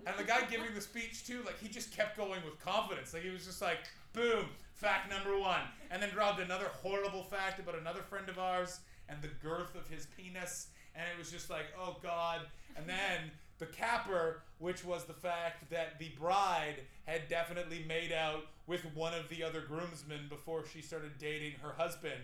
And 0.07 0.15
the 0.17 0.23
guy 0.23 0.41
giving 0.49 0.73
the 0.73 0.81
speech 0.81 1.27
too, 1.27 1.43
like 1.45 1.59
he 1.59 1.67
just 1.67 1.95
kept 1.95 2.17
going 2.17 2.41
with 2.45 2.59
confidence. 2.63 3.13
Like 3.13 3.23
he 3.23 3.29
was 3.29 3.45
just 3.45 3.61
like, 3.61 3.79
boom, 4.13 4.45
fact 4.73 5.09
number 5.09 5.37
one, 5.37 5.61
and 5.91 6.01
then 6.01 6.09
dropped 6.09 6.39
another 6.39 6.71
horrible 6.81 7.23
fact 7.23 7.59
about 7.59 7.77
another 7.77 8.01
friend 8.01 8.29
of 8.29 8.39
ours 8.39 8.79
and 9.09 9.21
the 9.21 9.29
girth 9.41 9.75
of 9.75 9.87
his 9.89 10.07
penis, 10.17 10.67
and 10.95 11.05
it 11.13 11.17
was 11.17 11.31
just 11.31 11.49
like, 11.49 11.65
oh 11.77 11.97
god. 12.01 12.41
And 12.77 12.87
then 12.87 13.31
the 13.59 13.65
capper, 13.65 14.41
which 14.57 14.83
was 14.83 15.05
the 15.05 15.13
fact 15.13 15.69
that 15.69 15.99
the 15.99 16.09
bride 16.19 16.75
had 17.05 17.27
definitely 17.27 17.83
made 17.87 18.11
out 18.11 18.45
with 18.67 18.85
one 18.95 19.13
of 19.13 19.29
the 19.29 19.43
other 19.43 19.61
groomsmen 19.61 20.27
before 20.29 20.63
she 20.65 20.81
started 20.81 21.11
dating 21.19 21.53
her 21.61 21.73
husband. 21.77 22.21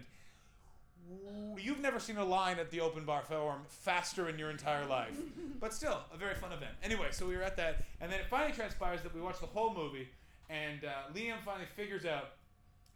You've 1.57 1.81
never 1.81 1.99
seen 1.99 2.17
a 2.17 2.25
line 2.25 2.57
at 2.57 2.71
the 2.71 2.79
open 2.79 3.05
bar 3.05 3.21
forum 3.21 3.61
faster 3.67 4.27
in 4.29 4.39
your 4.39 4.49
entire 4.49 4.85
life. 4.85 5.15
But 5.57 5.73
still, 5.73 6.01
a 6.13 6.17
very 6.17 6.35
fun 6.35 6.51
event. 6.51 6.73
Anyway, 6.83 7.07
so 7.11 7.25
we 7.25 7.35
were 7.35 7.41
at 7.41 7.55
that, 7.57 7.85
and 8.01 8.11
then 8.11 8.19
it 8.19 8.27
finally 8.29 8.51
transpires 8.51 9.01
that 9.01 9.15
we 9.15 9.21
watched 9.21 9.39
the 9.39 9.47
whole 9.47 9.73
movie, 9.73 10.09
and 10.49 10.83
uh, 10.83 11.11
Liam 11.15 11.41
finally 11.43 11.65
figures 11.75 12.05
out 12.05 12.33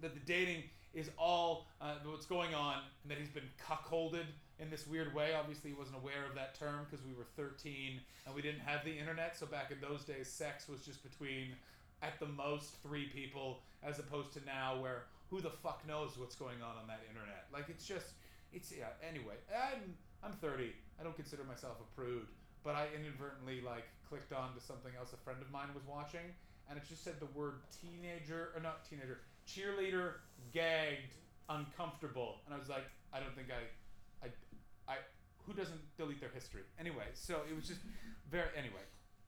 that 0.02 0.14
the 0.14 0.20
dating 0.20 0.64
is 0.94 1.10
all 1.18 1.68
uh, 1.82 1.96
what's 2.04 2.26
going 2.26 2.54
on, 2.54 2.80
and 3.02 3.10
that 3.10 3.18
he's 3.18 3.30
been 3.30 3.50
cuckolded 3.66 4.26
in 4.60 4.70
this 4.70 4.86
weird 4.86 5.14
way. 5.14 5.34
Obviously, 5.34 5.72
he 5.72 5.76
wasn't 5.76 5.98
aware 5.98 6.26
of 6.28 6.36
that 6.36 6.58
term 6.60 6.86
because 6.90 7.06
we 7.06 7.14
were 7.14 7.26
13 7.36 8.00
and 8.26 8.36
we 8.36 8.42
didn't 8.42 8.62
have 8.62 8.84
the 8.84 8.96
internet. 8.98 9.38
So 9.38 9.46
back 9.46 9.72
in 9.72 9.78
those 9.82 10.04
days, 10.04 10.28
sex 10.28 10.68
was 10.68 10.82
just 10.86 11.02
between, 11.04 11.56
at 12.02 12.20
the 12.20 12.28
most, 12.28 12.82
three 12.84 13.08
people, 13.08 13.60
as 13.84 14.00
opposed 14.00 14.34
to 14.34 14.46
now 14.46 14.80
where 14.82 15.04
who 15.30 15.42
the 15.42 15.50
fuck 15.50 15.88
knows 15.88 16.18
what's 16.18 16.36
going 16.36 16.62
on 16.62 16.76
on 16.82 16.88
that 16.88 17.02
internet? 17.08 17.46
Like 17.54 17.70
it's 17.70 17.86
just, 17.86 18.14
it's 18.52 18.72
yeah. 18.76 18.98
Anyway, 19.08 19.36
I'm 19.54 19.96
I'm 20.24 20.34
30. 20.34 20.74
I 21.00 21.04
don't 21.04 21.16
consider 21.16 21.44
myself 21.44 21.78
a 21.80 21.96
prude, 21.96 22.28
but 22.64 22.76
I 22.76 22.88
inadvertently 22.98 23.62
like 23.62 23.86
clicked 24.08 24.34
on 24.34 24.54
to 24.56 24.62
something 24.62 24.92
else 24.98 25.14
a 25.14 25.18
friend 25.18 25.40
of 25.42 25.52
mine 25.52 25.70
was 25.74 25.84
watching, 25.88 26.34
and 26.68 26.78
it 26.78 26.84
just 26.88 27.04
said 27.04 27.20
the 27.20 27.32
word 27.38 27.62
teenager 27.70 28.50
or 28.56 28.62
not 28.62 28.84
teenager, 28.90 29.20
cheerleader, 29.48 30.26
gagged, 30.52 31.14
uncomfortable, 31.48 32.42
and 32.46 32.54
I 32.54 32.58
was 32.58 32.70
like, 32.70 32.86
I 33.14 33.20
don't 33.20 33.36
think 33.36 33.50
I, 33.50 33.70
who 35.50 35.60
doesn't 35.60 35.80
delete 35.98 36.20
their 36.20 36.30
history? 36.30 36.62
Anyway, 36.80 37.06
so 37.14 37.42
it 37.50 37.56
was 37.56 37.68
just 37.68 37.80
very 38.30 38.50
anyway. 38.56 38.82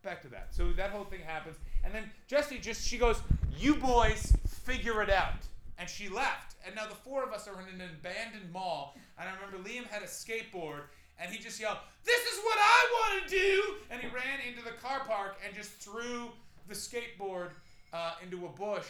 Back 0.04 0.22
to 0.24 0.28
that. 0.30 0.48
So 0.52 0.72
that 0.74 0.90
whole 0.90 1.04
thing 1.04 1.20
happens, 1.22 1.58
and 1.84 1.94
then 1.94 2.10
Jesse 2.28 2.58
just 2.58 2.88
she 2.88 2.98
goes, 2.98 3.22
"You 3.58 3.76
boys 3.76 4.34
figure 4.48 5.02
it 5.02 5.10
out," 5.10 5.46
and 5.78 5.90
she 5.90 6.10
left. 6.10 6.56
And 6.66 6.76
now 6.76 6.88
the 6.88 6.96
four 6.96 7.24
of 7.24 7.32
us 7.32 7.48
are 7.48 7.60
in 7.62 7.82
an 7.82 7.90
abandoned 8.00 8.52
mall, 8.52 8.96
and 9.18 9.30
I 9.30 9.34
remember 9.34 9.58
Liam 9.68 9.86
had 9.88 10.02
a 10.02 10.08
skateboard, 10.08 10.84
and 11.20 11.32
he 11.32 11.40
just 11.40 11.60
yelled, 11.60 11.78
"This 12.04 12.22
is 12.34 12.40
what 12.44 12.58
I 12.60 12.80
want 12.94 13.30
to 13.30 13.30
do!" 13.30 13.76
And 13.90 14.02
he 14.02 14.08
ran 14.08 14.40
into 14.48 14.64
the 14.64 14.72
car 14.72 15.02
park 15.08 15.38
and 15.46 15.56
just 15.56 15.72
threw 15.72 16.32
the 16.68 16.74
skateboard 16.74 17.50
uh, 17.94 18.16
into 18.24 18.46
a 18.46 18.50
bush, 18.50 18.88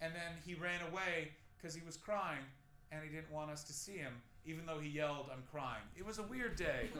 and 0.00 0.12
then 0.14 0.32
he 0.46 0.54
ran 0.54 0.80
away 0.92 1.32
because 1.56 1.74
he 1.74 1.82
was 1.84 1.96
crying, 1.96 2.44
and 2.92 3.02
he 3.02 3.08
didn't 3.08 3.30
want 3.32 3.50
us 3.50 3.64
to 3.64 3.72
see 3.72 3.96
him, 3.96 4.12
even 4.46 4.66
though 4.66 4.78
he 4.78 4.88
yelled, 4.88 5.26
"I'm 5.32 5.42
crying." 5.50 5.82
It 5.96 6.04
was 6.04 6.18
a 6.18 6.24
weird 6.24 6.56
day. 6.56 6.88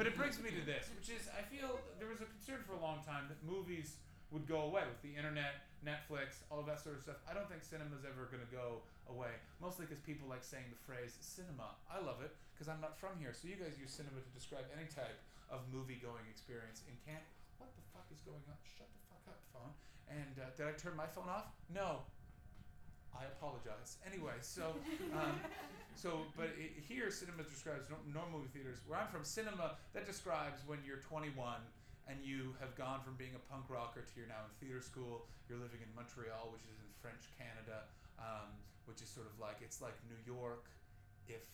But 0.00 0.06
it 0.06 0.16
brings 0.16 0.40
me 0.40 0.48
to 0.48 0.64
this, 0.64 0.88
which 0.96 1.12
is 1.12 1.28
I 1.28 1.44
feel 1.44 1.76
there 2.00 2.08
was 2.08 2.24
a 2.24 2.28
concern 2.30 2.64
for 2.64 2.72
a 2.72 2.80
long 2.80 3.04
time 3.04 3.28
that 3.28 3.36
movies 3.44 4.00
would 4.32 4.46
go 4.46 4.64
away 4.64 4.86
with 4.86 5.02
the 5.02 5.12
internet, 5.12 5.66
Netflix, 5.82 6.46
all 6.48 6.62
of 6.62 6.64
that 6.70 6.78
sort 6.78 6.96
of 6.96 7.02
stuff. 7.02 7.18
I 7.26 7.34
don't 7.34 7.50
think 7.50 7.66
cinema's 7.66 8.06
ever 8.06 8.30
going 8.30 8.40
to 8.40 8.48
go 8.48 8.86
away, 9.10 9.34
mostly 9.58 9.84
because 9.84 9.98
people 10.00 10.30
like 10.30 10.46
saying 10.46 10.70
the 10.70 10.80
phrase 10.86 11.18
cinema. 11.18 11.74
I 11.90 11.98
love 11.98 12.22
it 12.22 12.30
because 12.54 12.70
I'm 12.70 12.80
not 12.80 12.96
from 12.96 13.18
here, 13.18 13.34
so 13.34 13.50
you 13.50 13.58
guys 13.58 13.74
use 13.76 13.90
cinema 13.90 14.22
to 14.22 14.32
describe 14.32 14.64
any 14.70 14.86
type 14.86 15.18
of 15.50 15.66
movie 15.68 15.98
going 15.98 16.22
experience 16.30 16.86
in 16.86 16.94
camp. 17.02 17.26
What 17.58 17.74
the 17.74 17.84
fuck 17.90 18.06
is 18.14 18.22
going 18.22 18.40
on? 18.46 18.56
Shut 18.62 18.86
the 18.88 19.02
fuck 19.10 19.24
up, 19.26 19.42
phone. 19.50 19.74
And 20.06 20.38
uh, 20.38 20.54
did 20.54 20.64
I 20.70 20.72
turn 20.78 20.94
my 20.94 21.10
phone 21.10 21.28
off? 21.28 21.50
No. 21.68 22.06
I 23.14 23.26
apologize. 23.26 23.98
Anyway, 24.06 24.38
so 24.40 24.74
um, 25.12 25.36
so 25.94 26.26
but 26.36 26.50
it, 26.56 26.78
here 26.86 27.10
cinema 27.10 27.42
describes 27.42 27.86
nor- 27.90 28.02
normal 28.06 28.40
movie 28.40 28.52
theaters. 28.54 28.78
Where 28.86 28.98
I'm 28.98 29.08
from, 29.08 29.24
cinema 29.24 29.76
that 29.92 30.06
describes 30.06 30.62
when 30.66 30.78
you're 30.86 31.02
21 31.02 31.34
and 32.08 32.18
you 32.26 32.58
have 32.58 32.74
gone 32.74 32.98
from 33.06 33.14
being 33.14 33.38
a 33.38 33.42
punk 33.46 33.70
rocker 33.70 34.02
to 34.02 34.12
you're 34.18 34.26
now 34.26 34.42
in 34.42 34.52
theater 34.58 34.82
school. 34.82 35.26
You're 35.46 35.62
living 35.62 35.78
in 35.78 35.90
Montreal, 35.94 36.50
which 36.50 36.66
is 36.66 36.78
in 36.82 36.88
French 36.98 37.30
Canada, 37.38 37.86
um, 38.18 38.50
which 38.86 38.98
is 39.02 39.08
sort 39.10 39.30
of 39.30 39.38
like 39.38 39.62
it's 39.62 39.78
like 39.78 39.94
New 40.10 40.18
York, 40.26 40.66
if 41.30 41.46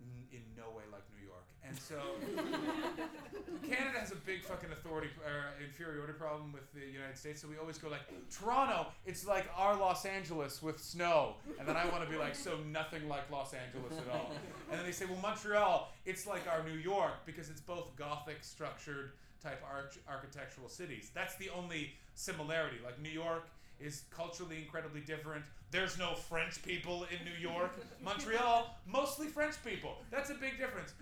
n- 0.00 0.26
in 0.32 0.42
no 0.56 0.70
way 0.76 0.84
like 0.92 1.02
New 1.18 1.26
York. 1.26 1.44
And 1.64 1.76
so 1.78 1.96
Canada 3.68 3.98
has 3.98 4.12
a 4.12 4.16
big 4.16 4.42
fucking 4.42 4.70
authority 4.72 5.08
or 5.24 5.52
inferiority 5.64 6.12
problem 6.14 6.52
with 6.52 6.72
the 6.72 6.80
United 6.86 7.16
States. 7.16 7.40
So 7.42 7.48
we 7.48 7.56
always 7.58 7.78
go 7.78 7.88
like 7.88 8.00
Toronto. 8.30 8.86
It's 9.06 9.26
like 9.26 9.46
our 9.56 9.76
Los 9.76 10.04
Angeles 10.04 10.62
with 10.62 10.80
snow, 10.80 11.34
and 11.58 11.68
then 11.68 11.76
I 11.76 11.86
want 11.90 12.04
to 12.04 12.10
be 12.10 12.16
like 12.16 12.34
so 12.34 12.58
nothing 12.70 13.08
like 13.08 13.30
Los 13.30 13.52
Angeles 13.54 13.98
at 13.98 14.12
all. 14.14 14.32
And 14.70 14.78
then 14.78 14.86
they 14.86 14.92
say, 14.92 15.04
well, 15.06 15.18
Montreal. 15.22 15.92
It's 16.06 16.26
like 16.26 16.42
our 16.48 16.62
New 16.64 16.78
York 16.78 17.24
because 17.26 17.50
it's 17.50 17.60
both 17.60 17.94
Gothic 17.96 18.38
structured 18.42 19.12
type 19.42 19.62
arch- 19.72 19.98
architectural 20.08 20.68
cities. 20.68 21.10
That's 21.14 21.36
the 21.36 21.50
only 21.50 21.92
similarity. 22.14 22.76
Like 22.84 23.00
New 23.00 23.10
York 23.10 23.48
is 23.78 24.02
culturally 24.14 24.58
incredibly 24.58 25.00
different. 25.00 25.44
There's 25.70 25.98
no 25.98 26.14
French 26.14 26.62
people 26.62 27.06
in 27.10 27.24
New 27.24 27.38
York. 27.40 27.78
Montreal, 28.02 28.74
mostly 28.86 29.28
French 29.28 29.54
people. 29.64 29.96
That's 30.10 30.30
a 30.30 30.34
big 30.34 30.58
difference. 30.58 30.94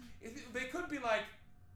They 0.53 0.64
could 0.64 0.89
be 0.89 0.99
like 0.99 1.23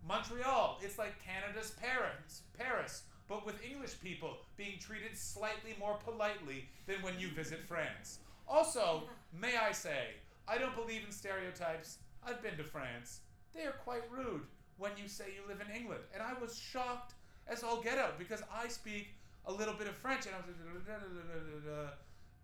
Montreal. 0.07 0.78
It's 0.82 0.99
like 0.99 1.14
Canada's 1.24 1.74
Paris, 1.80 2.43
Paris, 2.59 3.05
but 3.28 3.47
with 3.47 3.62
English 3.64 3.99
people 4.01 4.36
being 4.57 4.78
treated 4.78 5.16
slightly 5.16 5.74
more 5.78 5.95
politely 6.05 6.68
than 6.86 7.01
when 7.03 7.18
you 7.18 7.28
visit 7.28 7.61
France. 7.66 8.18
Also, 8.47 9.05
may 9.40 9.57
I 9.57 9.72
say, 9.72 10.09
I 10.47 10.59
don't 10.59 10.76
believe 10.76 11.03
in 11.07 11.12
stereotypes. 11.12 11.99
I've 12.26 12.43
been 12.43 12.57
to 12.59 12.64
France. 12.64 13.20
They 13.55 13.62
are 13.62 13.72
quite 13.72 14.03
rude 14.11 14.43
when 14.76 14.93
you 15.01 15.09
say 15.09 15.26
you 15.34 15.49
live 15.49 15.62
in 15.66 15.74
England. 15.74 16.03
And 16.12 16.22
I 16.22 16.34
was 16.40 16.59
shocked 16.59 17.14
as 17.49 17.62
all 17.62 17.80
get 17.80 17.99
out 17.99 18.18
because 18.18 18.43
I 18.53 18.68
speak 18.68 19.14
a 19.47 19.53
little 19.53 19.74
bit 19.74 19.86
of 19.86 19.97
French 19.97 20.26
and 20.26 20.34
I 20.34 20.38
was 20.38 20.47
like, 20.49 21.95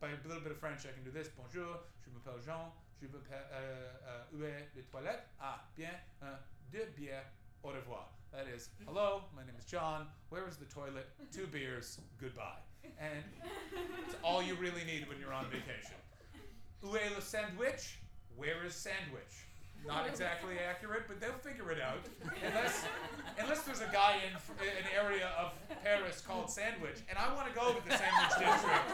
by 0.00 0.08
a 0.08 0.28
little 0.28 0.42
bit 0.42 0.52
of 0.52 0.58
French 0.58 0.86
I 0.86 0.92
can 0.94 1.02
do 1.04 1.10
this. 1.10 1.28
Bonjour, 1.36 1.80
je 2.04 2.10
m'appelle 2.10 2.40
Jean, 2.44 2.72
je 3.00 3.06
m'appelle 3.08 3.44
euh, 3.52 4.22
où 4.32 4.44
est 4.44 4.68
les 4.76 4.82
toilettes? 4.82 5.26
Ah, 5.40 5.60
bien, 5.76 5.90
uh, 6.22 6.36
deux 6.72 6.86
bières, 6.96 7.24
au 7.62 7.68
revoir. 7.68 8.08
That 8.32 8.46
is, 8.54 8.68
hello, 8.86 9.22
my 9.34 9.42
name 9.42 9.56
is 9.58 9.64
John. 9.64 10.06
Where 10.28 10.46
is 10.46 10.56
the 10.56 10.66
toilet? 10.66 11.08
Two 11.32 11.46
beers, 11.46 11.98
goodbye. 12.20 12.60
And 13.00 13.24
it's 14.06 14.14
all 14.22 14.42
you 14.42 14.54
really 14.54 14.84
need 14.84 15.08
when 15.08 15.18
you're 15.18 15.32
on 15.32 15.46
vacation. 15.46 15.96
Où 16.84 16.94
est 16.96 17.10
le 17.14 17.20
sandwich? 17.20 17.98
Where 18.36 18.64
is 18.64 18.74
sandwich? 18.74 19.46
Not 19.86 20.08
exactly 20.08 20.58
accurate, 20.58 21.06
but 21.06 21.20
they'll 21.20 21.38
figure 21.38 21.70
it 21.70 21.80
out. 21.80 22.02
Unless, 22.44 22.84
unless 23.38 23.62
there's 23.62 23.80
a 23.80 23.90
guy 23.92 24.16
in 24.26 24.34
an 24.34 24.88
area 24.94 25.30
of 25.38 25.52
Paris 25.82 26.20
called 26.20 26.50
Sandwich, 26.50 26.98
and 27.08 27.16
I 27.16 27.32
want 27.34 27.48
to 27.48 27.54
go 27.54 27.72
to 27.72 27.88
the 27.88 27.96
Sandwich 27.96 28.38
District. 28.38 28.84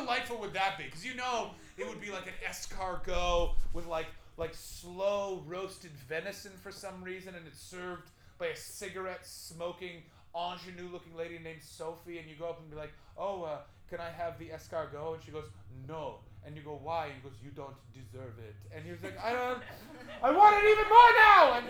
Delightful 0.00 0.38
would 0.38 0.52
that 0.54 0.78
be? 0.78 0.84
Because 0.84 1.04
you 1.04 1.14
know 1.14 1.50
it 1.76 1.86
would 1.86 2.00
be 2.00 2.10
like 2.10 2.26
an 2.26 2.32
escargot 2.48 3.54
with 3.72 3.86
like 3.86 4.06
like 4.36 4.54
slow 4.54 5.44
roasted 5.46 5.90
venison 6.08 6.52
for 6.62 6.72
some 6.72 7.02
reason, 7.04 7.34
and 7.34 7.46
it's 7.46 7.60
served 7.60 8.10
by 8.38 8.46
a 8.46 8.56
cigarette 8.56 9.26
smoking 9.26 10.02
ingenue 10.34 10.88
looking 10.90 11.14
lady 11.14 11.38
named 11.38 11.62
Sophie, 11.62 12.18
and 12.18 12.28
you 12.28 12.36
go 12.38 12.48
up 12.48 12.60
and 12.60 12.70
be 12.70 12.76
like, 12.76 12.92
"Oh, 13.18 13.42
uh, 13.42 13.58
can 13.90 14.00
I 14.00 14.10
have 14.10 14.38
the 14.38 14.48
escargot?" 14.48 15.14
And 15.14 15.22
she 15.22 15.30
goes, 15.30 15.44
"No." 15.86 16.20
And 16.46 16.56
you 16.56 16.62
go, 16.62 16.80
"Why?" 16.82 17.06
And 17.06 17.14
he 17.16 17.20
goes, 17.20 17.36
"You 17.44 17.50
don't 17.50 17.76
deserve 17.92 18.38
it." 18.38 18.54
And 18.74 18.84
he 18.84 18.92
was 18.92 19.02
like, 19.02 19.22
"I 19.22 19.32
don't. 19.32 19.62
I 20.22 20.30
want 20.30 20.56
it 20.56 20.70
even 20.70 20.88
more 20.88 21.12
now." 21.28 21.60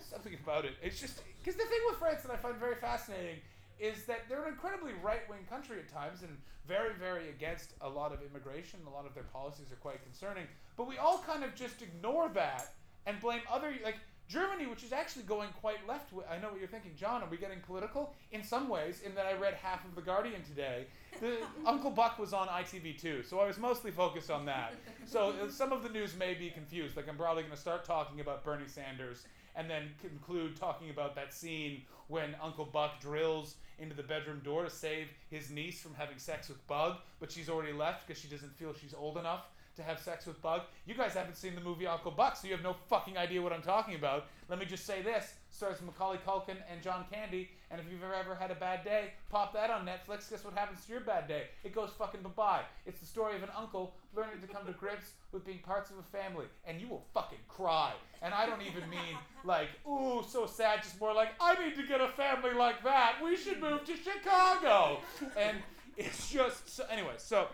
Something 0.00 0.34
about 0.42 0.64
it. 0.64 0.72
It's 0.82 1.00
just 1.00 1.22
because 1.38 1.54
the 1.54 1.66
thing 1.66 1.78
with 1.88 1.98
France 1.98 2.22
that 2.22 2.32
I 2.32 2.36
find 2.36 2.56
very 2.56 2.74
fascinating 2.76 3.36
is 3.78 4.04
that 4.04 4.28
they're 4.28 4.44
an 4.44 4.52
incredibly 4.52 4.92
right-wing 5.02 5.46
country 5.48 5.78
at 5.78 5.88
times 5.88 6.22
and 6.22 6.36
very, 6.66 6.94
very 6.94 7.28
against 7.28 7.74
a 7.80 7.88
lot 7.88 8.12
of 8.12 8.20
immigration. 8.22 8.80
A 8.86 8.90
lot 8.90 9.06
of 9.06 9.14
their 9.14 9.24
policies 9.24 9.70
are 9.72 9.76
quite 9.76 10.02
concerning. 10.02 10.44
But 10.76 10.88
we 10.88 10.98
all 10.98 11.22
kind 11.26 11.44
of 11.44 11.54
just 11.54 11.82
ignore 11.82 12.28
that 12.30 12.72
and 13.06 13.20
blame 13.20 13.40
other 13.50 13.72
like 13.84 13.96
Germany, 14.28 14.66
which 14.66 14.82
is 14.82 14.92
actually 14.92 15.22
going 15.22 15.50
quite 15.60 15.86
left. 15.86 16.12
I 16.28 16.38
know 16.38 16.48
what 16.48 16.58
you're 16.58 16.68
thinking, 16.68 16.92
John. 16.96 17.22
Are 17.22 17.28
we 17.30 17.36
getting 17.36 17.60
political? 17.60 18.12
In 18.32 18.42
some 18.42 18.68
ways, 18.68 19.02
in 19.04 19.14
that 19.14 19.26
I 19.26 19.34
read 19.34 19.54
half 19.54 19.84
of 19.84 19.94
the 19.94 20.00
Guardian 20.00 20.42
today. 20.42 20.86
The, 21.20 21.38
Uncle 21.66 21.90
Buck 21.90 22.18
was 22.18 22.32
on 22.32 22.48
ITV2, 22.48 23.24
so 23.24 23.38
I 23.38 23.46
was 23.46 23.56
mostly 23.56 23.92
focused 23.92 24.30
on 24.30 24.44
that. 24.46 24.74
So 25.06 25.32
uh, 25.42 25.48
some 25.48 25.72
of 25.72 25.84
the 25.84 25.88
news 25.88 26.16
may 26.16 26.34
be 26.34 26.50
confused. 26.50 26.96
Like 26.96 27.08
I'm 27.08 27.16
probably 27.16 27.44
going 27.44 27.54
to 27.54 27.60
start 27.60 27.84
talking 27.84 28.20
about 28.20 28.44
Bernie 28.44 28.66
Sanders 28.66 29.24
and 29.54 29.70
then 29.70 29.90
conclude 30.00 30.56
talking 30.56 30.90
about 30.90 31.14
that 31.14 31.32
scene 31.32 31.82
when 32.08 32.34
Uncle 32.42 32.64
Buck 32.64 33.00
drills 33.00 33.56
into 33.78 33.94
the 33.94 34.02
bedroom 34.02 34.40
door 34.44 34.64
to 34.64 34.70
save 34.70 35.08
his 35.30 35.50
niece 35.50 35.80
from 35.80 35.94
having 35.94 36.18
sex 36.18 36.48
with 36.48 36.66
Bug, 36.66 36.96
but 37.20 37.30
she's 37.30 37.48
already 37.48 37.72
left 37.72 38.06
because 38.06 38.20
she 38.20 38.28
doesn't 38.28 38.56
feel 38.56 38.72
she's 38.72 38.94
old 38.94 39.18
enough 39.18 39.44
to 39.76 39.82
have 39.82 39.98
sex 39.98 40.26
with 40.26 40.40
Bug. 40.42 40.62
You 40.86 40.94
guys 40.94 41.14
haven't 41.14 41.36
seen 41.36 41.54
the 41.54 41.60
movie 41.60 41.86
Uncle 41.86 42.10
Buck, 42.10 42.36
so 42.36 42.46
you 42.46 42.54
have 42.54 42.62
no 42.62 42.76
fucking 42.88 43.16
idea 43.16 43.40
what 43.40 43.52
I'm 43.52 43.62
talking 43.62 43.94
about. 43.94 44.26
Let 44.48 44.58
me 44.58 44.66
just 44.66 44.86
say 44.86 45.02
this: 45.02 45.34
stars 45.50 45.78
Macaulay 45.84 46.18
Culkin 46.26 46.56
and 46.70 46.82
John 46.82 47.04
Candy. 47.10 47.50
And 47.70 47.80
if 47.80 47.86
you've 47.90 48.02
ever 48.02 48.34
had 48.34 48.50
a 48.52 48.54
bad 48.54 48.84
day, 48.84 49.12
pop 49.28 49.52
that 49.54 49.70
on 49.70 49.84
Netflix. 49.84 50.30
Guess 50.30 50.44
what 50.44 50.54
happens 50.54 50.84
to 50.86 50.92
your 50.92 51.00
bad 51.00 51.26
day? 51.26 51.44
It 51.64 51.74
goes 51.74 51.90
fucking 51.98 52.22
bye 52.22 52.30
bye. 52.36 52.62
It's 52.86 53.00
the 53.00 53.06
story 53.06 53.34
of 53.34 53.42
an 53.42 53.48
uncle 53.56 53.94
learning 54.14 54.40
to 54.40 54.46
come 54.46 54.64
to 54.66 54.72
grips 54.72 55.10
with 55.32 55.44
being 55.44 55.58
parts 55.58 55.90
of 55.90 55.96
a 55.98 56.16
family, 56.16 56.46
and 56.64 56.80
you 56.80 56.88
will 56.88 57.04
fucking 57.12 57.38
cry. 57.48 57.92
And 58.22 58.32
I 58.32 58.46
don't 58.46 58.62
even 58.62 58.88
mean 58.88 59.16
like, 59.44 59.68
ooh, 59.86 60.24
so 60.28 60.46
sad. 60.46 60.82
Just 60.82 61.00
more 61.00 61.12
like, 61.12 61.30
I 61.40 61.54
need 61.62 61.76
to 61.76 61.86
get 61.86 62.00
a 62.00 62.08
family 62.08 62.54
like 62.54 62.82
that. 62.84 63.16
We 63.22 63.36
should 63.36 63.60
move 63.60 63.84
to 63.84 63.96
Chicago. 63.96 65.00
And 65.36 65.58
it's 65.96 66.30
just 66.30 66.68
so. 66.68 66.84
Anyway, 66.90 67.14
so 67.16 67.48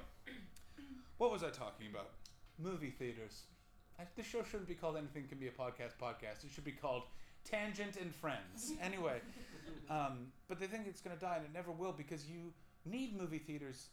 what 1.22 1.30
was 1.30 1.44
I 1.44 1.50
talking 1.50 1.86
about? 1.88 2.08
Movie 2.58 2.90
theaters. 2.90 3.44
I, 3.96 4.02
this 4.16 4.26
show 4.26 4.42
shouldn't 4.42 4.66
be 4.66 4.74
called 4.74 4.96
anything 4.96 5.28
can 5.28 5.38
be 5.38 5.46
a 5.46 5.52
podcast 5.52 5.92
podcast. 6.02 6.42
It 6.42 6.50
should 6.52 6.64
be 6.64 6.72
called 6.72 7.04
Tangent 7.44 7.96
and 7.96 8.12
Friends. 8.12 8.72
Anyway, 8.82 9.20
um, 9.88 10.32
but 10.48 10.58
they 10.58 10.66
think 10.66 10.88
it's 10.88 11.00
going 11.00 11.16
to 11.16 11.24
die, 11.24 11.36
and 11.36 11.44
it 11.44 11.52
never 11.54 11.70
will 11.70 11.92
because 11.92 12.28
you 12.28 12.52
need 12.84 13.16
movie 13.16 13.38
theaters 13.38 13.86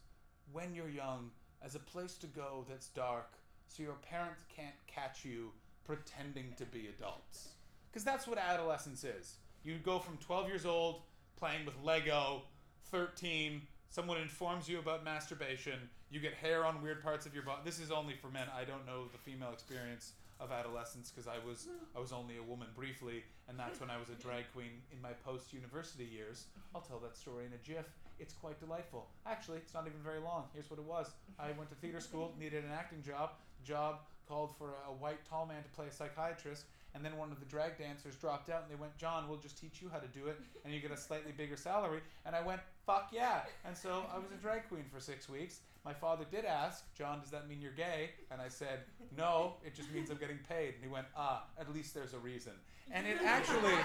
when 0.50 0.74
you're 0.74 0.88
young 0.88 1.30
as 1.64 1.76
a 1.76 1.78
place 1.78 2.14
to 2.14 2.26
go 2.26 2.66
that's 2.68 2.88
dark, 2.88 3.34
so 3.68 3.84
your 3.84 3.98
parents 4.10 4.42
can't 4.52 4.74
catch 4.88 5.24
you 5.24 5.52
pretending 5.84 6.52
to 6.56 6.64
be 6.64 6.88
adults. 6.88 7.50
Because 7.92 8.02
that's 8.02 8.26
what 8.26 8.38
adolescence 8.38 9.04
is. 9.04 9.36
You 9.62 9.76
go 9.78 10.00
from 10.00 10.16
12 10.16 10.48
years 10.48 10.66
old 10.66 11.02
playing 11.36 11.64
with 11.64 11.76
Lego, 11.84 12.42
13, 12.90 13.62
someone 13.90 14.18
informs 14.18 14.68
you 14.68 14.78
about 14.78 15.04
masturbation, 15.04 15.78
you 16.10 16.20
get 16.20 16.34
hair 16.34 16.64
on 16.64 16.80
weird 16.82 17.02
parts 17.02 17.26
of 17.26 17.34
your 17.34 17.42
body. 17.42 17.60
This 17.64 17.78
is 17.78 17.90
only 17.90 18.14
for 18.14 18.28
men. 18.28 18.46
I 18.56 18.64
don't 18.64 18.86
know 18.86 19.04
the 19.12 19.18
female 19.18 19.52
experience 19.52 20.12
of 20.38 20.50
adolescence 20.50 21.12
because 21.14 21.28
I 21.28 21.36
was 21.46 21.68
I 21.94 22.00
was 22.00 22.12
only 22.12 22.38
a 22.38 22.42
woman 22.42 22.68
briefly, 22.74 23.24
and 23.48 23.58
that's 23.58 23.78
when 23.78 23.90
I 23.90 23.98
was 23.98 24.08
a 24.08 24.14
drag 24.14 24.44
queen 24.54 24.80
in 24.90 25.02
my 25.02 25.12
post 25.24 25.52
university 25.52 26.04
years. 26.04 26.46
I'll 26.74 26.80
tell 26.80 26.98
that 27.00 27.16
story 27.16 27.44
in 27.44 27.52
a 27.52 27.58
jiff. 27.58 27.86
It's 28.18 28.32
quite 28.32 28.58
delightful. 28.60 29.06
Actually, 29.26 29.58
it's 29.58 29.74
not 29.74 29.86
even 29.86 30.00
very 30.02 30.20
long. 30.20 30.44
Here's 30.54 30.70
what 30.70 30.78
it 30.78 30.84
was. 30.84 31.10
I 31.38 31.52
went 31.52 31.68
to 31.70 31.76
theater 31.76 32.00
school, 32.00 32.34
needed 32.38 32.64
an 32.64 32.70
acting 32.72 33.02
job. 33.02 33.32
Job 33.64 33.96
called 34.28 34.56
for 34.56 34.74
a 34.88 34.92
white 34.92 35.18
tall 35.28 35.44
man 35.46 35.62
to 35.62 35.68
play 35.70 35.86
a 35.86 35.92
psychiatrist, 35.92 36.64
and 36.94 37.04
then 37.04 37.16
one 37.16 37.30
of 37.30 37.40
the 37.40 37.46
drag 37.46 37.78
dancers 37.78 38.16
dropped 38.16 38.50
out, 38.50 38.62
and 38.62 38.70
they 38.70 38.80
went, 38.80 38.96
"John, 38.96 39.28
we'll 39.28 39.38
just 39.38 39.58
teach 39.58 39.80
you 39.80 39.88
how 39.88 39.98
to 39.98 40.08
do 40.08 40.26
it, 40.26 40.40
and 40.64 40.72
you 40.74 40.80
get 40.80 40.90
a 40.90 40.96
slightly 40.96 41.32
bigger 41.32 41.56
salary." 41.56 42.00
And 42.24 42.34
I 42.34 42.42
went, 42.42 42.60
"Fuck 42.86 43.10
yeah!" 43.12 43.42
And 43.64 43.76
so 43.76 44.04
I 44.12 44.18
was 44.18 44.30
a 44.32 44.40
drag 44.40 44.68
queen 44.68 44.84
for 44.92 45.00
six 45.00 45.28
weeks. 45.28 45.60
My 45.84 45.94
father 45.94 46.24
did 46.30 46.44
ask, 46.44 46.84
"John, 46.94 47.20
does 47.20 47.30
that 47.30 47.48
mean 47.48 47.60
you're 47.60 47.72
gay?" 47.72 48.10
And 48.30 48.40
I 48.40 48.48
said, 48.48 48.80
"No, 49.16 49.56
it 49.64 49.74
just 49.74 49.90
means 49.90 50.10
I'm 50.10 50.18
getting 50.18 50.38
paid." 50.48 50.74
And 50.74 50.82
he 50.82 50.88
went, 50.88 51.06
"Ah, 51.16 51.46
at 51.58 51.72
least 51.72 51.94
there's 51.94 52.14
a 52.14 52.18
reason." 52.18 52.52
And 52.90 53.06
it 53.06 53.18
actually 53.22 53.76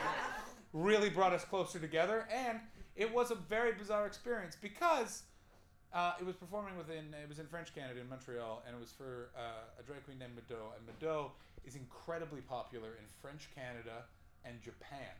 really 0.74 1.10
brought 1.10 1.34
us 1.34 1.46
closer 1.46 1.80
together, 1.80 2.28
and 2.32 2.60
it 2.96 3.14
was 3.14 3.32
a 3.32 3.36
very 3.36 3.74
bizarre 3.74 4.06
experience 4.06 4.58
because 4.60 5.24
uh, 5.94 6.14
it 6.20 6.26
was 6.26 6.36
performing 6.36 6.78
within 6.78 7.14
it 7.14 7.30
was 7.30 7.40
in 7.40 7.48
French 7.48 7.74
Canada 7.74 8.02
in 8.02 8.10
Montreal, 8.10 8.64
and 8.68 8.76
it 8.76 8.80
was 8.80 8.92
for 8.92 9.30
uh, 9.38 9.80
a 9.80 9.84
drag 9.84 10.04
queen 10.06 10.20
named 10.20 10.34
Mado, 10.36 10.74
and 10.78 10.86
Mado 10.86 11.32
is 11.66 11.76
incredibly 11.76 12.42
popular 12.42 12.90
in 12.90 13.06
French 13.22 13.50
Canada 13.54 14.06
and 14.44 14.62
Japan, 14.62 15.14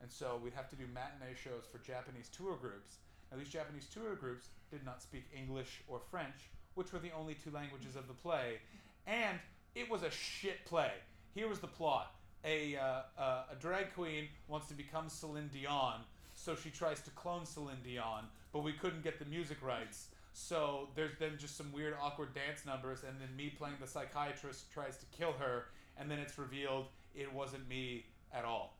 and 0.00 0.10
so 0.10 0.40
we'd 0.42 0.52
have 0.54 0.68
to 0.70 0.76
do 0.76 0.84
matinee 0.92 1.34
shows 1.34 1.64
for 1.70 1.78
Japanese 1.78 2.28
tour 2.28 2.56
groups. 2.56 2.96
Now 3.30 3.38
these 3.38 3.48
Japanese 3.48 3.86
tour 3.86 4.14
groups 4.14 4.48
did 4.70 4.84
not 4.84 5.02
speak 5.02 5.24
English 5.36 5.80
or 5.88 6.00
French, 6.10 6.50
which 6.74 6.92
were 6.92 6.98
the 6.98 7.12
only 7.12 7.34
two 7.34 7.50
languages 7.50 7.96
of 7.96 8.08
the 8.08 8.14
play, 8.14 8.58
and 9.06 9.38
it 9.74 9.88
was 9.90 10.02
a 10.02 10.10
shit 10.10 10.64
play. 10.64 10.92
Here 11.34 11.48
was 11.48 11.60
the 11.60 11.68
plot: 11.68 12.14
a 12.44 12.76
uh, 12.76 13.02
uh, 13.18 13.44
a 13.52 13.54
drag 13.60 13.94
queen 13.94 14.28
wants 14.48 14.68
to 14.68 14.74
become 14.74 15.08
Celine 15.08 15.50
Dion, 15.52 16.00
so 16.34 16.54
she 16.54 16.70
tries 16.70 17.00
to 17.02 17.10
clone 17.10 17.46
Celine 17.46 17.82
Dion, 17.84 18.24
but 18.52 18.62
we 18.62 18.72
couldn't 18.72 19.02
get 19.02 19.18
the 19.18 19.24
music 19.24 19.62
rights. 19.62 20.08
So 20.34 20.88
there's 20.94 21.12
then 21.18 21.36
just 21.38 21.56
some 21.56 21.70
weird, 21.72 21.94
awkward 22.00 22.34
dance 22.34 22.64
numbers, 22.64 23.00
and 23.06 23.20
then 23.20 23.34
me 23.36 23.50
playing 23.50 23.76
the 23.80 23.86
psychiatrist 23.86 24.72
tries 24.72 24.96
to 24.96 25.06
kill 25.16 25.32
her, 25.32 25.66
and 25.98 26.10
then 26.10 26.18
it's 26.18 26.38
revealed 26.38 26.86
it 27.14 27.32
wasn't 27.32 27.68
me 27.68 28.06
at 28.32 28.44
all. 28.44 28.76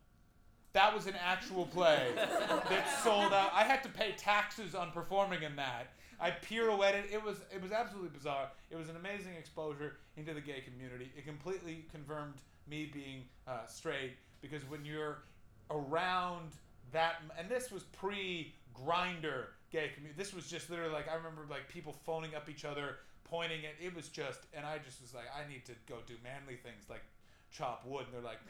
That 0.72 0.94
was 0.94 1.06
an 1.06 1.14
actual 1.22 1.66
play 1.66 2.08
that 2.16 3.00
sold 3.04 3.32
out. 3.32 3.50
I 3.52 3.64
had 3.64 3.82
to 3.82 3.90
pay 3.90 4.12
taxes 4.16 4.74
on 4.74 4.90
performing 4.90 5.42
in 5.42 5.56
that. 5.56 5.92
I 6.18 6.30
pirouetted. 6.30 7.12
It 7.12 7.22
was 7.22 7.38
it 7.52 7.60
was 7.60 7.72
absolutely 7.72 8.10
bizarre. 8.10 8.48
It 8.70 8.76
was 8.76 8.88
an 8.88 8.96
amazing 8.96 9.34
exposure 9.38 9.96
into 10.16 10.32
the 10.32 10.40
gay 10.40 10.60
community. 10.60 11.10
It 11.16 11.26
completely 11.26 11.84
confirmed 11.90 12.36
me 12.68 12.90
being 12.92 13.24
uh, 13.46 13.66
straight 13.66 14.12
because 14.40 14.62
when 14.68 14.84
you're 14.84 15.24
around 15.70 16.52
that, 16.92 17.16
and 17.38 17.48
this 17.48 17.70
was 17.70 17.82
pre 17.84 18.54
Grindr 18.74 19.46
gay 19.70 19.90
community. 19.94 20.14
This 20.16 20.32
was 20.32 20.46
just 20.48 20.70
literally 20.70 20.92
like 20.92 21.08
I 21.10 21.14
remember 21.14 21.46
like 21.50 21.68
people 21.68 21.94
phoning 22.06 22.34
up 22.34 22.48
each 22.48 22.64
other, 22.64 22.96
pointing 23.32 23.64
at. 23.64 23.80
It 23.80 23.96
was 23.96 24.12
just, 24.12 24.44
and 24.52 24.68
I 24.68 24.76
just 24.84 25.00
was 25.00 25.16
like, 25.16 25.32
I 25.32 25.48
need 25.48 25.64
to 25.64 25.74
go 25.88 26.04
do 26.04 26.20
manly 26.20 26.60
things 26.60 26.92
like 26.92 27.02
chop 27.48 27.88
wood. 27.88 28.04
And 28.04 28.12
they're 28.12 28.20
like, 28.20 28.44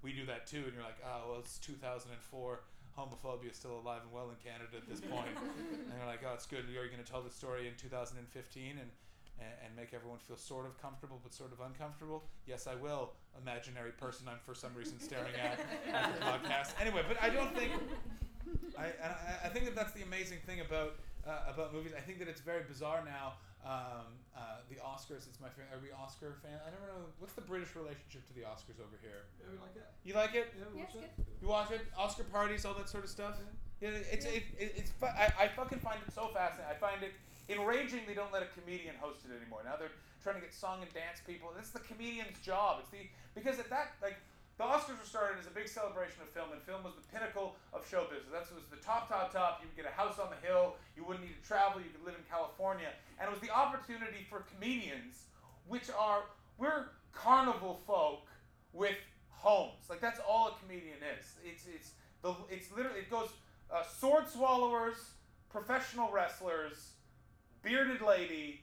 we 0.00 0.16
do 0.16 0.24
that 0.26 0.48
too. 0.48 0.64
And 0.64 0.72
you're 0.72 0.88
like, 0.88 1.04
oh 1.04 1.36
well, 1.36 1.38
it's 1.44 1.60
2004. 1.60 2.08
Homophobia 2.96 3.52
is 3.52 3.56
still 3.56 3.80
alive 3.80 4.00
and 4.04 4.12
well 4.12 4.28
in 4.32 4.36
Canada 4.40 4.80
at 4.80 4.88
this 4.88 5.00
point. 5.00 5.32
and 5.36 5.92
they're 5.92 6.08
like, 6.08 6.24
oh, 6.24 6.32
it's 6.32 6.48
good. 6.48 6.64
You're 6.72 6.88
going 6.88 7.04
to 7.04 7.10
tell 7.10 7.22
the 7.22 7.32
story 7.32 7.68
in 7.68 7.76
2015? 7.76 8.80
And 8.80 8.90
and, 9.40 9.52
and 9.64 9.76
make 9.76 9.94
everyone 9.94 10.18
feel 10.18 10.36
sort 10.36 10.66
of 10.66 10.80
comfortable 10.80 11.20
but 11.22 11.32
sort 11.32 11.52
of 11.52 11.60
uncomfortable? 11.60 12.24
Yes, 12.46 12.66
I 12.66 12.74
will. 12.74 13.12
Imaginary 13.40 13.92
person 13.92 14.26
I'm 14.28 14.38
for 14.44 14.54
some 14.54 14.74
reason 14.74 15.00
staring 15.00 15.34
at 15.40 15.58
at 15.92 16.14
the 16.14 16.24
podcast. 16.24 16.72
Anyway, 16.80 17.02
but 17.06 17.16
I 17.22 17.30
don't 17.30 17.54
think. 17.56 17.72
I, 18.78 18.84
I, 18.84 19.46
I 19.46 19.48
think 19.48 19.64
that 19.66 19.74
that's 19.74 19.92
the 19.92 20.02
amazing 20.02 20.38
thing 20.46 20.60
about 20.60 20.94
uh, 21.26 21.52
about 21.52 21.72
movies. 21.72 21.92
I 21.96 22.00
think 22.00 22.18
that 22.18 22.28
it's 22.28 22.40
very 22.40 22.62
bizarre 22.68 23.02
now. 23.04 23.34
Um, 23.62 24.18
uh, 24.34 24.66
the 24.68 24.74
Oscars, 24.82 25.30
it's 25.30 25.38
my 25.38 25.46
favorite. 25.54 25.70
Are 25.70 25.78
we 25.78 25.94
Oscar 25.94 26.34
fan? 26.42 26.58
I 26.66 26.70
never 26.74 26.90
know. 26.90 27.06
What's 27.22 27.34
the 27.38 27.46
British 27.46 27.76
relationship 27.78 28.26
to 28.26 28.34
the 28.34 28.42
Oscars 28.42 28.82
over 28.82 28.98
here? 28.98 29.22
Yeah, 29.38 29.54
we 29.54 29.58
like 29.62 29.76
it. 29.78 29.86
You 30.02 30.14
like 30.18 30.34
it? 30.34 30.46
Yeah, 30.58 30.66
we 30.74 30.82
Yeah, 30.82 30.84
watch 30.90 30.94
it's 30.98 31.04
it. 31.06 31.12
good. 31.14 31.26
You 31.42 31.48
watch 31.48 31.70
it? 31.70 31.82
Oscar 31.96 32.24
parties, 32.26 32.64
all 32.66 32.74
that 32.74 32.88
sort 32.90 33.04
of 33.06 33.10
stuff. 33.10 33.38
Yeah, 33.80 33.94
it's 34.10 34.26
it, 34.26 34.42
it, 34.58 34.74
it's. 34.82 34.90
fu- 34.98 35.06
I, 35.06 35.30
I 35.38 35.46
fucking 35.54 35.78
find 35.78 35.98
it 36.06 36.10
so 36.14 36.30
fascinating. 36.34 36.70
I 36.70 36.78
find 36.78 37.02
it 37.06 37.14
enraging. 37.50 38.02
They 38.06 38.14
don't 38.14 38.32
let 38.32 38.42
a 38.42 38.50
comedian 38.50 38.94
host 38.98 39.22
it 39.26 39.30
anymore. 39.34 39.62
Now 39.64 39.74
they're 39.78 39.94
trying 40.22 40.36
to 40.36 40.40
get 40.42 40.54
song 40.54 40.82
and 40.82 40.90
dance 40.94 41.22
people. 41.26 41.50
This 41.54 41.66
is 41.70 41.74
the 41.74 41.82
comedian's 41.86 42.38
job. 42.42 42.82
It's 42.82 42.90
the 42.90 43.06
because 43.34 43.58
at 43.62 43.70
that 43.70 43.94
like 44.02 44.18
the 44.62 44.68
Oscars 44.68 44.94
were 44.94 45.10
started 45.10 45.42
as 45.42 45.50
a 45.50 45.50
big 45.50 45.66
celebration 45.66 46.22
of 46.22 46.30
film, 46.30 46.54
and 46.54 46.62
film 46.62 46.86
was 46.86 46.94
the 46.94 47.02
pinnacle 47.10 47.58
of 47.74 47.82
show 47.82 48.06
business. 48.06 48.30
That 48.30 48.46
was 48.54 48.62
the 48.70 48.78
top, 48.78 49.10
top, 49.10 49.34
top. 49.34 49.58
You 49.58 49.66
would 49.66 49.74
get 49.74 49.90
a 49.90 49.96
house 49.98 50.22
on 50.22 50.30
the 50.30 50.38
hill. 50.46 50.78
You 50.94 51.02
wouldn't 51.02 51.26
need 51.26 51.34
to 51.34 51.42
travel. 51.42 51.82
You 51.82 51.90
could 51.90 52.06
live 52.06 52.14
in 52.14 52.22
California, 52.30 52.94
and 53.18 53.26
it 53.26 53.32
was 53.34 53.42
the 53.42 53.50
opportunity 53.50 54.22
for 54.30 54.46
comedians, 54.54 55.26
which 55.66 55.90
are 55.90 56.22
we're 56.58 56.94
carnival 57.10 57.82
folk 57.88 58.30
with 58.72 58.94
homes. 59.30 59.90
Like 59.90 60.00
that's 60.00 60.20
all 60.22 60.54
a 60.54 60.54
comedian 60.62 61.02
is. 61.18 61.26
It's 61.42 61.66
it's 61.66 61.90
the 62.22 62.30
it's 62.48 62.70
literally 62.70 63.00
it 63.00 63.10
goes 63.10 63.30
uh, 63.66 63.82
sword 63.82 64.28
swallowers, 64.28 65.10
professional 65.50 66.12
wrestlers, 66.12 66.94
bearded 67.64 68.00
lady, 68.00 68.62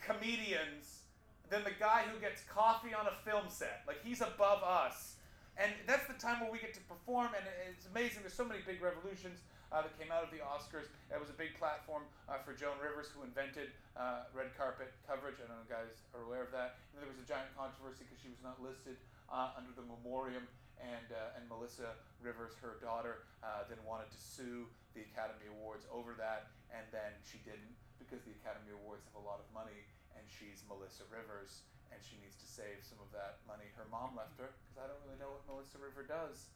comedians, 0.00 1.02
then 1.50 1.64
the 1.64 1.74
guy 1.80 2.04
who 2.06 2.20
gets 2.20 2.42
coffee 2.42 2.94
on 2.94 3.06
a 3.06 3.28
film 3.28 3.46
set. 3.48 3.82
Like 3.88 3.98
he's 4.04 4.20
above 4.20 4.62
us. 4.62 5.16
And 5.58 5.72
that's 5.86 6.06
the 6.06 6.16
time 6.16 6.40
where 6.40 6.50
we 6.50 6.58
get 6.58 6.72
to 6.74 6.84
perform, 6.88 7.34
and 7.36 7.44
it's 7.68 7.86
amazing. 7.90 8.22
There's 8.22 8.36
so 8.36 8.46
many 8.46 8.60
big 8.64 8.80
revolutions 8.80 9.44
uh, 9.70 9.82
that 9.82 9.94
came 9.98 10.10
out 10.10 10.26
of 10.26 10.30
the 10.34 10.42
Oscars. 10.42 10.90
It 11.10 11.20
was 11.20 11.30
a 11.30 11.36
big 11.36 11.54
platform 11.58 12.02
uh, 12.26 12.42
for 12.42 12.56
Joan 12.56 12.80
Rivers, 12.82 13.12
who 13.12 13.22
invented 13.22 13.70
uh, 13.94 14.30
red 14.34 14.50
carpet 14.56 14.90
coverage. 15.06 15.38
I 15.38 15.46
don't 15.46 15.60
know 15.60 15.64
if 15.64 15.70
you 15.70 15.76
guys 15.76 15.94
are 16.16 16.24
aware 16.26 16.42
of 16.42 16.50
that. 16.54 16.80
And 16.94 17.02
there 17.02 17.10
was 17.10 17.20
a 17.20 17.28
giant 17.28 17.52
controversy 17.54 18.08
because 18.08 18.18
she 18.18 18.30
was 18.32 18.42
not 18.42 18.58
listed 18.58 18.98
uh, 19.30 19.54
under 19.54 19.70
the 19.76 19.86
memoriam, 19.86 20.48
and 20.82 21.08
uh, 21.12 21.36
and 21.38 21.46
Melissa 21.46 21.94
Rivers, 22.18 22.58
her 22.58 22.80
daughter, 22.82 23.28
uh, 23.44 23.68
then 23.70 23.78
wanted 23.86 24.10
to 24.10 24.18
sue 24.18 24.66
the 24.96 25.06
Academy 25.06 25.46
Awards 25.60 25.86
over 25.92 26.18
that, 26.18 26.50
and 26.74 26.82
then 26.90 27.14
she 27.22 27.38
didn't 27.46 27.74
because 28.02 28.26
the 28.26 28.34
Academy 28.42 28.74
Awards 28.82 29.06
have 29.06 29.22
a 29.22 29.24
lot 29.24 29.38
of 29.38 29.46
money, 29.54 29.86
and 30.18 30.26
she's 30.26 30.66
Melissa 30.66 31.06
Rivers, 31.06 31.62
and 31.90 31.98
she 32.02 32.16
needs 32.22 32.38
to 32.38 32.46
save 32.48 32.82
some 32.86 32.98
of 33.02 33.10
that 33.12 33.42
money. 33.46 33.66
Her 33.76 33.86
mom 33.90 34.14
left 34.16 34.38
her 34.38 34.50
because 34.64 34.78
I 34.78 34.86
don't 34.86 35.00
really 35.06 35.18
know 35.18 35.34
what 35.34 35.42
Melissa 35.46 35.78
River 35.78 36.02
does 36.06 36.50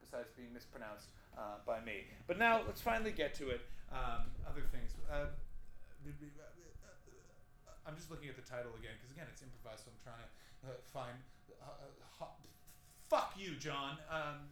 besides 0.00 0.32
being 0.34 0.50
mispronounced 0.54 1.12
uh, 1.36 1.60
by 1.66 1.78
me. 1.84 2.08
But 2.26 2.38
now 2.38 2.62
let's 2.66 2.80
finally 2.80 3.12
get 3.12 3.34
to 3.42 3.50
it. 3.50 3.62
Um, 3.92 4.30
other 4.46 4.62
things. 4.70 4.94
Uh, 5.10 5.34
I'm 7.86 7.96
just 7.98 8.10
looking 8.10 8.30
at 8.30 8.38
the 8.38 8.46
title 8.46 8.70
again 8.78 8.94
because 8.96 9.10
again 9.10 9.26
it's 9.26 9.42
improvised, 9.42 9.82
so 9.82 9.90
I'm 9.90 9.98
trying 10.00 10.22
to 10.22 10.30
uh, 10.70 10.78
find. 10.94 11.18
Uh, 11.58 11.74
uh, 11.82 12.22
ho- 12.22 12.38
fuck 13.10 13.34
you, 13.34 13.58
John. 13.58 13.98
Um, 14.06 14.46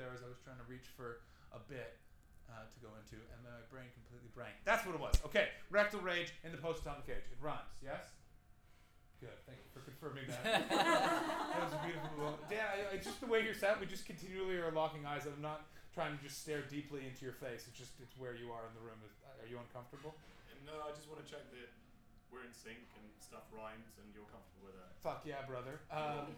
there 0.00 0.08
was 0.08 0.24
I 0.24 0.28
was 0.32 0.40
trying 0.40 0.56
to 0.56 0.66
reach 0.66 0.88
for 0.96 1.20
a 1.52 1.60
bit. 1.68 2.00
Uh, 2.50 2.66
to 2.66 2.78
go 2.82 2.90
into, 2.98 3.14
and 3.30 3.46
then 3.46 3.54
my 3.54 3.62
brain 3.70 3.86
completely 3.94 4.26
blank. 4.34 4.50
That's 4.66 4.82
what 4.82 4.90
it 4.90 5.00
was. 5.00 5.14
Okay, 5.22 5.54
rectal 5.70 6.02
rage 6.02 6.34
in 6.42 6.50
the 6.50 6.58
post-atomic 6.58 7.06
age. 7.06 7.22
It 7.30 7.38
rhymes, 7.38 7.78
yes. 7.78 8.10
Good. 9.20 9.36
Thank 9.44 9.60
you 9.60 9.70
for 9.76 9.84
confirming 9.84 10.24
that. 10.32 10.42
that 10.72 11.60
was 11.60 11.76
a 11.76 11.80
beautiful. 11.84 12.08
Moment. 12.16 12.40
Dan, 12.48 12.64
I, 12.64 12.96
I, 12.96 12.96
just 12.96 13.20
the 13.20 13.28
way 13.28 13.44
you're 13.44 13.52
sat, 13.52 13.76
we 13.76 13.84
just 13.84 14.08
continually 14.08 14.56
are 14.56 14.72
locking 14.72 15.04
eyes. 15.04 15.28
I'm 15.28 15.44
not 15.44 15.68
trying 15.92 16.16
to 16.16 16.20
just 16.24 16.40
stare 16.40 16.64
deeply 16.64 17.04
into 17.04 17.28
your 17.28 17.36
face. 17.36 17.68
It's 17.68 17.76
just 17.76 18.00
it's 18.00 18.16
where 18.16 18.32
you 18.32 18.48
are 18.48 18.64
in 18.64 18.72
the 18.72 18.80
room. 18.80 18.96
Is, 19.04 19.12
are 19.20 19.44
you 19.44 19.60
uncomfortable? 19.60 20.16
No, 20.64 20.72
I 20.88 20.96
just 20.96 21.04
want 21.04 21.20
to 21.20 21.28
check 21.28 21.44
that 21.52 21.68
we're 22.32 22.48
in 22.48 22.54
sync 22.54 22.80
and 22.96 23.04
stuff 23.20 23.44
rhymes 23.52 23.98
and 24.00 24.08
you're 24.16 24.28
comfortable 24.32 24.72
with 24.72 24.78
it. 24.80 24.88
Fuck 25.04 25.26
yeah, 25.28 25.44
brother. 25.44 25.84
Um, 25.92 26.32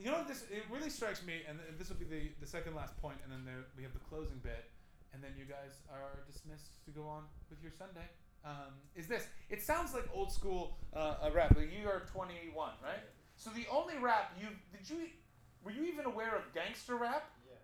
you 0.00 0.08
know 0.08 0.24
this? 0.24 0.48
It 0.48 0.64
really 0.72 0.90
strikes 0.90 1.20
me, 1.26 1.44
and 1.44 1.58
th- 1.58 1.76
this 1.76 1.90
will 1.92 2.00
be 2.00 2.08
the, 2.08 2.32
the 2.40 2.46
second 2.48 2.72
last 2.72 2.96
point, 3.02 3.18
and 3.20 3.28
then 3.28 3.44
there, 3.44 3.68
we 3.76 3.82
have 3.82 3.92
the 3.92 4.04
closing 4.06 4.38
bit, 4.40 4.70
and 5.12 5.20
then 5.20 5.36
you 5.36 5.44
guys 5.44 5.82
are 5.92 6.24
dismissed 6.24 6.80
to 6.86 6.90
go 6.94 7.04
on 7.04 7.28
with 7.50 7.60
your 7.60 7.74
Sunday. 7.74 8.06
Um, 8.44 8.74
is 8.96 9.06
this? 9.06 9.26
It 9.48 9.62
sounds 9.62 9.94
like 9.94 10.08
old 10.12 10.32
school 10.32 10.76
uh, 10.94 11.30
rap. 11.32 11.56
Like 11.56 11.70
you 11.72 11.88
are 11.88 12.02
21, 12.12 12.70
right? 12.82 12.96
So 13.36 13.50
the 13.50 13.66
only 13.70 13.98
rap 13.98 14.36
you 14.40 14.48
did 14.72 14.88
you 14.90 15.06
were 15.64 15.70
you 15.70 15.84
even 15.84 16.06
aware 16.06 16.34
of 16.34 16.42
gangster 16.54 16.96
rap? 16.96 17.30
Yeah. 17.46 17.54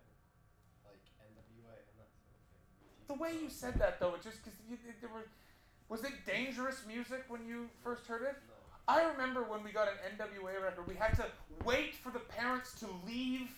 Like 0.85 1.03
NWA 1.19 1.75
and 1.75 1.97
that 1.99 2.07
sort 2.15 2.31
of 2.31 2.47
thing. 2.79 3.07
The 3.07 3.19
way 3.19 3.31
you 3.41 3.49
said 3.49 3.75
that 3.79 3.99
though, 3.99 4.15
it 4.15 4.23
just 4.23 4.39
because 4.43 4.57
there 5.01 5.09
were, 5.09 5.27
was 5.89 6.03
it 6.03 6.13
dangerous 6.25 6.83
music 6.87 7.25
when 7.27 7.45
you 7.45 7.69
first 7.83 8.07
heard 8.07 8.21
it? 8.23 8.35
No. 8.47 8.55
I 8.87 9.03
remember 9.03 9.43
when 9.43 9.63
we 9.63 9.71
got 9.71 9.87
an 9.87 10.17
NWA 10.17 10.63
record, 10.63 10.87
we 10.87 10.95
had 10.95 11.15
to 11.17 11.25
wait 11.65 11.93
for 11.95 12.11
the 12.11 12.19
parents 12.19 12.73
to 12.79 12.87
leave 13.05 13.49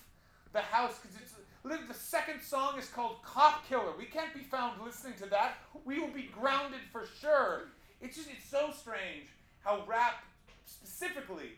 the 0.52 0.60
house 0.60 0.98
because 0.98 1.16
it's 1.16 1.34
the 1.70 1.94
second 1.94 2.42
song 2.42 2.78
is 2.78 2.88
called 2.88 3.22
Cop 3.22 3.68
Killer. 3.68 3.92
We 3.96 4.06
can't 4.06 4.34
be 4.34 4.40
found 4.40 4.80
listening 4.84 5.14
to 5.18 5.26
that. 5.26 5.58
We 5.84 5.98
will 5.98 6.12
be 6.12 6.30
grounded 6.34 6.80
for 6.90 7.04
sure. 7.20 7.68
It's 8.00 8.16
just 8.16 8.28
it's 8.30 8.48
so 8.48 8.70
strange 8.76 9.28
how 9.60 9.84
rap 9.86 10.24
specifically 10.66 11.50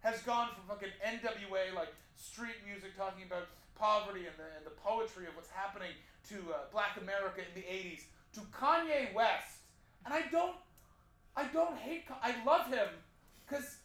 has 0.00 0.22
gone 0.22 0.48
from 0.54 0.76
fucking 0.76 0.94
NWA 1.04 1.74
like 1.74 1.92
street 2.16 2.56
music 2.66 2.96
talking 2.96 3.24
about 3.26 3.48
poverty 3.74 4.26
and 4.26 4.36
the, 4.36 4.56
and 4.56 4.64
the 4.64 4.78
poetry 4.82 5.26
of 5.26 5.34
what's 5.34 5.50
happening 5.50 5.90
to 6.28 6.36
uh, 6.52 6.58
Black 6.72 6.98
America 7.00 7.40
in 7.40 7.60
the 7.60 7.66
80s 7.66 8.02
to 8.34 8.40
Kanye 8.52 9.12
West. 9.14 9.62
And 10.04 10.14
I 10.14 10.22
don't 10.30 10.56
I 11.36 11.44
don't 11.52 11.76
hate. 11.76 12.04
I 12.22 12.34
love 12.44 12.66
him 12.66 12.88
because 13.46 13.76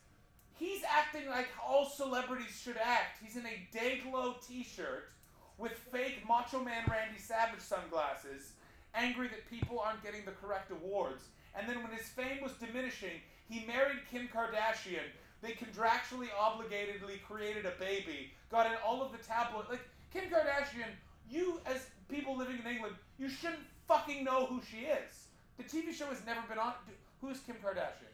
he's 0.55 0.81
acting 0.89 1.29
like 1.29 1.49
all 1.63 1.85
celebrities 1.85 2.59
should 2.63 2.77
act. 2.77 3.19
He's 3.23 3.37
in 3.37 3.45
a 3.45 3.67
Dayglow 3.75 4.35
T-shirt 4.47 5.09
with 5.57 5.73
fake 5.91 6.27
Macho 6.27 6.63
Man 6.63 6.83
Randy 6.89 7.19
Savage 7.19 7.61
sunglasses, 7.61 8.53
angry 8.95 9.27
that 9.27 9.49
people 9.49 9.79
aren't 9.79 10.03
getting 10.03 10.25
the 10.25 10.31
correct 10.31 10.71
awards. 10.71 11.25
And 11.55 11.67
then 11.69 11.83
when 11.83 11.91
his 11.91 12.07
fame 12.07 12.41
was 12.41 12.53
diminishing, 12.53 13.21
he 13.47 13.65
married 13.65 13.99
Kim 14.09 14.27
Kardashian. 14.27 15.05
They 15.41 15.51
contractually 15.51 16.29
obligatedly 16.39 17.21
created 17.27 17.65
a 17.65 17.73
baby, 17.79 18.31
got 18.49 18.65
in 18.65 18.73
all 18.85 19.03
of 19.03 19.11
the 19.11 19.17
tabloid. 19.19 19.65
Like 19.69 19.81
Kim 20.11 20.23
Kardashian, 20.31 20.89
you 21.29 21.59
as 21.65 21.87
people 22.09 22.37
living 22.37 22.59
in 22.63 22.67
England, 22.67 22.95
you 23.19 23.29
shouldn't 23.29 23.67
fucking 23.87 24.23
know 24.23 24.45
who 24.45 24.61
she 24.61 24.85
is. 24.85 25.27
The 25.57 25.63
TV 25.63 25.93
show 25.93 26.07
has 26.07 26.25
never 26.25 26.41
been 26.47 26.57
on. 26.57 26.73
Who's 27.21 27.39
Kim 27.39 27.55
Kardashian? 27.57 28.13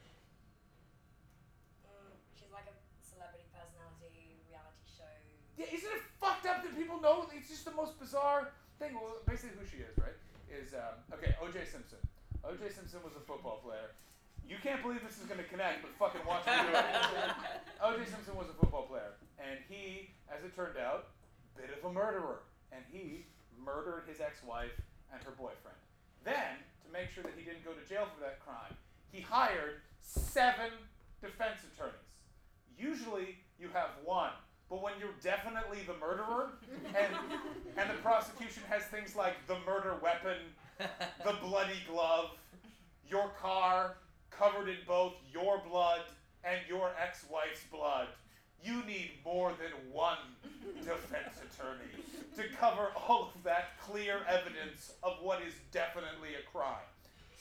Mm, 1.86 2.12
she's 2.34 2.52
like 2.52 2.66
a 2.68 2.76
celebrity 3.00 3.46
personality 3.54 4.42
reality 4.50 4.84
show. 4.84 5.06
Yeah, 5.56 5.66
isn't 5.72 5.90
it 5.90 6.09
fucked 6.20 6.46
up 6.46 6.62
that 6.62 6.76
people 6.76 7.00
know? 7.00 7.26
It's 7.34 7.48
just 7.48 7.64
the 7.64 7.72
most 7.72 7.98
bizarre 7.98 8.52
thing. 8.78 8.94
Well, 8.94 9.18
basically, 9.26 9.56
who 9.58 9.66
she 9.66 9.82
is, 9.82 9.96
right? 9.98 10.16
Is 10.52 10.74
um, 10.74 11.00
okay. 11.16 11.34
O.J. 11.40 11.64
Simpson. 11.64 11.98
O.J. 12.44 12.70
Simpson 12.70 13.00
was 13.02 13.16
a 13.16 13.24
football 13.24 13.60
player. 13.64 13.96
You 14.48 14.56
can't 14.62 14.82
believe 14.82 15.00
this 15.06 15.18
is 15.18 15.26
gonna 15.30 15.46
connect, 15.46 15.82
but 15.82 15.94
fucking 15.94 16.26
watch 16.26 16.44
me 16.46 16.52
do 16.58 16.74
it. 16.74 17.30
O.J. 17.82 18.04
Simpson 18.10 18.34
was 18.34 18.50
a 18.50 18.56
football 18.58 18.84
player, 18.90 19.14
and 19.38 19.62
he, 19.68 20.10
as 20.26 20.42
it 20.44 20.54
turned 20.56 20.76
out, 20.76 21.14
bit 21.56 21.70
of 21.70 21.84
a 21.84 21.92
murderer, 21.92 22.42
and 22.72 22.82
he 22.90 23.26
murdered 23.64 24.04
his 24.08 24.20
ex-wife 24.20 24.74
and 25.12 25.22
her 25.22 25.32
boyfriend. 25.38 25.78
Then, 26.24 26.58
to 26.84 26.88
make 26.92 27.10
sure 27.10 27.22
that 27.22 27.32
he 27.36 27.44
didn't 27.44 27.64
go 27.64 27.72
to 27.72 27.84
jail 27.88 28.08
for 28.10 28.20
that 28.24 28.40
crime, 28.40 28.74
he 29.12 29.20
hired 29.20 29.80
seven 30.02 30.70
defense 31.20 31.60
attorneys. 31.62 32.10
Usually, 32.78 33.36
you 33.58 33.68
have 33.72 33.90
one. 34.04 34.32
But 34.70 34.82
when 34.82 34.92
you're 35.00 35.10
definitely 35.20 35.80
the 35.84 35.94
murderer, 35.94 36.52
and 36.96 37.12
and 37.76 37.90
the 37.90 38.00
prosecution 38.02 38.62
has 38.70 38.84
things 38.84 39.16
like 39.16 39.34
the 39.48 39.56
murder 39.66 39.96
weapon, 40.00 40.36
the 40.78 41.34
bloody 41.42 41.82
glove, 41.90 42.30
your 43.08 43.30
car 43.40 43.96
covered 44.30 44.68
in 44.68 44.78
both 44.86 45.14
your 45.32 45.60
blood 45.68 46.02
and 46.44 46.60
your 46.68 46.92
ex-wife's 47.02 47.64
blood, 47.70 48.06
you 48.62 48.82
need 48.86 49.10
more 49.24 49.50
than 49.50 49.92
one 49.92 50.18
defense 50.84 51.36
attorney 51.42 52.04
to 52.36 52.44
cover 52.56 52.88
all 52.96 53.32
of 53.34 53.42
that 53.42 53.78
clear 53.82 54.20
evidence 54.28 54.92
of 55.02 55.14
what 55.20 55.42
is 55.42 55.54
definitely 55.72 56.30
a 56.38 56.50
crime. 56.50 56.86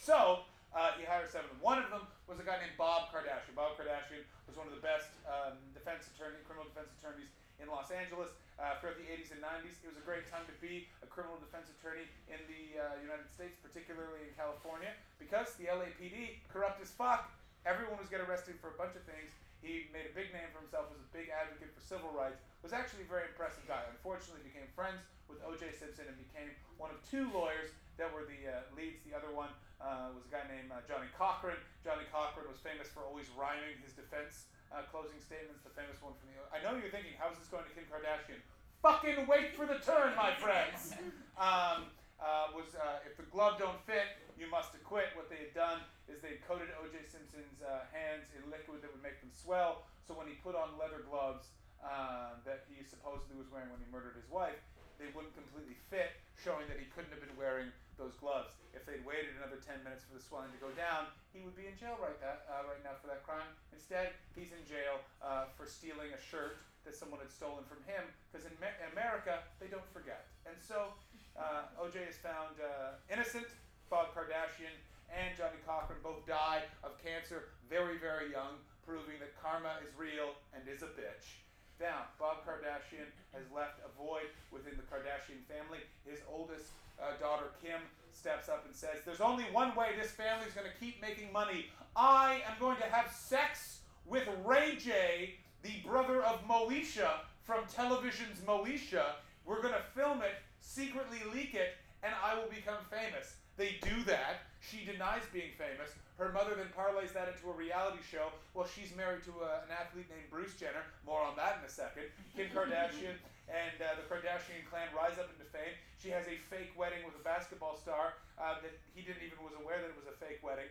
So 0.02 0.40
uh, 0.76 0.92
he 0.98 1.06
hired 1.06 1.30
seven. 1.30 1.50
One 1.62 1.78
of 1.78 1.90
them 1.90 2.02
was 2.30 2.38
a 2.38 2.46
guy 2.46 2.62
named 2.62 2.78
Bob 2.78 3.10
Kardashian. 3.10 3.58
Bob 3.58 3.74
Kardashian 3.74 4.22
was 4.46 4.54
one 4.54 4.70
of 4.70 4.74
the 4.78 4.86
best 4.86 5.10
um, 5.26 5.58
defense 5.74 6.06
attorney, 6.14 6.38
criminal 6.46 6.70
defense 6.70 6.94
attorneys 7.02 7.34
in 7.58 7.66
Los 7.66 7.90
Angeles 7.90 8.38
uh, 8.62 8.78
throughout 8.78 9.02
the 9.02 9.10
80s 9.10 9.34
and 9.34 9.42
90s. 9.42 9.82
It 9.82 9.90
was 9.90 9.98
a 9.98 10.06
great 10.06 10.30
time 10.30 10.46
to 10.46 10.54
be 10.62 10.86
a 11.02 11.10
criminal 11.10 11.42
defense 11.42 11.74
attorney 11.74 12.06
in 12.30 12.38
the 12.46 12.78
uh, 12.78 13.02
United 13.02 13.26
States, 13.34 13.58
particularly 13.58 14.30
in 14.30 14.32
California, 14.38 14.94
because 15.18 15.58
the 15.58 15.74
LAPD, 15.74 16.38
corrupt 16.54 16.78
as 16.78 16.94
fuck, 16.94 17.34
everyone 17.66 17.98
was 17.98 18.14
getting 18.14 18.30
arrested 18.30 18.62
for 18.62 18.70
a 18.70 18.78
bunch 18.78 18.94
of 18.94 19.02
things. 19.10 19.34
He 19.66 19.90
made 19.90 20.06
a 20.06 20.14
big 20.14 20.30
name 20.30 20.54
for 20.54 20.62
himself, 20.62 20.88
was 20.94 21.02
a 21.02 21.10
big 21.10 21.34
advocate 21.34 21.74
for 21.74 21.82
civil 21.82 22.14
rights, 22.14 22.40
was 22.62 22.78
actually 22.78 23.04
a 23.04 23.12
very 23.12 23.26
impressive 23.26 23.66
guy. 23.66 23.82
Unfortunately, 23.90 24.46
became 24.46 24.70
friends 24.78 25.02
with 25.26 25.42
O.J. 25.44 25.74
Simpson 25.76 26.06
and 26.06 26.16
became 26.16 26.54
one 26.78 26.94
of 26.94 27.02
two 27.10 27.28
lawyers 27.34 27.74
that 27.98 28.08
were 28.14 28.24
the 28.24 28.40
uh, 28.48 28.70
leads. 28.78 29.02
The 29.04 29.18
other 29.18 29.34
one 29.34 29.50
uh, 29.80 30.12
was 30.12 30.28
a 30.28 30.32
guy 30.32 30.44
named 30.52 30.70
uh, 30.72 30.84
Johnnie 30.86 31.12
Cochran. 31.16 31.60
Johnnie 31.84 32.08
Cochran 32.12 32.48
was 32.48 32.60
famous 32.60 32.92
for 32.92 33.08
always 33.08 33.32
rhyming 33.36 33.80
his 33.80 33.96
defense 33.96 34.52
uh, 34.70 34.86
closing 34.92 35.18
statements. 35.24 35.64
The 35.64 35.74
famous 35.74 35.98
one 36.04 36.14
from 36.20 36.32
the. 36.32 36.40
I 36.52 36.60
know 36.62 36.76
you're 36.76 36.92
thinking, 36.92 37.16
how's 37.16 37.40
this 37.40 37.48
going 37.48 37.66
to 37.66 37.74
Kim 37.74 37.88
Kardashian? 37.88 38.44
Fucking 38.84 39.28
wait 39.28 39.56
for 39.56 39.68
the 39.68 39.80
turn, 39.84 40.16
my 40.16 40.36
friends. 40.36 40.96
Um, 41.40 41.88
uh, 42.20 42.52
was 42.52 42.76
uh, 42.76 43.00
if 43.08 43.16
the 43.16 43.24
glove 43.32 43.56
don't 43.56 43.80
fit, 43.88 44.20
you 44.36 44.52
must 44.52 44.76
acquit. 44.76 45.16
What 45.16 45.32
they 45.32 45.40
had 45.40 45.56
done 45.56 45.80
is 46.12 46.20
they 46.20 46.36
coated 46.44 46.68
O.J. 46.76 47.08
Simpson's 47.08 47.64
uh, 47.64 47.88
hands 47.96 48.28
in 48.36 48.44
liquid 48.52 48.84
that 48.84 48.92
would 48.92 49.00
make 49.00 49.24
them 49.24 49.32
swell. 49.32 49.88
So 50.04 50.12
when 50.12 50.28
he 50.28 50.36
put 50.44 50.52
on 50.52 50.76
leather 50.76 51.00
gloves 51.08 51.48
uh, 51.80 52.36
that 52.44 52.68
he 52.68 52.84
supposedly 52.84 53.40
was 53.40 53.48
wearing 53.48 53.72
when 53.72 53.80
he 53.80 53.88
murdered 53.88 54.20
his 54.20 54.28
wife, 54.28 54.60
they 55.00 55.08
wouldn't 55.16 55.32
completely 55.32 55.80
fit, 55.88 56.20
showing 56.36 56.68
that 56.68 56.76
he 56.76 56.92
couldn't 56.92 57.16
have 57.16 57.24
been 57.24 57.40
wearing 57.40 57.72
those 58.00 58.16
gloves. 58.16 58.56
If 58.72 58.88
they'd 58.88 59.04
waited 59.04 59.36
another 59.36 59.60
10 59.60 59.84
minutes 59.84 60.08
for 60.08 60.16
the 60.16 60.24
swelling 60.24 60.56
to 60.56 60.62
go 60.64 60.72
down, 60.72 61.12
he 61.36 61.44
would 61.44 61.54
be 61.60 61.68
in 61.68 61.76
jail 61.76 62.00
right, 62.00 62.16
that, 62.24 62.48
uh, 62.48 62.64
right 62.66 62.80
now 62.80 62.96
for 62.96 63.12
that 63.12 63.28
crime. 63.28 63.52
Instead, 63.76 64.16
he's 64.34 64.56
in 64.56 64.64
jail 64.64 65.04
uh, 65.20 65.52
for 65.60 65.68
stealing 65.68 66.16
a 66.16 66.22
shirt 66.22 66.64
that 66.88 66.96
someone 66.96 67.20
had 67.20 67.30
stolen 67.30 67.68
from 67.68 67.84
him, 67.84 68.08
because 68.32 68.48
in, 68.48 68.56
in 68.56 68.90
America, 68.96 69.44
they 69.60 69.68
don't 69.68 69.86
forget. 69.92 70.32
And 70.48 70.56
so 70.64 70.96
uh, 71.36 71.68
OJ 71.76 72.08
is 72.08 72.16
found 72.16 72.56
uh, 72.64 72.96
innocent. 73.12 73.52
Bob 73.92 74.16
Kardashian 74.16 74.72
and 75.10 75.34
Johnnie 75.34 75.60
Cochran 75.66 76.00
both 76.06 76.22
die 76.30 76.64
of 76.86 76.96
cancer 77.02 77.50
very, 77.68 77.98
very 77.98 78.30
young, 78.30 78.62
proving 78.86 79.18
that 79.20 79.34
karma 79.42 79.82
is 79.82 79.90
real 79.98 80.38
and 80.54 80.62
is 80.70 80.86
a 80.86 80.92
bitch. 80.94 81.42
Now, 81.82 82.12
Bob 82.20 82.46
Kardashian 82.46 83.08
has 83.34 83.48
left 83.56 83.80
a 83.82 83.90
void 83.96 84.30
within 84.52 84.76
the 84.76 84.86
Kardashian 84.86 85.42
family. 85.48 85.80
His 86.06 86.20
oldest 86.28 86.76
uh, 87.02 87.20
daughter, 87.20 87.46
Kim, 87.62 87.80
steps 88.12 88.50
up 88.50 88.66
and 88.66 88.76
says, 88.76 89.02
There's 89.06 89.22
only 89.22 89.46
one 89.52 89.76
way 89.76 89.90
this 90.00 90.12
family 90.12 90.46
is 90.48 90.54
going 90.54 90.68
to 90.68 90.86
keep 90.86 91.02
making 91.02 91.32
money. 91.32 91.68
I 91.96 92.42
am 92.48 92.56
going 92.60 92.78
to 92.78 92.84
have 92.84 93.12
sex 93.12 93.80
with 94.06 94.28
Ray 94.46 94.76
J, 94.78 95.36
the 95.64 95.74
brother 95.86 96.24
of 96.24 96.46
Moesha 96.48 97.10
from 97.44 97.64
television's 97.74 98.40
Moesha. 98.48 99.18
We're 99.46 99.62
going 99.62 99.74
to 99.74 100.00
film 100.00 100.22
it, 100.22 100.36
secretly 100.60 101.20
leak 101.34 101.56
it, 101.56 101.76
and 102.04 102.14
I 102.24 102.36
will 102.36 102.50
become 102.50 102.78
famous. 102.90 103.36
They 103.58 103.76
do 103.82 104.04
that. 104.06 104.48
She 104.62 104.86
denies 104.86 105.24
being 105.34 105.52
famous. 105.58 105.92
Her 106.18 106.32
mother 106.32 106.52
then 106.56 106.68
parlays 106.76 107.14
that 107.14 107.28
into 107.28 107.50
a 107.50 107.56
reality 107.56 108.00
show. 108.04 108.28
Well, 108.54 108.68
she's 108.68 108.96
married 108.96 109.24
to 109.24 109.32
uh, 109.40 109.64
an 109.64 109.72
athlete 109.72 110.08
named 110.12 110.28
Bruce 110.30 110.54
Jenner. 110.60 110.84
More 111.06 111.22
on 111.22 111.36
that 111.38 111.60
in 111.60 111.66
a 111.66 111.72
second. 111.72 112.04
Kim 112.36 112.48
Kardashian 112.52 113.16
and 113.50 113.78
uh, 113.82 113.98
the 113.98 114.06
Kardashian 114.06 114.62
clan 114.70 114.88
rise 114.94 115.18
up 115.18 115.28
into 115.34 115.46
fame. 115.50 115.74
She 115.98 116.14
has 116.14 116.30
a 116.30 116.38
fake 116.48 116.72
wedding 116.78 117.02
with 117.04 117.18
a 117.18 117.24
basketball 117.26 117.76
star 117.76 118.22
uh, 118.38 118.62
that 118.62 118.74
he 118.94 119.02
didn't 119.02 119.26
even 119.26 119.42
was 119.42 119.58
aware 119.58 119.82
that 119.82 119.90
it 119.90 119.98
was 119.98 120.08
a 120.08 120.16
fake 120.22 120.40
wedding. 120.46 120.70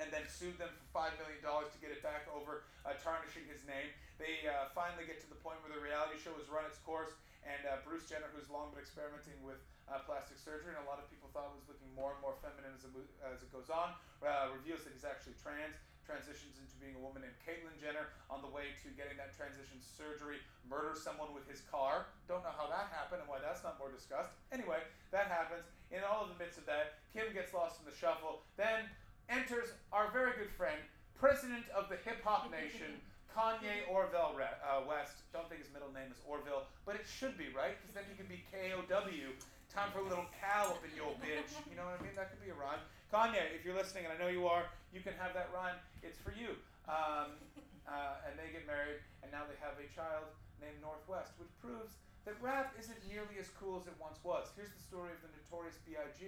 And 0.00 0.08
then 0.08 0.24
sued 0.24 0.56
them 0.56 0.72
for 0.72 0.88
five 0.88 1.12
million 1.20 1.44
dollars 1.44 1.68
to 1.76 1.78
get 1.80 1.92
it 1.92 2.00
back 2.00 2.24
over 2.32 2.64
uh, 2.88 2.96
tarnishing 3.04 3.44
his 3.44 3.60
name. 3.68 3.92
They 4.16 4.48
uh, 4.48 4.72
finally 4.72 5.04
get 5.04 5.20
to 5.20 5.28
the 5.28 5.36
point 5.44 5.60
where 5.60 5.68
the 5.68 5.84
reality 5.84 6.16
show 6.16 6.32
has 6.40 6.48
run 6.48 6.64
its 6.64 6.80
course, 6.80 7.12
and 7.44 7.60
uh, 7.68 7.84
Bruce 7.84 8.08
Jenner, 8.08 8.32
who's 8.32 8.48
long 8.48 8.72
been 8.72 8.80
experimenting 8.80 9.36
with 9.44 9.60
uh, 9.92 10.00
plastic 10.08 10.40
surgery, 10.40 10.72
and 10.72 10.80
a 10.80 10.88
lot 10.88 10.96
of 10.96 11.12
people 11.12 11.28
thought 11.36 11.52
was 11.52 11.68
looking 11.68 11.92
more 11.92 12.16
and 12.16 12.20
more 12.24 12.32
feminine 12.40 12.72
as 12.72 12.88
it, 12.88 12.94
as 13.20 13.44
it 13.44 13.52
goes 13.52 13.68
on, 13.68 13.92
uh, 14.24 14.48
reveals 14.56 14.80
that 14.88 14.96
he's 14.96 15.04
actually 15.04 15.36
trans, 15.44 15.76
transitions 16.12 16.60
into 16.60 16.76
being 16.76 16.92
a 16.92 17.00
woman 17.00 17.24
named 17.24 17.40
Caitlyn 17.40 17.72
Jenner 17.80 18.12
on 18.28 18.44
the 18.44 18.52
way 18.52 18.76
to 18.84 18.92
getting 18.92 19.16
that 19.16 19.32
transition 19.32 19.80
surgery, 19.80 20.44
murders 20.68 21.00
someone 21.00 21.32
with 21.32 21.48
his 21.48 21.64
car. 21.72 22.12
Don't 22.28 22.44
know 22.44 22.52
how 22.52 22.68
that 22.68 22.92
happened 22.92 23.24
and 23.24 23.28
why 23.32 23.40
that's 23.40 23.64
not 23.64 23.80
more 23.80 23.88
discussed. 23.88 24.36
Anyway, 24.52 24.84
that 25.08 25.32
happens. 25.32 25.64
In 25.88 26.04
all 26.04 26.28
of 26.28 26.28
the 26.28 26.36
midst 26.36 26.60
of 26.60 26.68
that, 26.68 27.00
Kim 27.16 27.32
gets 27.32 27.56
lost 27.56 27.80
in 27.80 27.88
the 27.88 27.96
shuffle. 27.96 28.44
Then 28.60 28.92
enters 29.32 29.72
our 29.88 30.12
very 30.12 30.36
good 30.36 30.52
friend, 30.52 30.76
president 31.16 31.64
of 31.72 31.88
the 31.88 31.96
hip 32.04 32.20
hop 32.20 32.52
nation. 32.52 33.00
Kanye 33.32 33.88
Orville 33.88 34.36
uh, 34.36 34.84
West. 34.84 35.24
Don't 35.32 35.48
think 35.48 35.64
his 35.64 35.72
middle 35.72 35.88
name 35.88 36.12
is 36.12 36.20
Orville, 36.28 36.68
but 36.84 37.00
it 37.00 37.08
should 37.08 37.40
be, 37.40 37.48
right? 37.56 37.80
Because 37.80 37.96
then 37.96 38.04
he 38.04 38.12
could 38.12 38.28
be 38.28 38.44
K 38.52 38.76
O 38.76 38.84
W. 38.84 39.32
Time 39.72 39.88
for 39.88 40.04
a 40.04 40.08
little 40.08 40.28
cow 40.36 40.76
up 40.76 40.84
in 40.84 40.92
your 40.92 41.16
bitch. 41.16 41.48
You 41.64 41.80
know 41.80 41.88
what 41.88 41.96
I 41.96 42.04
mean? 42.04 42.12
That 42.12 42.28
could 42.28 42.44
be 42.44 42.52
a 42.52 42.58
rhyme. 42.60 42.84
Kanye, 43.08 43.56
if 43.56 43.64
you're 43.64 43.72
listening, 43.72 44.04
and 44.04 44.12
I 44.12 44.20
know 44.20 44.28
you 44.28 44.44
are, 44.44 44.68
you 44.92 45.00
can 45.00 45.16
have 45.16 45.32
that 45.32 45.48
rhyme. 45.48 45.80
It's 46.04 46.20
for 46.20 46.36
you. 46.36 46.60
Um, 46.84 47.40
uh, 47.88 48.28
and 48.28 48.36
they 48.36 48.52
get 48.52 48.68
married, 48.68 49.00
and 49.24 49.32
now 49.32 49.48
they 49.48 49.56
have 49.64 49.80
a 49.80 49.88
child 49.96 50.28
named 50.60 50.76
Northwest, 50.84 51.32
which 51.40 51.48
proves 51.64 51.96
that 52.28 52.36
rap 52.44 52.76
isn't 52.76 53.00
nearly 53.08 53.40
as 53.40 53.48
cool 53.56 53.80
as 53.80 53.88
it 53.88 53.96
once 53.96 54.20
was. 54.20 54.52
Here's 54.60 54.76
the 54.76 54.84
story 54.84 55.08
of 55.16 55.24
the 55.24 55.32
notorious 55.40 55.80
B.I.G. 55.88 56.20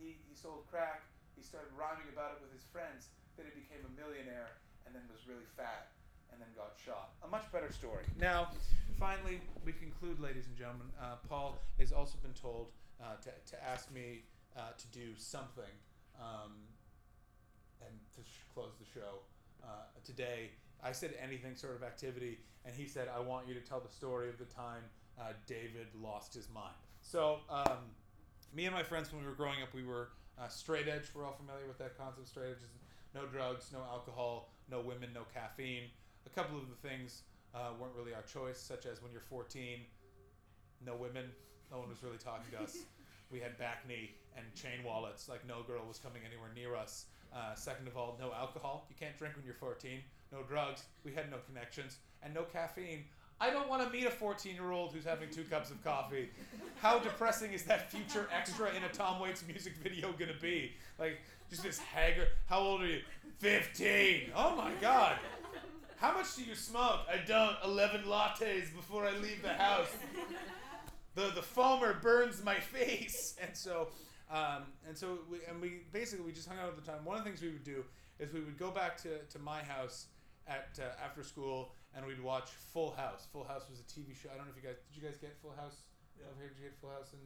He, 0.00 0.16
he 0.24 0.32
sold 0.32 0.64
crack, 0.72 1.04
he 1.36 1.44
started 1.44 1.68
rhyming 1.76 2.08
about 2.08 2.34
it 2.34 2.38
with 2.40 2.56
his 2.56 2.64
friends, 2.72 3.12
then 3.36 3.44
he 3.44 3.52
became 3.52 3.84
a 3.84 3.92
millionaire, 4.00 4.56
and 4.88 4.96
then 4.96 5.04
was 5.12 5.28
really 5.28 5.46
fat, 5.60 5.92
and 6.32 6.40
then 6.40 6.48
got 6.56 6.72
shot. 6.80 7.12
A 7.20 7.28
much 7.28 7.44
better 7.52 7.68
story. 7.68 8.08
Now, 8.16 8.48
finally, 8.98 9.40
we 9.64 9.72
conclude, 9.72 10.20
ladies 10.20 10.46
and 10.46 10.56
gentlemen. 10.56 10.88
Uh, 11.00 11.16
Paul 11.28 11.58
has 11.78 11.92
also 11.92 12.18
been 12.22 12.32
told 12.32 12.72
uh, 13.00 13.16
to, 13.22 13.30
to 13.52 13.64
ask 13.64 13.92
me 13.92 14.22
uh, 14.56 14.72
to 14.76 14.86
do 14.88 15.14
something 15.16 15.72
um, 16.20 16.52
and 17.80 17.94
to 18.14 18.20
sh- 18.22 18.44
close 18.52 18.72
the 18.78 18.86
show 19.00 19.20
uh, 19.62 19.68
today. 20.04 20.50
I 20.82 20.92
said 20.92 21.14
anything 21.22 21.54
sort 21.56 21.76
of 21.76 21.82
activity, 21.82 22.38
and 22.64 22.74
he 22.74 22.86
said, 22.86 23.08
I 23.14 23.20
want 23.20 23.46
you 23.46 23.54
to 23.54 23.60
tell 23.60 23.80
the 23.80 23.92
story 23.92 24.28
of 24.28 24.38
the 24.38 24.46
time 24.46 24.82
uh, 25.20 25.32
David 25.46 25.86
lost 26.00 26.34
his 26.34 26.48
mind. 26.52 26.74
So, 27.00 27.38
um, 27.48 27.78
me 28.54 28.66
and 28.66 28.74
my 28.74 28.82
friends, 28.82 29.12
when 29.12 29.22
we 29.22 29.28
were 29.28 29.34
growing 29.34 29.62
up, 29.62 29.74
we 29.74 29.84
were 29.84 30.10
uh, 30.40 30.48
straight 30.48 30.88
edge. 30.88 31.10
We're 31.14 31.24
all 31.24 31.32
familiar 31.38 31.66
with 31.66 31.78
that 31.78 31.96
concept. 31.98 32.28
Straight 32.28 32.50
edge 32.50 32.64
no 33.14 33.26
drugs, 33.26 33.70
no 33.72 33.80
alcohol, 33.80 34.50
no 34.70 34.80
women, 34.80 35.10
no 35.14 35.22
caffeine. 35.32 35.84
A 36.26 36.30
couple 36.30 36.58
of 36.58 36.64
the 36.68 36.88
things 36.88 37.22
uh, 37.58 37.74
weren't 37.80 37.94
really 37.96 38.14
our 38.14 38.22
choice, 38.22 38.58
such 38.58 38.86
as 38.86 39.02
when 39.02 39.10
you're 39.10 39.20
14, 39.20 39.80
no 40.86 40.94
women, 40.94 41.24
no 41.70 41.78
one 41.78 41.88
was 41.88 42.02
really 42.02 42.18
talking 42.18 42.50
to 42.52 42.62
us. 42.62 42.76
We 43.30 43.40
had 43.40 43.58
back 43.58 43.86
knee 43.86 44.12
and 44.38 44.46
chain 44.54 44.82
wallets, 44.82 45.28
like 45.28 45.46
no 45.46 45.62
girl 45.62 45.82
was 45.86 45.98
coming 45.98 46.22
anywhere 46.26 46.48
near 46.54 46.74
us. 46.74 47.04
Uh, 47.30 47.54
second 47.54 47.86
of 47.86 47.94
all, 47.94 48.16
no 48.18 48.32
alcohol. 48.32 48.86
You 48.88 48.96
can't 48.98 49.18
drink 49.18 49.36
when 49.36 49.44
you're 49.44 49.52
14. 49.52 50.00
No 50.32 50.38
drugs. 50.48 50.84
We 51.04 51.12
had 51.12 51.30
no 51.30 51.36
connections. 51.46 51.98
And 52.22 52.32
no 52.32 52.44
caffeine. 52.44 53.04
I 53.38 53.50
don't 53.50 53.68
want 53.68 53.82
to 53.84 53.90
meet 53.90 54.06
a 54.06 54.10
14 54.10 54.54
year 54.54 54.72
old 54.72 54.94
who's 54.94 55.04
having 55.04 55.28
two 55.28 55.44
cups 55.44 55.70
of 55.70 55.84
coffee. 55.84 56.30
How 56.80 56.98
depressing 56.98 57.52
is 57.52 57.64
that 57.64 57.90
future 57.90 58.28
extra 58.34 58.74
in 58.74 58.82
a 58.82 58.88
Tom 58.88 59.20
Waits 59.20 59.44
music 59.46 59.74
video 59.82 60.12
going 60.12 60.32
to 60.32 60.40
be? 60.40 60.72
Like, 60.98 61.18
just 61.50 61.62
this 61.62 61.78
haggard. 61.78 62.28
How 62.46 62.60
old 62.60 62.80
are 62.80 62.86
you? 62.86 63.00
15. 63.40 64.32
Oh 64.34 64.56
my 64.56 64.72
God. 64.80 65.16
How 66.00 66.12
much 66.14 66.36
do 66.36 66.44
you 66.44 66.54
smoke? 66.54 67.00
I 67.12 67.18
don't. 67.26 67.56
11 67.64 68.02
lattes 68.02 68.74
before 68.74 69.04
I 69.06 69.12
leave 69.18 69.42
the 69.42 69.54
house. 69.54 69.88
The, 71.14 71.32
the 71.34 71.40
foamer 71.42 72.00
burns 72.00 72.44
my 72.44 72.60
face. 72.60 73.34
And 73.42 73.50
so, 73.56 73.88
um, 74.30 74.70
and 74.86 74.96
so 74.96 75.18
we, 75.28 75.38
and 75.50 75.60
we 75.60 75.82
basically 75.90 76.24
we 76.24 76.30
just 76.30 76.46
hung 76.46 76.58
out 76.60 76.68
at 76.68 76.76
the 76.76 76.86
time. 76.88 77.04
One 77.04 77.18
of 77.18 77.24
the 77.24 77.28
things 77.30 77.42
we 77.42 77.48
would 77.48 77.64
do 77.64 77.82
is 78.20 78.32
we 78.32 78.38
would 78.38 78.56
go 78.56 78.70
back 78.70 78.96
to, 79.02 79.18
to 79.34 79.38
my 79.40 79.60
house 79.64 80.06
at 80.46 80.78
uh, 80.78 81.04
after 81.04 81.24
school 81.24 81.72
and 81.96 82.06
we'd 82.06 82.22
watch 82.22 82.50
Full 82.72 82.92
House. 82.92 83.26
Full 83.32 83.42
House 83.42 83.66
was 83.68 83.80
a 83.80 83.88
TV 83.90 84.14
show. 84.14 84.28
I 84.32 84.36
don't 84.36 84.46
know 84.46 84.52
if 84.56 84.62
you 84.62 84.68
guys 84.68 84.78
did 84.86 85.02
you 85.02 85.08
guys 85.08 85.18
get 85.18 85.34
Full 85.42 85.50
House 85.58 85.82
Yeah. 86.16 86.26
over 86.30 86.38
here? 86.38 86.50
Did 86.54 86.62
you 86.62 86.68
get 86.70 86.78
Full 86.78 86.90
House? 86.90 87.10
And 87.12 87.22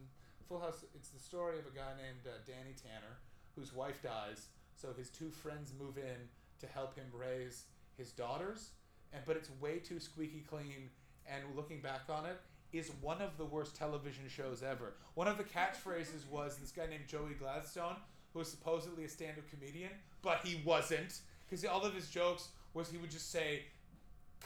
Full 0.49 0.59
House, 0.59 0.83
it's 0.95 1.09
the 1.09 1.19
story 1.21 1.59
of 1.59 1.67
a 1.69 1.75
guy 1.77 1.93
named 2.01 2.25
uh, 2.25 2.41
Danny 2.47 2.73
Tanner 2.73 3.21
whose 3.55 3.75
wife 3.75 4.01
dies. 4.01 4.47
So 4.73 4.89
his 4.97 5.11
two 5.11 5.29
friends 5.29 5.71
move 5.77 5.99
in 5.99 6.17
to 6.61 6.65
help 6.65 6.95
him 6.97 7.05
raise 7.13 7.65
his 7.97 8.11
daughters, 8.11 8.69
and 9.11 9.21
but 9.25 9.37
it's 9.37 9.49
way 9.61 9.79
too 9.79 9.99
squeaky 9.99 10.43
clean. 10.47 10.89
And 11.25 11.43
looking 11.55 11.79
back 11.79 12.01
on 12.09 12.25
it, 12.25 12.37
is 12.73 12.91
one 13.01 13.21
of 13.21 13.37
the 13.37 13.45
worst 13.45 13.75
television 13.75 14.23
shows 14.27 14.63
ever. 14.63 14.95
One 15.13 15.27
of 15.27 15.37
the 15.37 15.43
catchphrases 15.43 16.27
was 16.29 16.57
this 16.57 16.71
guy 16.71 16.87
named 16.87 17.07
Joey 17.07 17.35
Gladstone, 17.39 17.95
who 18.33 18.39
was 18.39 18.49
supposedly 18.49 19.05
a 19.05 19.09
stand-up 19.09 19.49
comedian, 19.49 19.91
but 20.23 20.39
he 20.43 20.61
wasn't, 20.65 21.21
because 21.45 21.63
all 21.65 21.83
of 21.83 21.93
his 21.93 22.09
jokes 22.09 22.49
was 22.73 22.89
he 22.89 22.97
would 22.97 23.11
just 23.11 23.31
say, 23.31 23.61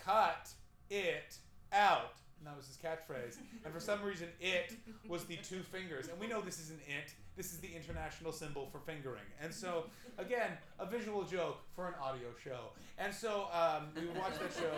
"Cut 0.03 0.49
it 0.89 1.37
out," 1.71 2.15
and 2.37 2.47
that 2.47 2.57
was 2.57 2.67
his 2.67 2.77
catchphrase. 2.77 3.37
And 3.63 3.73
for 3.73 3.79
some 3.79 4.03
reason, 4.03 4.27
it 4.41 4.75
was 5.07 5.23
the 5.23 5.37
two 5.37 5.61
fingers, 5.63 6.09
and 6.09 6.19
we 6.19 6.27
know 6.27 6.41
this 6.41 6.59
isn't 6.59 6.81
it. 6.81 7.13
This 7.37 7.53
is 7.53 7.59
the 7.59 7.69
international 7.75 8.31
symbol 8.31 8.67
for 8.71 8.79
fingering. 8.79 9.23
And 9.39 9.53
so, 9.53 9.85
again, 10.17 10.49
a 10.79 10.87
visual 10.87 11.23
joke 11.23 11.59
for 11.75 11.87
an 11.87 11.93
audio 12.01 12.29
show. 12.43 12.71
And 12.97 13.13
so 13.13 13.47
um, 13.53 13.89
we 13.95 14.07
would 14.07 14.17
watch 14.17 14.33
that 14.39 14.51
show 14.51 14.73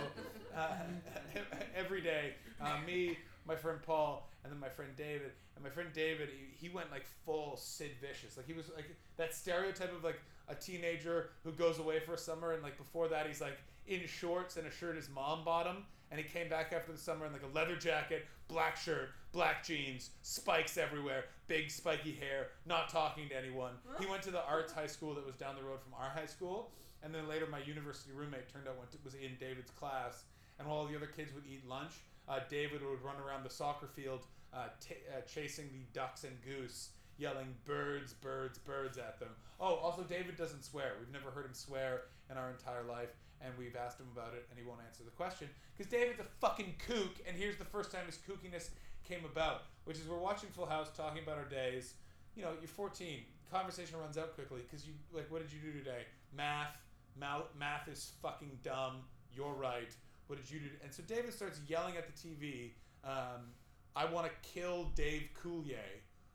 uh, 0.55 1.39
every 1.75 2.01
day. 2.01 2.33
Uh, 2.59 2.75
me, 2.85 3.17
my 3.47 3.55
friend 3.55 3.79
Paul, 3.81 4.29
and 4.43 4.51
then 4.51 4.59
my 4.59 4.67
friend 4.67 4.91
David. 4.97 5.31
And 5.55 5.63
my 5.63 5.69
friend 5.69 5.89
David, 5.93 6.29
he, 6.29 6.67
he 6.67 6.73
went 6.73 6.91
like 6.91 7.05
full 7.25 7.55
Sid 7.55 7.91
Vicious. 8.01 8.35
Like 8.35 8.45
he 8.45 8.53
was 8.53 8.69
like 8.75 8.93
that 9.15 9.33
stereotype 9.33 9.95
of 9.95 10.03
like 10.03 10.19
a 10.49 10.55
teenager 10.55 11.29
who 11.45 11.53
goes 11.53 11.79
away 11.79 12.01
for 12.01 12.13
a 12.13 12.17
summer, 12.17 12.51
and 12.51 12.61
like 12.61 12.77
before 12.77 13.07
that, 13.07 13.25
he's 13.25 13.39
like 13.39 13.57
in 13.87 14.05
shorts 14.05 14.57
and 14.57 14.67
a 14.67 14.71
shirt 14.71 14.97
his 14.97 15.09
mom 15.09 15.45
bought 15.45 15.65
him, 15.65 15.85
and 16.11 16.19
he 16.19 16.27
came 16.27 16.49
back 16.49 16.73
after 16.73 16.91
the 16.91 16.97
summer 16.97 17.25
in 17.25 17.31
like 17.31 17.43
a 17.43 17.55
leather 17.55 17.75
jacket, 17.75 18.25
black 18.47 18.75
shirt, 18.77 19.09
black 19.31 19.65
jeans, 19.65 20.11
spikes 20.21 20.77
everywhere, 20.77 21.25
big 21.49 21.69
spiky 21.69 22.13
hair, 22.13 22.47
not 22.65 22.87
talking 22.87 23.27
to 23.27 23.35
anyone. 23.35 23.73
He 23.99 24.05
went 24.05 24.21
to 24.23 24.31
the 24.31 24.45
arts 24.45 24.71
high 24.71 24.87
school 24.87 25.15
that 25.15 25.25
was 25.25 25.35
down 25.35 25.55
the 25.55 25.63
road 25.63 25.81
from 25.81 25.93
our 25.99 26.09
high 26.09 26.27
school, 26.27 26.71
and 27.03 27.13
then 27.13 27.27
later 27.27 27.47
my 27.51 27.59
university 27.59 28.13
roommate 28.13 28.47
turned 28.53 28.67
out 28.67 28.77
went 28.77 28.91
to, 28.91 28.97
was 29.03 29.15
in 29.15 29.35
David's 29.39 29.71
class, 29.71 30.23
and 30.59 30.67
while 30.69 30.85
the 30.85 30.95
other 30.95 31.07
kids 31.07 31.33
would 31.33 31.45
eat 31.51 31.67
lunch, 31.67 31.93
uh, 32.29 32.39
David 32.49 32.81
would 32.85 33.01
run 33.01 33.15
around 33.17 33.43
the 33.43 33.49
soccer 33.49 33.87
field 33.87 34.27
uh, 34.53 34.67
t- 34.79 34.95
uh, 35.11 35.21
chasing 35.21 35.65
the 35.73 35.83
ducks 35.91 36.23
and 36.23 36.37
goose, 36.45 36.89
yelling 37.17 37.55
birds, 37.65 38.13
birds, 38.13 38.59
birds 38.59 38.97
at 38.99 39.19
them. 39.19 39.29
Oh, 39.59 39.75
also 39.75 40.03
David 40.03 40.37
doesn't 40.37 40.63
swear. 40.63 40.93
We've 40.99 41.11
never 41.11 41.31
heard 41.31 41.45
him 41.45 41.53
swear 41.53 42.03
in 42.29 42.37
our 42.37 42.51
entire 42.51 42.83
life, 42.83 43.09
and 43.41 43.51
we've 43.57 43.75
asked 43.75 43.99
him 43.99 44.07
about 44.13 44.33
it, 44.33 44.45
and 44.51 44.59
he 44.59 44.65
won't 44.65 44.81
answer 44.87 45.03
the 45.03 45.11
question 45.11 45.49
because 45.75 45.91
David's 45.91 46.19
a 46.19 46.25
fucking 46.39 46.75
kook. 46.87 47.15
And 47.27 47.35
here's 47.35 47.57
the 47.57 47.65
first 47.65 47.91
time 47.91 48.05
his 48.05 48.19
kookiness 48.19 48.69
came 49.09 49.25
about, 49.25 49.63
which 49.85 49.97
is 49.97 50.07
we're 50.07 50.17
watching 50.17 50.49
Full 50.49 50.67
House, 50.67 50.89
talking 50.95 51.23
about 51.23 51.37
our 51.37 51.45
days. 51.45 51.95
You 52.35 52.43
know, 52.43 52.51
you're 52.61 52.67
14. 52.67 53.21
Conversation 53.51 53.97
runs 53.99 54.17
out 54.17 54.35
quickly 54.35 54.61
because 54.61 54.85
you 54.85 54.93
like, 55.11 55.29
what 55.31 55.41
did 55.41 55.51
you 55.51 55.59
do 55.59 55.77
today? 55.77 56.03
Math. 56.35 56.77
Math 57.19 57.87
is 57.91 58.13
fucking 58.21 58.59
dumb. 58.63 58.97
You're 59.35 59.53
right. 59.53 59.89
What 60.27 60.39
did 60.39 60.49
you 60.49 60.59
do? 60.59 60.67
And 60.83 60.93
so 60.93 61.01
David 61.07 61.33
starts 61.33 61.59
yelling 61.67 61.97
at 61.97 62.05
the 62.05 62.13
TV. 62.13 62.71
Um, 63.03 63.49
I 63.95 64.05
want 64.05 64.27
to 64.27 64.49
kill 64.53 64.85
Dave 64.95 65.29
Coulier, 65.43 65.77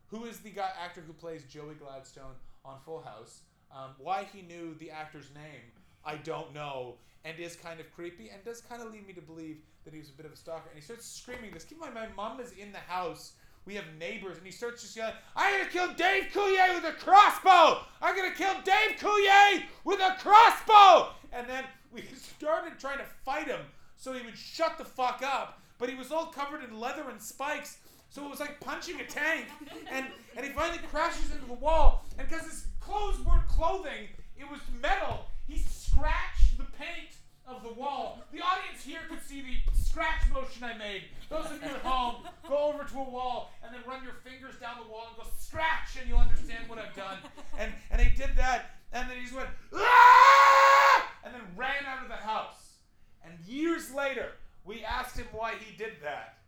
who 0.09 0.25
is 0.25 0.41
the 0.41 0.51
guy 0.51 0.71
actor 0.83 1.01
who 1.07 1.13
plays 1.13 1.45
Joey 1.45 1.75
Gladstone 1.75 2.35
on 2.65 2.79
Full 2.85 3.01
House. 3.01 3.43
Um, 3.73 3.91
why 3.99 4.27
he 4.33 4.43
knew 4.43 4.75
the 4.79 4.91
actor's 4.91 5.31
name, 5.35 5.63
I 6.05 6.17
don't 6.17 6.53
know, 6.53 6.97
and 7.25 7.39
is 7.39 7.57
kind 7.57 7.81
of 7.81 7.93
creepy 7.95 8.31
and 8.31 8.45
does 8.45 8.61
kind 8.61 8.83
of 8.83 8.93
lead 8.93 9.07
me 9.07 9.13
to 9.15 9.21
believe 9.21 9.63
that 9.85 9.93
he 9.93 10.01
was 10.01 10.09
a 10.09 10.13
bit 10.13 10.27
of 10.27 10.33
a 10.33 10.37
stalker. 10.37 10.69
And 10.71 10.79
he 10.79 10.85
starts 10.85 11.07
screaming 11.07 11.51
this. 11.53 11.65
Keep 11.65 11.79
in 11.79 11.95
mind, 11.95 11.95
my 11.95 12.09
mom 12.17 12.41
is 12.41 12.53
in 12.53 12.73
the 12.73 12.79
house. 12.79 13.33
We 13.67 13.75
have 13.77 13.85
neighbors, 13.99 14.37
and 14.37 14.45
he 14.45 14.53
starts 14.53 14.83
just 14.83 14.95
yelling, 14.95 15.15
"I'm 15.35 15.59
gonna 15.59 15.71
kill 15.71 15.95
Dave 15.95 16.25
Coulier 16.33 16.75
with 16.75 16.85
a 16.85 16.93
crossbow! 16.93 17.87
I'm 18.03 18.15
gonna 18.15 18.35
kill 18.35 18.61
Dave 18.63 18.99
Coulier 18.99 19.65
with 19.85 20.01
a 20.01 20.17
crossbow!" 20.19 21.15
And 21.33 21.49
then 21.49 21.65
we 21.91 22.03
started 22.37 22.79
trying 22.79 22.99
to 22.99 23.07
fight 23.25 23.47
him 23.47 23.61
so 23.97 24.13
he 24.13 24.25
would 24.25 24.37
shut 24.37 24.77
the 24.77 24.85
fuck 24.85 25.23
up. 25.23 25.63
But 25.79 25.89
he 25.89 25.95
was 25.95 26.13
all 26.13 26.27
covered 26.27 26.63
in 26.63 26.79
leather 26.79 27.09
and 27.09 27.21
spikes, 27.21 27.79
so 28.11 28.25
it 28.25 28.31
was 28.31 28.39
like 28.39 28.61
punching 28.61 29.01
a 29.01 29.05
tank. 29.05 29.47
And 29.91 30.07
and 30.37 30.45
he 30.45 30.53
finally 30.53 30.79
crashes 30.91 31.33
into 31.33 31.47
the 31.47 31.55
wall. 31.55 32.05
And 32.19 32.29
because 32.29 32.45
his 32.45 32.67
clothes 32.81 33.19
weren't 33.21 33.49
clothing, 33.49 34.09
it 34.39 34.49
was 34.49 34.61
metal. 34.81 35.27
He 35.47 35.59
scratched 35.59 36.59
the 36.59 36.65
paint 36.65 37.17
of 37.47 37.63
the 37.63 37.73
wall. 37.73 38.23
The 38.33 38.41
audience 38.41 38.85
here 38.85 39.01
could 39.09 39.23
see 39.23 39.43
the 39.43 39.77
scratch 39.77 40.23
motion 40.33 40.65
I 40.65 40.77
made. 40.77 41.03
Those 41.29 41.47
of 41.47 41.63
you 41.63 41.69
at 41.69 41.83
home, 41.83 42.25
go 42.49 42.73
over 42.73 42.85
to 42.85 42.99
a 42.99 43.11
wall 43.11 43.53
and 43.63 43.75
then 43.75 43.83
run 43.87 44.03
your 44.03 44.15
fingers 44.25 44.59
down 44.61 44.77
the 44.83 44.91
wall 44.91 45.09
and 45.09 45.17
go 45.17 45.31
scratch, 45.39 45.97
and 46.01 46.09
you'll 46.09 46.19
understand 46.19 46.69
what 46.69 46.79
I've 46.79 46.95
done. 46.95 47.19
And 47.59 47.73
and 47.91 48.01
he 48.01 48.15
did 48.17 48.31
that, 48.37 48.77
and 48.93 49.09
then 49.09 49.19
he 49.19 49.25
just 49.25 49.37
went 49.37 49.49
ah! 49.75 51.09
and 51.25 51.35
then 51.35 51.43
ran 51.57 51.85
out 51.87 52.03
of 52.03 52.09
the 52.09 52.17
house. 52.17 52.79
And 53.25 53.39
years 53.47 53.93
later, 53.93 54.33
we 54.65 54.85
asked 54.85 55.17
him 55.17 55.27
why 55.33 55.55
he 55.59 55.77
did 55.77 55.93
that, 56.03 56.39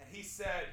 and 0.00 0.08
he 0.10 0.22
said, 0.22 0.66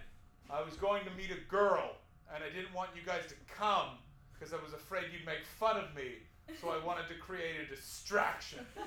"I 0.49 0.61
was 0.63 0.75
going 0.75 1.03
to 1.05 1.11
meet 1.11 1.31
a 1.31 1.49
girl, 1.49 1.97
and 2.33 2.43
I 2.43 2.49
didn't 2.49 2.73
want 2.73 2.89
you 2.95 3.01
guys 3.05 3.27
to 3.27 3.35
come 3.53 3.99
because 4.33 4.53
I 4.53 4.57
was 4.63 4.73
afraid 4.73 5.05
you'd 5.13 5.25
make 5.25 5.45
fun 5.45 5.77
of 5.77 5.93
me." 5.95 6.24
So 6.61 6.69
I 6.69 6.83
wanted 6.83 7.07
to 7.09 7.15
create 7.15 7.55
a 7.65 7.75
distraction. 7.75 8.65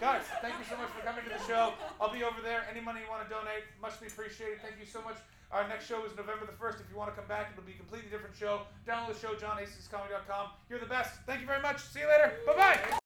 Guys, 0.00 0.22
thank 0.40 0.54
you 0.58 0.64
so 0.68 0.76
much 0.76 0.90
for 0.90 1.00
coming 1.06 1.24
to 1.24 1.30
the 1.30 1.42
show. 1.46 1.74
I'll 2.00 2.12
be 2.12 2.24
over 2.24 2.40
there. 2.42 2.66
Any 2.70 2.80
money 2.80 3.00
you 3.04 3.10
want 3.10 3.22
to 3.22 3.30
donate, 3.30 3.64
much 3.80 4.00
be 4.00 4.06
appreciated. 4.08 4.60
Thank 4.62 4.76
you 4.80 4.86
so 4.86 5.00
much. 5.02 5.16
Our 5.52 5.68
next 5.68 5.86
show 5.86 6.04
is 6.04 6.16
November 6.16 6.46
the 6.46 6.52
1st. 6.52 6.80
If 6.80 6.86
you 6.90 6.96
want 6.96 7.10
to 7.10 7.16
come 7.16 7.28
back, 7.28 7.50
it'll 7.52 7.64
be 7.64 7.72
a 7.72 7.76
completely 7.76 8.10
different 8.10 8.34
show. 8.34 8.62
Download 8.88 9.14
the 9.14 9.20
show, 9.20 9.34
johnhastings.com. 9.34 10.46
You're 10.70 10.80
the 10.80 10.86
best. 10.86 11.20
Thank 11.26 11.40
you 11.40 11.46
very 11.46 11.62
much. 11.62 11.80
See 11.80 12.00
you 12.00 12.08
later. 12.08 12.32
Bye 12.46 12.56
bye. 12.56 12.98